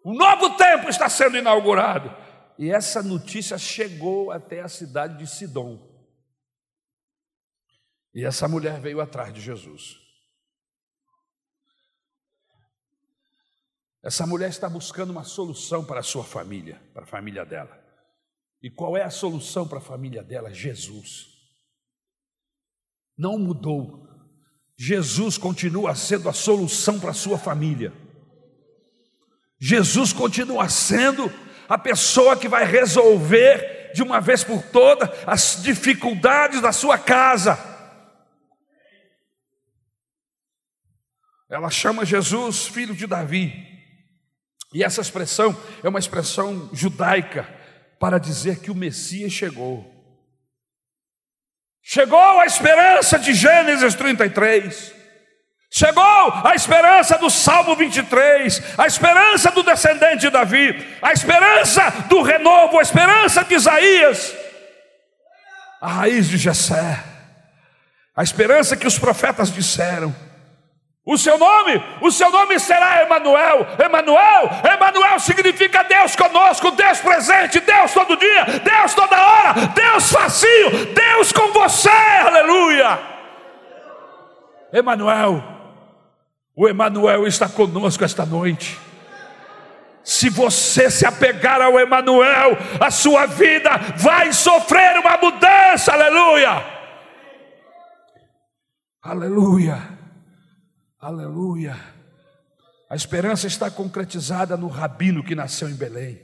Um 0.05 0.15
novo 0.15 0.57
tempo 0.57 0.89
está 0.89 1.09
sendo 1.09 1.37
inaugurado. 1.37 2.15
E 2.59 2.71
essa 2.71 3.03
notícia 3.03 3.57
chegou 3.57 4.31
até 4.31 4.61
a 4.61 4.69
cidade 4.69 5.19
de 5.19 5.27
Sidom. 5.27 5.89
E 8.15 8.25
essa 8.25 8.49
mulher 8.49 8.81
veio 8.81 9.01
atrás 9.01 9.33
de 9.33 9.41
Jesus. 9.41 9.97
Essa 14.03 14.27
mulher 14.27 14.49
está 14.49 14.69
buscando 14.69 15.11
uma 15.11 15.25
solução 15.25 15.85
para 15.85 16.01
a 16.01 16.03
sua 16.03 16.25
família, 16.25 16.83
para 16.93 17.05
a 17.05 17.07
família 17.07 17.45
dela. 17.45 17.79
E 18.63 18.71
qual 18.71 18.97
é 18.97 19.03
a 19.03 19.11
solução 19.11 19.67
para 19.67 19.79
a 19.79 19.83
família 19.83 20.23
dela? 20.23 20.53
Jesus. 20.53 21.29
Não 23.17 23.39
mudou. 23.39 24.10
Jesus 24.83 25.37
continua 25.37 25.95
sendo 25.95 26.27
a 26.27 26.33
solução 26.33 26.99
para 26.99 27.11
a 27.11 27.15
sua 27.15 27.39
família. 27.39 27.93
Jesus 29.59 30.11
continua 30.11 30.71
sendo 30.71 31.31
a 31.69 31.77
pessoa 31.77 32.35
que 32.35 32.49
vai 32.49 32.65
resolver 32.65 33.93
de 33.95 34.03
uma 34.03 34.23
vez 34.23 34.43
por 34.43 34.63
todas 34.63 35.11
as 35.27 35.63
dificuldades 35.63 36.63
da 36.63 36.73
sua 36.73 36.97
casa. 36.97 37.59
Ela 41.51 41.69
chama 41.69 42.07
Jesus 42.07 42.67
filho 42.67 42.95
de 42.95 43.07
Davi. 43.07 43.53
E 44.73 44.83
essa 44.83 45.03
expressão 45.03 45.55
é 45.85 45.91
uma 45.91 45.99
expressão 45.99 46.71
judaica 46.73 47.47
para 47.99 48.17
dizer 48.17 48.61
que 48.61 48.71
o 48.71 48.75
Messias 48.75 49.31
chegou. 49.31 50.00
Chegou 51.93 52.39
a 52.39 52.47
esperança 52.47 53.19
de 53.19 53.35
Gênesis 53.35 53.97
33. 53.97 54.95
Chegou 55.69 56.33
a 56.45 56.53
esperança 56.55 57.19
do 57.19 57.29
Salmo 57.29 57.75
23, 57.75 58.63
a 58.79 58.87
esperança 58.87 59.51
do 59.51 59.65
descendente 59.65 60.19
de 60.19 60.31
Davi, 60.31 60.87
a 61.03 61.13
esperança 61.13 61.91
do 62.09 62.23
renovo, 62.23 62.79
a 62.79 62.83
esperança 62.83 63.43
de 63.43 63.57
Isaías, 63.57 64.33
a 65.81 65.89
raiz 65.89 66.29
de 66.29 66.37
Jessé, 66.37 67.03
a 68.15 68.23
esperança 68.23 68.77
que 68.77 68.87
os 68.87 68.97
profetas 68.97 69.53
disseram. 69.53 70.15
O 71.11 71.19
seu 71.19 71.37
nome, 71.37 71.83
o 72.01 72.13
seu 72.13 72.31
nome 72.31 72.57
será 72.61 73.03
Emanuel. 73.03 73.67
Emanuel, 73.85 74.49
Emanuel 74.63 75.19
significa 75.19 75.83
Deus 75.83 76.15
conosco, 76.15 76.71
Deus 76.71 77.01
presente, 77.01 77.59
Deus 77.59 77.93
todo 77.93 78.17
dia, 78.17 78.45
Deus 78.63 78.95
toda 78.95 79.17
hora, 79.17 79.55
Deus 79.75 80.13
facinho, 80.13 80.95
Deus 80.95 81.33
com 81.33 81.53
você. 81.53 81.91
Aleluia. 81.91 83.01
Emanuel. 84.73 85.43
O 86.55 86.69
Emanuel 86.69 87.27
está 87.27 87.49
conosco 87.49 88.05
esta 88.05 88.25
noite. 88.25 88.79
Se 90.05 90.31
você 90.31 90.89
se 90.93 91.05
apegar 91.05 91.61
ao 91.61 91.77
Emanuel, 91.81 92.57
a 92.79 92.89
sua 92.93 93.27
vida 93.27 93.71
vai 93.97 94.33
sofrer 94.33 94.97
uma 95.01 95.17
mudança. 95.17 95.93
Aleluia. 95.93 96.65
Aleluia. 99.03 99.90
Aleluia. 101.01 101.75
A 102.91 102.95
esperança 102.95 103.47
está 103.47 103.71
concretizada 103.71 104.55
no 104.55 104.69
rabino 104.69 105.25
que 105.25 105.35
nasceu 105.35 105.71
em 105.71 105.75
Belém, 105.75 106.21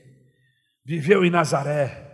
viveu 0.84 1.24
em 1.24 1.30
Nazaré 1.30 2.04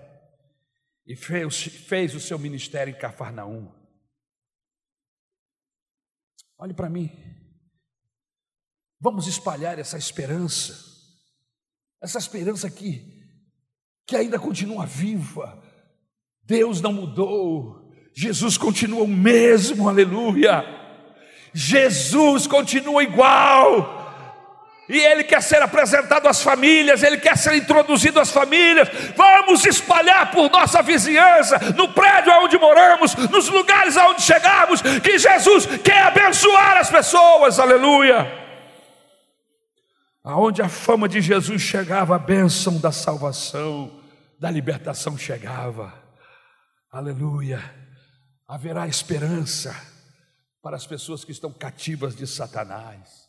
e 1.04 1.16
fez, 1.16 1.64
fez 1.64 2.14
o 2.14 2.20
seu 2.20 2.38
ministério 2.38 2.94
em 2.94 2.98
Cafarnaum. 2.98 3.68
Olhe 6.56 6.72
para 6.72 6.88
mim. 6.88 7.10
Vamos 9.00 9.26
espalhar 9.26 9.80
essa 9.80 9.98
esperança, 9.98 10.72
essa 12.00 12.18
esperança 12.18 12.70
que, 12.70 13.26
que 14.06 14.14
ainda 14.14 14.38
continua 14.38 14.86
viva. 14.86 15.60
Deus 16.44 16.80
não 16.80 16.92
mudou, 16.92 17.92
Jesus 18.14 18.56
continua 18.56 19.02
o 19.02 19.08
mesmo, 19.08 19.88
aleluia. 19.88 20.81
Jesus 21.54 22.46
continua 22.46 23.02
igual. 23.02 24.00
E 24.88 24.98
ele 24.98 25.24
quer 25.24 25.42
ser 25.42 25.62
apresentado 25.62 26.26
às 26.26 26.42
famílias, 26.42 27.02
ele 27.02 27.16
quer 27.16 27.36
ser 27.38 27.54
introduzido 27.54 28.20
às 28.20 28.30
famílias. 28.30 28.88
Vamos 29.16 29.64
espalhar 29.64 30.30
por 30.30 30.50
nossa 30.50 30.82
vizinhança, 30.82 31.58
no 31.76 31.88
prédio 31.92 32.32
onde 32.42 32.58
moramos, 32.58 33.14
nos 33.14 33.48
lugares 33.48 33.96
aonde 33.96 34.22
chegamos, 34.22 34.82
que 34.82 35.18
Jesus 35.18 35.66
quer 35.82 36.02
abençoar 36.02 36.78
as 36.78 36.90
pessoas. 36.90 37.58
Aleluia. 37.58 38.40
Aonde 40.24 40.62
a 40.62 40.68
fama 40.68 41.08
de 41.08 41.20
Jesus 41.20 41.62
chegava, 41.62 42.16
a 42.16 42.18
bênção 42.18 42.78
da 42.78 42.92
salvação, 42.92 44.00
da 44.38 44.50
libertação 44.50 45.16
chegava. 45.16 45.94
Aleluia. 46.92 47.62
Haverá 48.46 48.86
esperança 48.86 49.91
para 50.62 50.76
as 50.76 50.86
pessoas 50.86 51.24
que 51.24 51.32
estão 51.32 51.52
cativas 51.52 52.14
de 52.14 52.26
Satanás. 52.26 53.22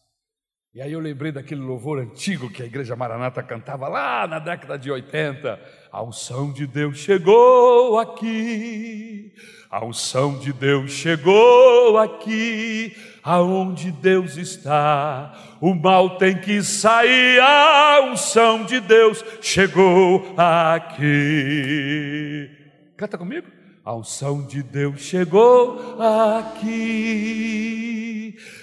E 0.75 0.81
aí 0.81 0.91
eu 0.91 0.99
lembrei 0.99 1.31
daquele 1.31 1.61
louvor 1.61 1.99
antigo 1.99 2.49
que 2.49 2.63
a 2.63 2.65
igreja 2.65 2.95
Maranata 2.95 3.43
cantava 3.43 3.87
lá 3.87 4.25
na 4.25 4.39
década 4.39 4.75
de 4.77 4.89
80. 4.89 5.59
A 5.91 6.01
unção 6.01 6.51
de 6.51 6.65
Deus 6.65 6.97
chegou 6.97 7.99
aqui, 7.99 9.31
a 9.69 9.85
unção 9.85 10.39
de 10.39 10.51
Deus 10.51 10.91
chegou 10.91 11.99
aqui, 11.99 12.95
aonde 13.21 13.91
Deus 13.91 14.35
está, 14.35 15.57
o 15.61 15.75
mal 15.75 16.17
tem 16.17 16.39
que 16.39 16.63
sair, 16.63 17.39
a 17.39 18.01
unção 18.11 18.65
de 18.65 18.79
Deus 18.79 19.23
chegou 19.41 20.33
aqui. 20.35 20.89
Canta 22.97 23.15
comigo. 23.15 23.62
A 23.85 23.93
unção 23.93 24.41
de 24.41 24.63
Deus 24.63 25.01
chegou 25.01 26.01
aqui. 26.01 27.53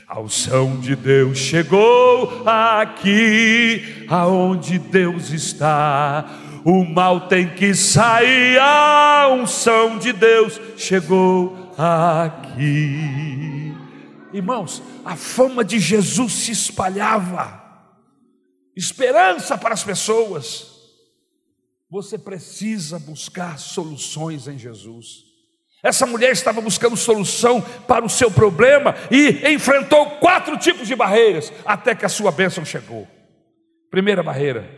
A 0.09 0.19
unção 0.19 0.81
de 0.81 0.97
Deus 0.97 1.37
chegou 1.37 2.43
aqui, 2.49 4.07
aonde 4.09 4.79
Deus 4.79 5.29
está. 5.29 6.25
O 6.65 6.87
mal 6.87 7.29
tem 7.29 7.51
que 7.51 7.75
sair, 7.75 8.59
a 8.61 9.29
unção 9.31 9.99
de 9.99 10.15
Deus 10.15 10.59
chegou 10.79 11.71
aqui. 11.77 13.75
Irmãos, 14.33 14.83
a 15.05 15.17
fama 15.17 15.63
de 15.63 15.79
Jesus 15.79 16.33
se 16.33 16.53
espalhava, 16.53 17.63
esperança 18.75 19.59
para 19.59 19.75
as 19.75 19.85
pessoas. 19.85 20.70
Você 21.91 22.17
precisa 22.17 23.01
buscar 23.01 23.59
soluções 23.59 24.47
em 24.47 24.57
Jesus. 24.57 25.25
Essa 25.83 26.07
mulher 26.07 26.31
estava 26.31 26.61
buscando 26.61 26.97
solução 26.97 27.61
para 27.89 28.05
o 28.05 28.09
seu 28.09 28.31
problema 28.31 28.95
e 29.11 29.53
enfrentou 29.53 30.19
quatro 30.19 30.57
tipos 30.57 30.87
de 30.87 30.95
barreiras 30.95 31.53
até 31.65 31.95
que 31.95 32.05
a 32.05 32.09
sua 32.09 32.31
bênção 32.31 32.65
chegou. 32.65 33.09
Primeira 33.91 34.23
barreira, 34.23 34.71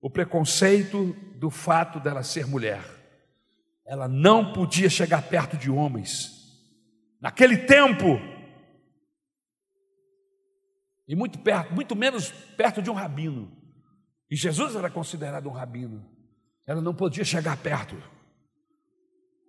o 0.00 0.10
preconceito 0.10 1.14
do 1.36 1.48
fato 1.48 2.00
dela 2.00 2.24
ser 2.24 2.46
mulher. 2.46 2.82
Ela 3.86 4.08
não 4.08 4.52
podia 4.52 4.90
chegar 4.90 5.22
perto 5.22 5.56
de 5.56 5.70
homens. 5.70 6.32
Naquele 7.20 7.58
tempo, 7.58 8.20
e 11.06 11.14
muito 11.14 11.38
perto, 11.38 11.72
muito 11.72 11.94
menos 11.94 12.30
perto 12.56 12.82
de 12.82 12.90
um 12.90 12.94
rabino. 12.94 13.52
E 14.28 14.34
Jesus 14.34 14.74
era 14.74 14.90
considerado 14.90 15.48
um 15.48 15.52
rabino. 15.52 16.15
Ela 16.66 16.80
não 16.80 16.94
podia 16.94 17.24
chegar 17.24 17.56
perto 17.56 17.96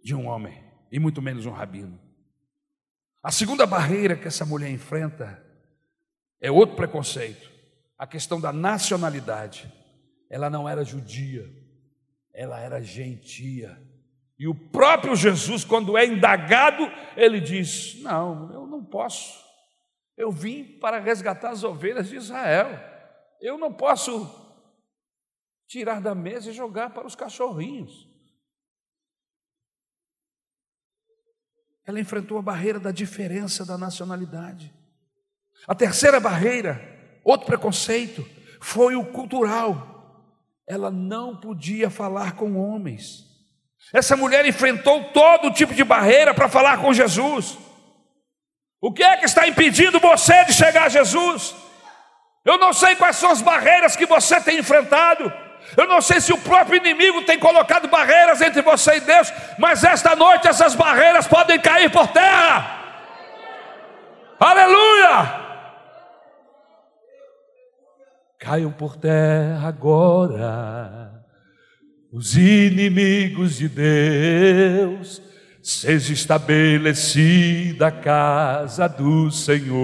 de 0.03 0.13
um 0.13 0.27
homem, 0.27 0.63
e 0.91 0.99
muito 0.99 1.21
menos 1.21 1.45
um 1.45 1.51
rabino. 1.51 1.99
A 3.23 3.31
segunda 3.31 3.65
barreira 3.65 4.15
que 4.15 4.27
essa 4.27 4.45
mulher 4.45 4.69
enfrenta 4.69 5.43
é 6.39 6.51
outro 6.51 6.75
preconceito, 6.75 7.51
a 7.97 8.05
questão 8.05 8.39
da 8.39 8.53
nacionalidade. 8.53 9.71
Ela 10.29 10.49
não 10.49 10.69
era 10.69 10.83
judia, 10.85 11.49
ela 12.33 12.59
era 12.59 12.81
gentia. 12.81 13.77
E 14.37 14.47
o 14.47 14.53
próprio 14.53 15.15
Jesus, 15.15 15.65
quando 15.65 15.97
é 15.97 16.05
indagado, 16.05 16.83
ele 17.15 17.41
diz: 17.41 17.99
Não, 18.01 18.53
eu 18.53 18.67
não 18.67 18.83
posso. 18.85 19.43
Eu 20.15 20.31
vim 20.31 20.63
para 20.63 20.99
resgatar 20.99 21.49
as 21.49 21.63
ovelhas 21.63 22.09
de 22.09 22.15
Israel. 22.15 22.69
Eu 23.41 23.57
não 23.57 23.73
posso 23.73 24.46
tirar 25.67 26.01
da 26.01 26.15
mesa 26.15 26.49
e 26.49 26.53
jogar 26.53 26.91
para 26.91 27.05
os 27.05 27.15
cachorrinhos. 27.15 28.07
Ela 31.85 31.99
enfrentou 31.99 32.37
a 32.37 32.41
barreira 32.41 32.79
da 32.79 32.91
diferença 32.91 33.65
da 33.65 33.77
nacionalidade. 33.77 34.73
A 35.67 35.73
terceira 35.73 36.19
barreira, 36.19 37.19
outro 37.23 37.47
preconceito, 37.47 38.27
foi 38.61 38.95
o 38.95 39.05
cultural. 39.05 39.95
Ela 40.67 40.91
não 40.91 41.35
podia 41.35 41.89
falar 41.89 42.33
com 42.35 42.57
homens. 42.57 43.25
Essa 43.93 44.17
mulher 44.17 44.45
enfrentou 44.45 45.11
todo 45.11 45.53
tipo 45.53 45.73
de 45.73 45.83
barreira 45.83 46.33
para 46.33 46.49
falar 46.49 46.81
com 46.81 46.93
Jesus. 46.93 47.57
O 48.81 48.91
que 48.91 49.01
é 49.01 49.17
que 49.17 49.25
está 49.25 49.47
impedindo 49.47 49.99
você 49.99 50.43
de 50.45 50.53
chegar 50.53 50.85
a 50.85 50.89
Jesus? 50.89 51.55
Eu 52.43 52.57
não 52.57 52.73
sei 52.73 52.95
quais 52.95 53.15
são 53.15 53.31
as 53.31 53.41
barreiras 53.41 53.95
que 53.95 54.05
você 54.05 54.39
tem 54.41 54.59
enfrentado. 54.59 55.46
Eu 55.75 55.87
não 55.87 56.01
sei 56.01 56.21
se 56.21 56.31
o 56.31 56.37
próprio 56.37 56.77
inimigo 56.77 57.23
tem 57.23 57.37
colocado 57.37 57.87
barreiras 57.87 58.41
entre 58.41 58.61
você 58.61 58.97
e 58.97 59.01
Deus, 59.01 59.33
mas 59.57 59.83
esta 59.83 60.15
noite 60.15 60.47
essas 60.47 60.75
barreiras 60.75 61.27
podem 61.27 61.59
cair 61.59 61.91
por 61.91 62.07
terra. 62.07 62.75
Aleluia! 64.39 65.47
Caiam 68.39 68.71
por 68.71 68.95
terra 68.95 69.67
agora 69.67 71.17
os 72.11 72.37
inimigos 72.37 73.57
de 73.57 73.67
Deus, 73.67 75.21
seja 75.61 76.13
estabelecida 76.13 77.87
a 77.87 77.91
casa 77.91 78.87
do 78.87 79.29
Senhor. 79.29 79.75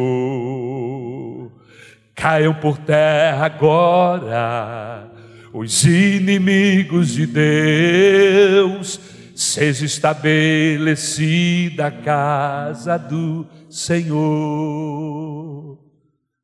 Caiam 2.15 2.53
por 2.53 2.77
terra 2.77 3.45
agora 3.45 5.12
os 5.53 5.85
inimigos 5.85 7.09
de 7.09 7.27
Deus, 7.27 8.99
seja 9.35 9.85
estabelecida 9.85 11.87
a 11.87 11.91
casa 11.91 12.97
do 12.97 13.45
Senhor. 13.69 14.17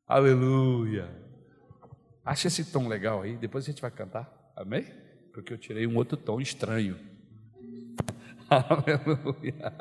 Aleluia. 0.06 1.10
Acha 2.24 2.46
esse 2.46 2.64
tom 2.66 2.86
legal 2.86 3.22
aí? 3.22 3.36
Depois 3.36 3.64
a 3.64 3.66
gente 3.66 3.82
vai 3.82 3.90
cantar. 3.90 4.32
Amém? 4.56 4.86
Porque 5.32 5.52
eu 5.52 5.58
tirei 5.58 5.88
um 5.88 5.96
outro 5.96 6.16
tom 6.16 6.40
estranho. 6.40 6.96
Aleluia. 8.48 9.72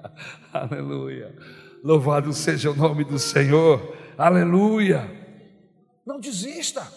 Aleluia. 0.51 1.35
Louvado 1.83 2.33
seja 2.33 2.71
o 2.71 2.75
nome 2.75 3.03
do 3.03 3.19
Senhor. 3.19 3.95
Aleluia. 4.17 5.07
Não 6.05 6.19
desista. 6.19 6.87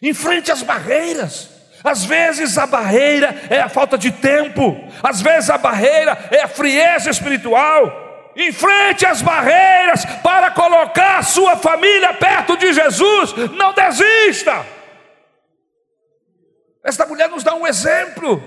Enfrente 0.00 0.52
as 0.52 0.62
barreiras. 0.62 1.61
Às 1.84 2.04
vezes 2.04 2.56
a 2.58 2.66
barreira 2.66 3.34
é 3.50 3.60
a 3.60 3.68
falta 3.68 3.98
de 3.98 4.10
tempo, 4.12 4.76
às 5.02 5.20
vezes 5.20 5.50
a 5.50 5.58
barreira 5.58 6.16
é 6.30 6.42
a 6.42 6.48
frieza 6.48 7.10
espiritual. 7.10 8.32
Enfrente 8.34 9.04
as 9.04 9.20
barreiras 9.20 10.04
para 10.22 10.50
colocar 10.50 11.18
a 11.18 11.22
sua 11.22 11.56
família 11.56 12.14
perto 12.14 12.56
de 12.56 12.72
Jesus, 12.72 13.34
não 13.56 13.74
desista. 13.74 14.64
Esta 16.82 17.06
mulher 17.06 17.28
nos 17.28 17.44
dá 17.44 17.54
um 17.54 17.66
exemplo. 17.66 18.42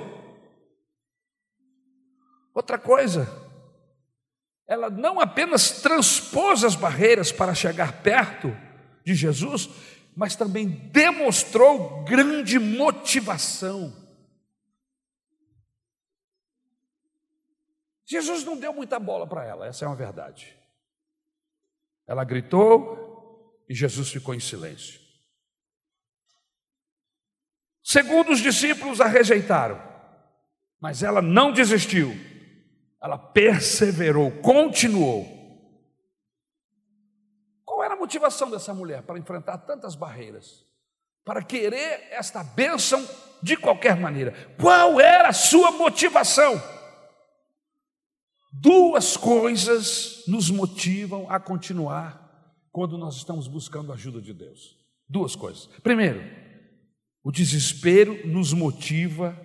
Outra 2.54 2.78
coisa, 2.78 3.30
ela 4.68 4.90
não 4.90 5.20
apenas 5.20 5.82
transpôs 5.82 6.64
as 6.64 6.76
barreiras 6.76 7.32
para 7.32 7.54
chegar 7.54 8.02
perto 8.02 8.56
de 9.06 9.14
Jesus, 9.14 9.70
mas 10.16 10.36
também 10.36 10.68
demonstrou 10.68 12.04
grande 12.04 12.58
motivação. 12.58 13.94
Jesus 18.06 18.44
não 18.44 18.56
deu 18.56 18.72
muita 18.72 19.00
bola 19.00 19.28
para 19.28 19.44
ela, 19.44 19.68
essa 19.68 19.84
é 19.84 19.88
uma 19.88 19.96
verdade. 19.96 20.56
Ela 22.08 22.24
gritou 22.24 23.64
e 23.68 23.74
Jesus 23.74 24.10
ficou 24.10 24.34
em 24.34 24.40
silêncio. 24.40 25.02
Segundo 27.84 28.32
os 28.32 28.40
discípulos 28.40 29.02
a 29.02 29.08
rejeitaram, 29.08 29.82
mas 30.80 31.04
ela 31.04 31.22
não 31.22 31.52
desistiu, 31.52 32.14
ela 33.02 33.18
perseverou, 33.18 34.32
continuou 34.42 35.35
motivação 38.06 38.52
dessa 38.52 38.74
mulher 38.74 39.02
para 39.02 39.18
enfrentar 39.18 39.58
tantas 39.58 39.96
barreiras? 39.96 40.64
Para 41.26 41.42
querer 41.42 42.08
esta 42.12 42.44
bênção 42.44 43.04
de 43.42 43.58
qualquer 43.58 43.96
maneira? 43.96 44.32
Qual 44.62 45.02
era 45.02 45.30
a 45.30 45.34
sua 45.34 45.72
motivação? 45.72 46.62
Duas 48.54 49.18
coisas 49.18 50.24
nos 50.28 50.52
motivam 50.52 51.30
a 51.30 51.40
continuar 51.40 52.24
quando 52.72 52.98
nós 52.98 53.16
estamos 53.16 53.48
buscando 53.48 53.92
a 53.92 53.96
ajuda 53.96 54.22
de 54.22 54.34
Deus. 54.34 54.78
Duas 55.10 55.36
coisas. 55.36 55.68
Primeiro, 55.82 56.22
o 57.24 57.32
desespero 57.32 58.28
nos 58.28 58.54
motiva 58.54 59.36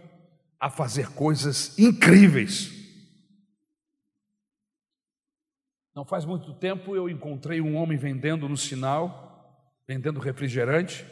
a 0.60 0.68
fazer 0.68 1.08
coisas 1.12 1.78
incríveis. 1.78 2.79
Não 5.94 6.04
faz 6.04 6.24
muito 6.24 6.54
tempo 6.54 6.94
eu 6.94 7.08
encontrei 7.08 7.60
um 7.60 7.76
homem 7.76 7.98
vendendo 7.98 8.48
no 8.48 8.56
sinal, 8.56 9.74
vendendo 9.86 10.20
refrigerante. 10.20 11.04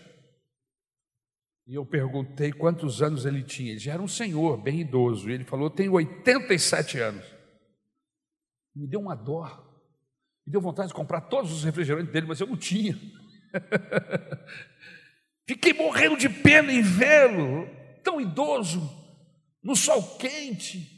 E 1.66 1.74
eu 1.74 1.84
perguntei 1.84 2.52
quantos 2.52 3.02
anos 3.02 3.26
ele 3.26 3.42
tinha. 3.42 3.72
Ele 3.72 3.80
já 3.80 3.92
era 3.92 4.02
um 4.02 4.08
senhor, 4.08 4.56
bem 4.56 4.80
idoso. 4.80 5.28
E 5.28 5.34
ele 5.34 5.44
falou: 5.44 5.68
Tenho 5.68 5.92
87 5.92 6.98
anos. 6.98 7.26
Me 8.74 8.86
deu 8.86 9.00
uma 9.00 9.14
dó. 9.14 9.44
Me 10.46 10.52
deu 10.52 10.60
vontade 10.60 10.88
de 10.88 10.94
comprar 10.94 11.22
todos 11.22 11.52
os 11.52 11.64
refrigerantes 11.64 12.12
dele, 12.12 12.26
mas 12.26 12.40
eu 12.40 12.46
não 12.46 12.56
tinha. 12.56 12.98
Fiquei 15.46 15.72
morrendo 15.72 16.16
de 16.16 16.28
pena 16.28 16.72
em 16.72 16.82
vê-lo, 16.82 17.68
tão 18.02 18.20
idoso, 18.20 18.80
no 19.62 19.74
sol 19.74 20.16
quente. 20.16 20.88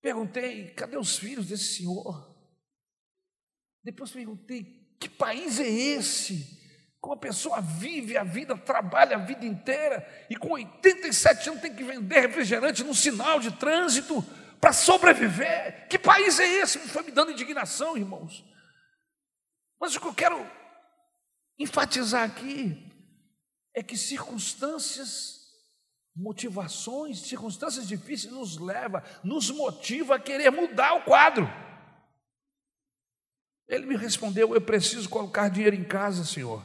Perguntei: 0.00 0.70
cadê 0.70 0.96
os 0.96 1.18
filhos 1.18 1.46
desse 1.46 1.76
senhor? 1.76 2.31
Depois 3.84 4.10
perguntei: 4.10 4.82
que 4.98 5.08
país 5.08 5.58
é 5.58 5.68
esse? 5.68 6.60
Como 7.00 7.14
a 7.14 7.18
pessoa 7.18 7.60
vive 7.60 8.16
a 8.16 8.22
vida, 8.22 8.56
trabalha 8.56 9.16
a 9.16 9.18
vida 9.18 9.44
inteira 9.44 10.06
e 10.30 10.36
com 10.36 10.52
87 10.52 11.48
anos 11.48 11.60
tem 11.60 11.74
que 11.74 11.82
vender 11.82 12.20
refrigerante 12.20 12.84
no 12.84 12.94
sinal 12.94 13.40
de 13.40 13.50
trânsito 13.50 14.22
para 14.60 14.72
sobreviver. 14.72 15.88
Que 15.88 15.98
país 15.98 16.38
é 16.38 16.46
esse? 16.46 16.78
Foi 16.78 17.02
me 17.02 17.10
dando 17.10 17.32
indignação, 17.32 17.96
irmãos. 17.96 18.44
Mas 19.80 19.96
o 19.96 20.00
que 20.00 20.06
eu 20.06 20.14
quero 20.14 20.48
enfatizar 21.58 22.22
aqui 22.22 22.88
é 23.74 23.82
que 23.82 23.96
circunstâncias, 23.96 25.40
motivações, 26.14 27.22
circunstâncias 27.22 27.88
difíceis 27.88 28.32
nos 28.32 28.58
leva, 28.58 29.02
nos 29.24 29.50
motiva 29.50 30.14
a 30.14 30.20
querer 30.20 30.50
mudar 30.50 30.94
o 30.94 31.02
quadro. 31.02 31.50
Ele 33.72 33.86
me 33.86 33.96
respondeu: 33.96 34.54
Eu 34.54 34.60
preciso 34.60 35.08
colocar 35.08 35.48
dinheiro 35.48 35.74
em 35.74 35.82
casa, 35.82 36.26
Senhor. 36.26 36.62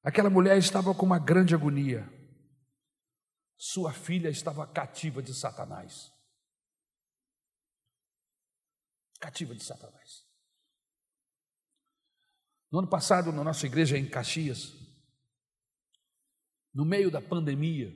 Aquela 0.00 0.30
mulher 0.30 0.56
estava 0.56 0.94
com 0.94 1.04
uma 1.04 1.18
grande 1.18 1.56
agonia. 1.56 2.08
Sua 3.56 3.92
filha 3.92 4.28
estava 4.28 4.64
cativa 4.64 5.20
de 5.20 5.34
Satanás. 5.34 6.12
Cativa 9.18 9.56
de 9.56 9.64
Satanás. 9.64 10.24
No 12.70 12.78
ano 12.78 12.88
passado, 12.88 13.32
na 13.32 13.42
nossa 13.42 13.66
igreja 13.66 13.98
em 13.98 14.08
Caxias, 14.08 14.72
no 16.72 16.84
meio 16.84 17.10
da 17.10 17.20
pandemia, 17.20 17.92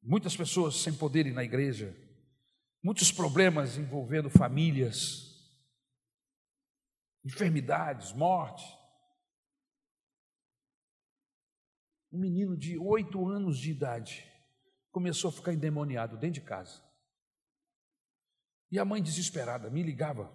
muitas 0.00 0.36
pessoas 0.36 0.76
sem 0.76 0.94
poder 0.94 1.26
ir 1.26 1.32
na 1.32 1.42
igreja, 1.42 1.92
muitos 2.82 3.10
problemas 3.10 3.76
envolvendo 3.76 4.30
famílias, 4.30 5.28
enfermidades, 7.24 8.12
morte. 8.12 8.64
Um 12.10 12.18
menino 12.18 12.56
de 12.56 12.78
oito 12.78 13.26
anos 13.28 13.58
de 13.58 13.70
idade 13.70 14.26
começou 14.90 15.28
a 15.28 15.32
ficar 15.32 15.52
endemoniado 15.52 16.16
dentro 16.16 16.40
de 16.40 16.46
casa. 16.46 16.82
E 18.70 18.78
a 18.78 18.84
mãe 18.84 19.02
desesperada 19.02 19.70
me 19.70 19.82
ligava 19.82 20.32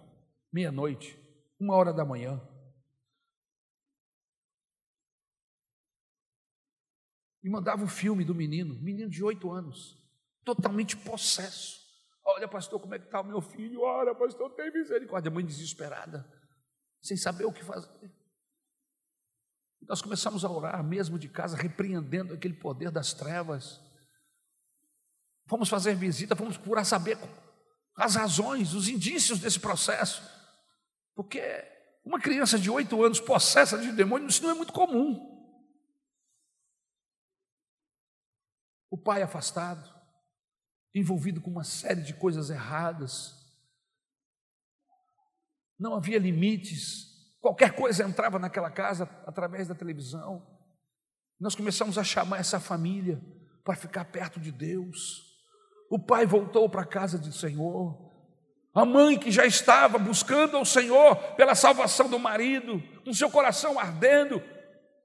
meia-noite, 0.52 1.18
uma 1.58 1.74
hora 1.74 1.92
da 1.92 2.04
manhã. 2.04 2.40
E 7.42 7.48
mandava 7.48 7.84
o 7.84 7.88
filme 7.88 8.24
do 8.24 8.34
menino, 8.34 8.74
menino 8.80 9.10
de 9.10 9.22
oito 9.22 9.50
anos, 9.50 10.02
totalmente 10.44 10.96
possesso. 10.96 11.83
Olha, 12.24 12.48
pastor, 12.48 12.80
como 12.80 12.94
é 12.94 12.98
que 12.98 13.04
está 13.04 13.20
o 13.20 13.24
meu 13.24 13.40
filho? 13.40 13.82
Olha, 13.82 14.14
pastor, 14.14 14.50
tem 14.54 14.72
misericórdia. 14.72 15.30
A 15.30 15.34
mãe 15.34 15.44
desesperada, 15.44 16.26
sem 17.02 17.16
saber 17.16 17.44
o 17.44 17.52
que 17.52 17.62
fazer. 17.62 18.10
Nós 19.82 20.00
começamos 20.00 20.44
a 20.44 20.50
orar, 20.50 20.82
mesmo 20.82 21.18
de 21.18 21.28
casa, 21.28 21.56
repreendendo 21.56 22.32
aquele 22.32 22.54
poder 22.54 22.90
das 22.90 23.12
trevas. 23.12 23.80
Fomos 25.46 25.68
fazer 25.68 25.94
visita, 25.94 26.34
fomos 26.34 26.56
procurar 26.56 26.84
saber 26.84 27.18
as 27.94 28.14
razões, 28.14 28.72
os 28.72 28.88
indícios 28.88 29.38
desse 29.38 29.60
processo. 29.60 30.22
Porque 31.14 31.40
uma 32.04 32.18
criança 32.18 32.58
de 32.58 32.70
oito 32.70 33.02
anos 33.04 33.20
possessa 33.20 33.78
de 33.78 33.92
demônio, 33.92 34.28
isso 34.28 34.42
não 34.42 34.50
é 34.50 34.54
muito 34.54 34.72
comum. 34.72 35.32
O 38.90 38.96
pai 38.96 39.22
afastado, 39.22 39.93
envolvido 40.94 41.40
com 41.40 41.50
uma 41.50 41.64
série 41.64 42.02
de 42.02 42.14
coisas 42.14 42.50
erradas. 42.50 43.34
Não 45.78 45.94
havia 45.94 46.18
limites 46.18 47.14
Qualquer 47.44 47.72
coisa 47.72 48.04
entrava 48.04 48.38
naquela 48.38 48.70
casa 48.70 49.06
através 49.26 49.68
da 49.68 49.74
televisão. 49.74 50.42
Nós 51.38 51.54
começamos 51.54 51.98
a 51.98 52.02
chamar 52.02 52.40
essa 52.40 52.58
família 52.58 53.20
para 53.62 53.76
ficar 53.76 54.06
perto 54.06 54.40
de 54.40 54.50
Deus. 54.50 55.22
O 55.90 55.98
pai 55.98 56.24
voltou 56.24 56.70
para 56.70 56.80
a 56.80 56.86
casa 56.86 57.18
do 57.18 57.30
Senhor. 57.30 58.00
A 58.74 58.86
mãe 58.86 59.18
que 59.18 59.30
já 59.30 59.44
estava 59.44 59.98
buscando 59.98 60.56
ao 60.56 60.64
Senhor 60.64 61.16
pela 61.36 61.54
salvação 61.54 62.08
do 62.08 62.18
marido, 62.18 62.82
com 63.04 63.12
seu 63.12 63.30
coração 63.30 63.78
ardendo, 63.78 64.42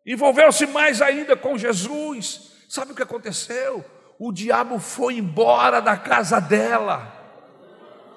envolveu-se 0.05 0.65
mais 0.65 1.01
ainda 1.01 1.35
com 1.35 1.57
Jesus. 1.57 2.53
Sabe 2.69 2.93
o 2.93 2.95
que 2.95 3.03
aconteceu? 3.03 3.83
O 4.19 4.33
diabo 4.33 4.79
foi 4.79 5.13
embora 5.13 5.81
da 5.81 5.95
casa 5.95 6.41
dela. 6.41 7.07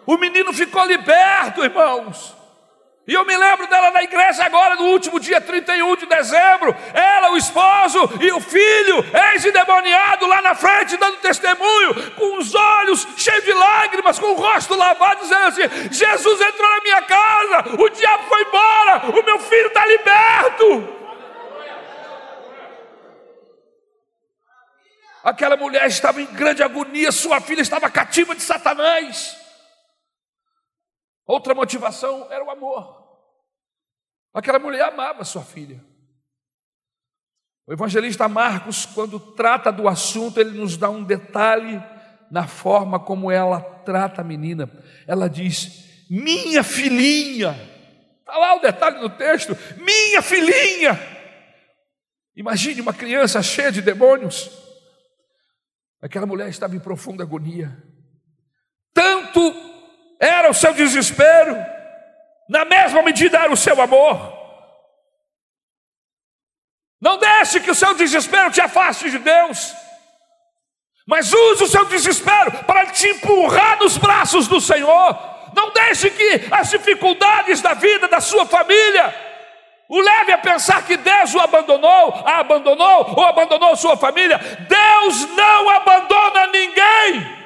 O 0.05 0.17
menino 0.17 0.53
ficou 0.53 0.85
liberto, 0.85 1.63
irmãos. 1.63 2.37
E 3.07 3.15
eu 3.15 3.25
me 3.25 3.37
lembro 3.37 3.69
dela 3.69 3.93
na 3.93 4.03
igreja 4.03 4.45
agora, 4.45 4.75
no 4.75 4.87
último 4.87 5.21
dia 5.21 5.41
31 5.41 5.95
de 5.97 6.07
dezembro. 6.07 6.75
Ela, 6.93 7.31
o 7.31 7.37
esposo 7.37 8.19
e 8.21 8.33
o 8.33 8.41
filho, 8.41 9.05
ex-endemoniado 9.33 10.27
lá 10.27 10.43
na 10.43 10.57
frente, 10.57 10.97
dando 10.97 11.19
testemunho, 11.19 12.13
com 12.17 12.39
os 12.39 12.53
olhos 12.53 13.07
cheios 13.17 13.45
de 13.45 13.53
lágrimas, 13.53 14.19
com 14.19 14.27
o 14.27 14.35
rosto 14.35 14.75
lavado, 14.75 15.21
dizendo 15.21 15.47
assim: 15.47 15.89
Jesus 15.93 16.41
entrou 16.41 16.69
na 16.69 16.83
minha 16.83 17.03
casa, 17.03 17.65
o 17.79 17.89
diabo 17.89 18.25
foi 18.25 18.43
embora, 18.43 19.03
o 19.21 19.25
meu 19.25 19.39
filho 19.39 19.69
está 19.69 19.87
liberto. 19.87 21.02
Aquela 25.23 25.57
mulher 25.57 25.87
estava 25.87 26.21
em 26.21 26.27
grande 26.27 26.63
agonia, 26.63 27.13
sua 27.13 27.41
filha 27.41 27.61
estava 27.61 27.91
cativa 27.91 28.35
de 28.35 28.43
Satanás. 28.43 29.37
Outra 31.25 31.55
motivação 31.55 32.27
era 32.31 32.45
o 32.45 32.51
amor. 32.51 33.03
Aquela 34.35 34.59
mulher 34.59 34.83
amava 34.83 35.25
sua 35.25 35.43
filha. 35.43 35.83
O 37.67 37.73
evangelista 37.73 38.29
Marcos, 38.29 38.85
quando 38.87 39.21
trata 39.21 39.71
do 39.71 39.87
assunto, 39.87 40.41
ele 40.41 40.59
nos 40.59 40.77
dá 40.77 40.91
um 40.91 41.05
detalhe 41.05 41.81
na 42.31 42.47
forma 42.47 42.99
como 42.99 43.31
ela 43.31 43.61
trata 43.61 44.23
a 44.23 44.25
menina. 44.25 44.69
Ela 45.07 45.29
diz: 45.29 46.07
Minha 46.11 46.65
filhinha. 46.65 47.55
Está 48.19 48.37
lá 48.37 48.57
o 48.57 48.61
detalhe 48.61 49.01
no 49.01 49.11
texto: 49.11 49.57
Minha 49.77 50.21
filhinha. 50.21 50.99
Imagine 52.35 52.81
uma 52.81 52.95
criança 52.95 53.43
cheia 53.43 53.71
de 53.71 53.81
demônios. 53.81 54.62
Aquela 56.03 56.27
mulher 56.27 56.49
estava 56.49 56.75
em 56.75 56.81
profunda 56.81 57.23
agonia. 57.23 57.71
Tanto 58.93 59.41
era 60.21 60.51
o 60.51 60.55
seu 60.55 60.75
desespero, 60.75 61.57
na 62.49 62.65
mesma 62.65 63.03
medida 63.03 63.39
era 63.39 63.53
o 63.53 63.57
seu 63.57 63.81
amor. 63.81 64.41
Não 67.01 67.19
deixe 67.19 67.61
que 67.61 67.71
o 67.71 67.75
seu 67.75 67.95
desespero 67.95 68.51
te 68.51 68.61
afaste 68.61 69.11
de 69.11 69.19
Deus, 69.19 69.75
mas 71.07 71.33
use 71.33 71.65
o 71.65 71.69
seu 71.69 71.85
desespero 71.85 72.65
para 72.65 72.87
te 72.87 73.07
empurrar 73.07 73.79
nos 73.79 73.97
braços 73.97 74.49
do 74.49 74.61
Senhor. 74.61 75.19
Não 75.55 75.73
deixe 75.73 76.11
que 76.11 76.49
as 76.51 76.71
dificuldades 76.71 77.61
da 77.61 77.75
vida 77.75 78.09
da 78.09 78.21
sua 78.21 78.45
família 78.47 79.15
o 79.93 80.01
leve 80.01 80.33
a 80.33 80.39
pensar 80.39 80.87
que 80.87 80.97
Deus 80.97 81.35
o 81.35 81.39
abandonou, 81.39 82.15
a 82.25 82.39
abandonou 82.39 83.15
ou 83.15 83.25
abandonou 83.27 83.77
sua 83.77 83.95
família. 83.95 84.39
Deus 85.03 85.27
não 85.37 85.69
abandona 85.69 86.47
ninguém. 86.49 87.43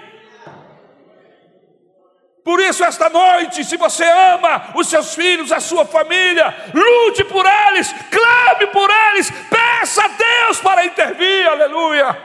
Por 2.44 2.60
isso, 2.60 2.84
esta 2.84 3.10
noite, 3.10 3.64
se 3.64 3.76
você 3.76 4.04
ama 4.04 4.72
os 4.76 4.86
seus 4.86 5.14
filhos, 5.14 5.50
a 5.50 5.58
sua 5.58 5.84
família, 5.84 6.54
lute 6.72 7.24
por 7.24 7.44
eles, 7.44 7.92
clame 7.92 8.66
por 8.72 8.88
eles, 8.88 9.30
peça 9.50 10.04
a 10.04 10.08
Deus 10.08 10.60
para 10.60 10.86
intervir, 10.86 11.48
aleluia. 11.48 12.16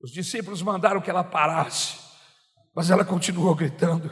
Os 0.00 0.10
discípulos 0.10 0.62
mandaram 0.62 1.02
que 1.02 1.10
ela 1.10 1.22
parasse, 1.22 1.98
mas 2.74 2.90
ela 2.90 3.04
continuou 3.04 3.54
gritando. 3.54 4.10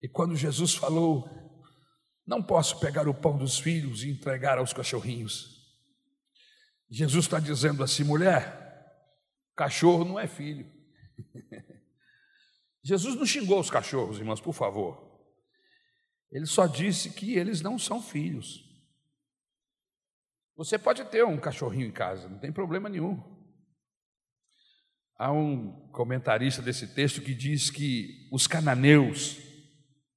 E 0.00 0.08
quando 0.08 0.36
Jesus 0.36 0.74
falou, 0.74 1.45
não 2.26 2.42
posso 2.42 2.80
pegar 2.80 3.08
o 3.08 3.14
pão 3.14 3.38
dos 3.38 3.58
filhos 3.58 4.02
e 4.02 4.10
entregar 4.10 4.58
aos 4.58 4.72
cachorrinhos. 4.72 5.56
Jesus 6.90 7.24
está 7.24 7.38
dizendo 7.38 7.82
assim, 7.82 8.04
mulher, 8.04 8.66
Cachorro 9.56 10.04
não 10.04 10.20
é 10.20 10.26
filho. 10.26 10.70
Jesus 12.84 13.16
não 13.16 13.24
xingou 13.24 13.58
os 13.58 13.70
cachorros, 13.70 14.18
irmãos, 14.18 14.40
por 14.40 14.52
favor. 14.52 15.02
Ele 16.30 16.44
só 16.44 16.66
disse 16.66 17.10
que 17.10 17.36
eles 17.36 17.62
não 17.62 17.78
são 17.78 18.02
filhos. 18.02 18.64
Você 20.54 20.78
pode 20.78 21.04
ter 21.06 21.24
um 21.24 21.38
cachorrinho 21.38 21.86
em 21.86 21.92
casa, 21.92 22.28
não 22.28 22.38
tem 22.38 22.52
problema 22.52 22.88
nenhum. 22.88 23.34
Há 25.18 25.32
um 25.32 25.88
comentarista 25.90 26.60
desse 26.60 26.94
texto 26.94 27.22
que 27.22 27.34
diz 27.34 27.70
que 27.70 28.28
os 28.30 28.46
cananeus 28.46 29.38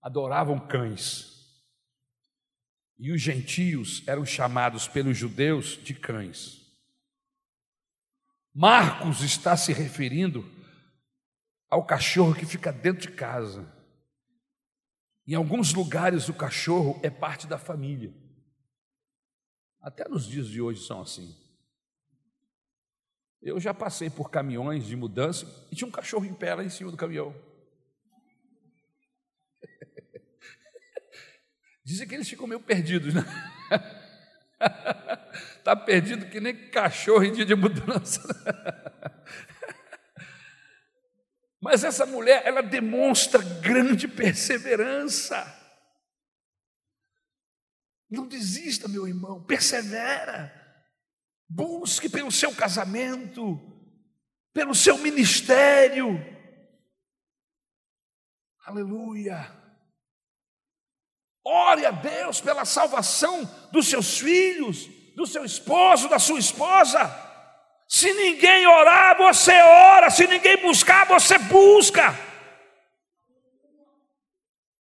adoravam 0.02 0.60
cães. 0.60 1.29
E 3.00 3.12
os 3.14 3.22
gentios 3.22 4.04
eram 4.06 4.26
chamados 4.26 4.88
pelos 4.88 5.18
judeus 5.18 5.82
de 5.82 5.94
cães. 5.94 6.60
Marcos 8.54 9.22
está 9.22 9.56
se 9.56 9.72
referindo 9.72 10.46
ao 11.70 11.86
cachorro 11.86 12.36
que 12.36 12.46
fica 12.46 12.74
dentro 12.74 13.10
de 13.10 13.16
casa. 13.16 13.66
Em 15.26 15.34
alguns 15.34 15.74
lugares 15.74 16.28
o 16.28 16.34
cachorro 16.34 17.00
é 17.02 17.10
parte 17.10 17.48
da 17.48 17.58
família. 17.58 18.14
Até 19.80 20.08
nos 20.10 20.26
dias 20.26 20.48
de 20.48 20.62
hoje 20.62 20.86
são 20.86 21.02
assim. 21.02 21.34
Eu 23.42 23.60
já 23.62 23.74
passei 23.74 24.10
por 24.10 24.30
caminhões 24.30 24.86
de 24.86 24.96
mudança 24.98 25.46
e 25.72 25.76
tinha 25.76 25.88
um 25.88 25.92
cachorro 25.92 26.26
em 26.26 26.34
pé 26.34 26.54
lá 26.54 26.64
em 26.66 26.70
cima 26.70 26.92
do 26.92 26.98
caminhão. 26.98 27.34
Dizem 31.90 32.08
que 32.08 32.14
eles 32.14 32.30
ficam 32.30 32.46
meio 32.46 32.60
perdidos, 32.60 33.16
né? 33.16 33.26
Está 35.58 35.74
perdido 35.84 36.30
que 36.30 36.40
nem 36.40 36.70
cachorro 36.70 37.24
em 37.24 37.34
dia 37.34 37.44
de 37.44 37.56
mudança. 37.56 38.22
Mas 41.60 41.84
essa 41.84 42.06
mulher, 42.06 42.46
ela 42.46 42.62
demonstra 42.62 43.42
grande 43.42 44.08
perseverança. 44.08 45.44
Não 48.08 48.28
desista, 48.28 48.88
meu 48.88 49.08
irmão, 49.08 49.44
persevera. 49.44 50.54
Busque 51.50 52.08
pelo 52.08 52.32
seu 52.32 52.54
casamento, 52.56 53.60
pelo 54.54 54.76
seu 54.76 55.00
ministério. 55.00 56.20
Aleluia. 58.64 59.59
Ore 61.52 61.84
a 61.84 61.90
Deus 61.90 62.40
pela 62.40 62.64
salvação 62.64 63.50
dos 63.72 63.90
seus 63.90 64.20
filhos, 64.20 64.88
do 65.16 65.26
seu 65.26 65.44
esposo, 65.44 66.08
da 66.08 66.20
sua 66.20 66.38
esposa. 66.38 67.12
Se 67.88 68.14
ninguém 68.14 68.68
orar, 68.68 69.18
você 69.18 69.60
ora. 69.60 70.12
Se 70.12 70.28
ninguém 70.28 70.58
buscar, 70.58 71.08
você 71.08 71.40
busca. 71.40 72.16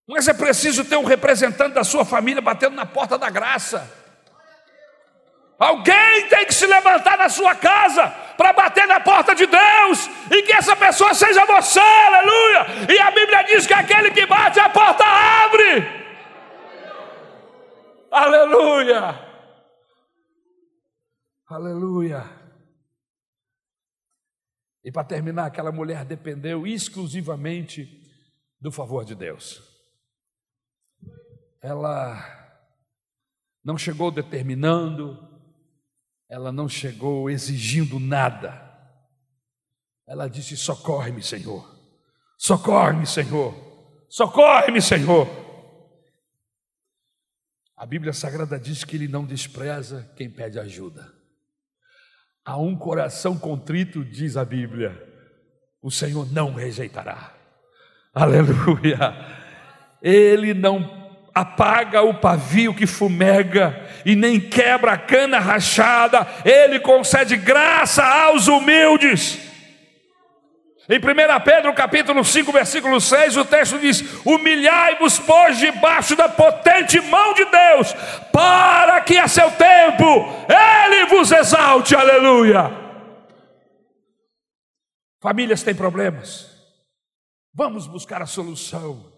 Mas 0.07 0.27
é 0.27 0.33
preciso 0.33 0.85
ter 0.85 0.95
um 0.95 1.05
representante 1.05 1.73
da 1.73 1.83
sua 1.83 2.05
família 2.05 2.39
batendo 2.39 2.75
na 2.75 2.85
porta 2.85 3.17
da 3.17 3.31
graça. 3.31 3.91
Alguém 5.57 6.27
tem 6.29 6.45
que 6.45 6.53
se 6.53 6.67
levantar 6.67 7.17
na 7.17 7.29
sua 7.29 7.55
casa 7.55 8.07
para 8.37 8.53
bater 8.53 8.85
na 8.85 8.99
porta 8.99 9.33
de 9.33 9.47
Deus 9.47 10.07
e 10.29 10.43
que 10.43 10.53
essa 10.53 10.75
pessoa 10.75 11.15
seja 11.15 11.43
você, 11.45 11.79
aleluia. 11.79 12.93
E 12.93 12.99
a 12.99 13.09
Bíblia 13.09 13.43
diz 13.45 13.65
que 13.65 13.73
aquele 13.73 14.11
que 14.11 14.27
bate 14.27 14.59
a 14.59 14.69
porta 14.69 15.03
abre. 15.03 15.98
Aleluia! 18.11 19.27
Aleluia! 21.47 22.23
E 24.83 24.91
para 24.91 25.03
terminar, 25.03 25.45
aquela 25.45 25.71
mulher 25.71 26.05
dependeu 26.05 26.65
exclusivamente 26.65 28.01
do 28.59 28.71
favor 28.71 29.05
de 29.05 29.15
Deus. 29.15 29.61
Ela 31.61 32.17
não 33.63 33.77
chegou 33.77 34.09
determinando, 34.09 35.17
ela 36.29 36.51
não 36.51 36.69
chegou 36.69 37.29
exigindo 37.29 37.99
nada. 37.99 38.67
Ela 40.07 40.27
disse: 40.27 40.57
Socorre-me, 40.57 41.21
Senhor. 41.21 41.77
Socorre-me, 42.37 43.05
Senhor. 43.05 43.53
Socorre-me, 44.09 44.81
Senhor. 44.81 45.27
A 47.79 47.85
Bíblia 47.85 48.11
Sagrada 48.11 48.59
diz 48.59 48.83
que 48.83 48.97
ele 48.97 49.07
não 49.07 49.23
despreza 49.23 50.11
quem 50.17 50.29
pede 50.29 50.59
ajuda. 50.59 51.13
A 52.43 52.57
um 52.57 52.75
coração 52.75 53.37
contrito, 53.37 54.03
diz 54.03 54.35
a 54.35 54.43
Bíblia, 54.43 55.01
o 55.81 55.89
Senhor 55.89 56.29
não 56.29 56.53
rejeitará. 56.53 57.31
Aleluia. 58.13 59.15
Ele 60.01 60.53
não 60.53 61.31
apaga 61.33 62.01
o 62.01 62.15
pavio 62.15 62.75
que 62.75 62.85
fumega 62.85 63.81
e 64.05 64.13
nem 64.13 64.41
quebra 64.41 64.91
a 64.91 64.97
cana 64.97 65.39
rachada, 65.39 66.27
ele 66.43 66.81
concede 66.81 67.37
graça 67.37 68.03
aos 68.03 68.49
humildes. 68.49 69.48
Em 70.91 70.97
1 70.97 71.43
Pedro 71.45 71.71
capítulo 71.71 72.25
5, 72.25 72.51
versículo 72.51 72.99
6, 72.99 73.37
o 73.37 73.45
texto 73.45 73.77
diz: 73.77 74.01
Humilhai-vos, 74.25 75.19
pois, 75.19 75.59
debaixo 75.59 76.15
da 76.15 76.27
potente 76.27 76.99
mão 76.99 77.35
de 77.35 77.45
Deus, 77.45 77.93
para 78.33 78.99
que 79.01 79.15
a 79.15 79.27
seu 79.27 79.51
tempo 79.51 80.03
Ele 80.49 81.05
vos 81.05 81.31
exalte, 81.31 81.95
aleluia. 81.95 82.71
Famílias 85.21 85.61
têm 85.61 85.75
problemas, 85.75 86.57
vamos 87.53 87.85
buscar 87.85 88.23
a 88.23 88.25
solução. 88.25 89.08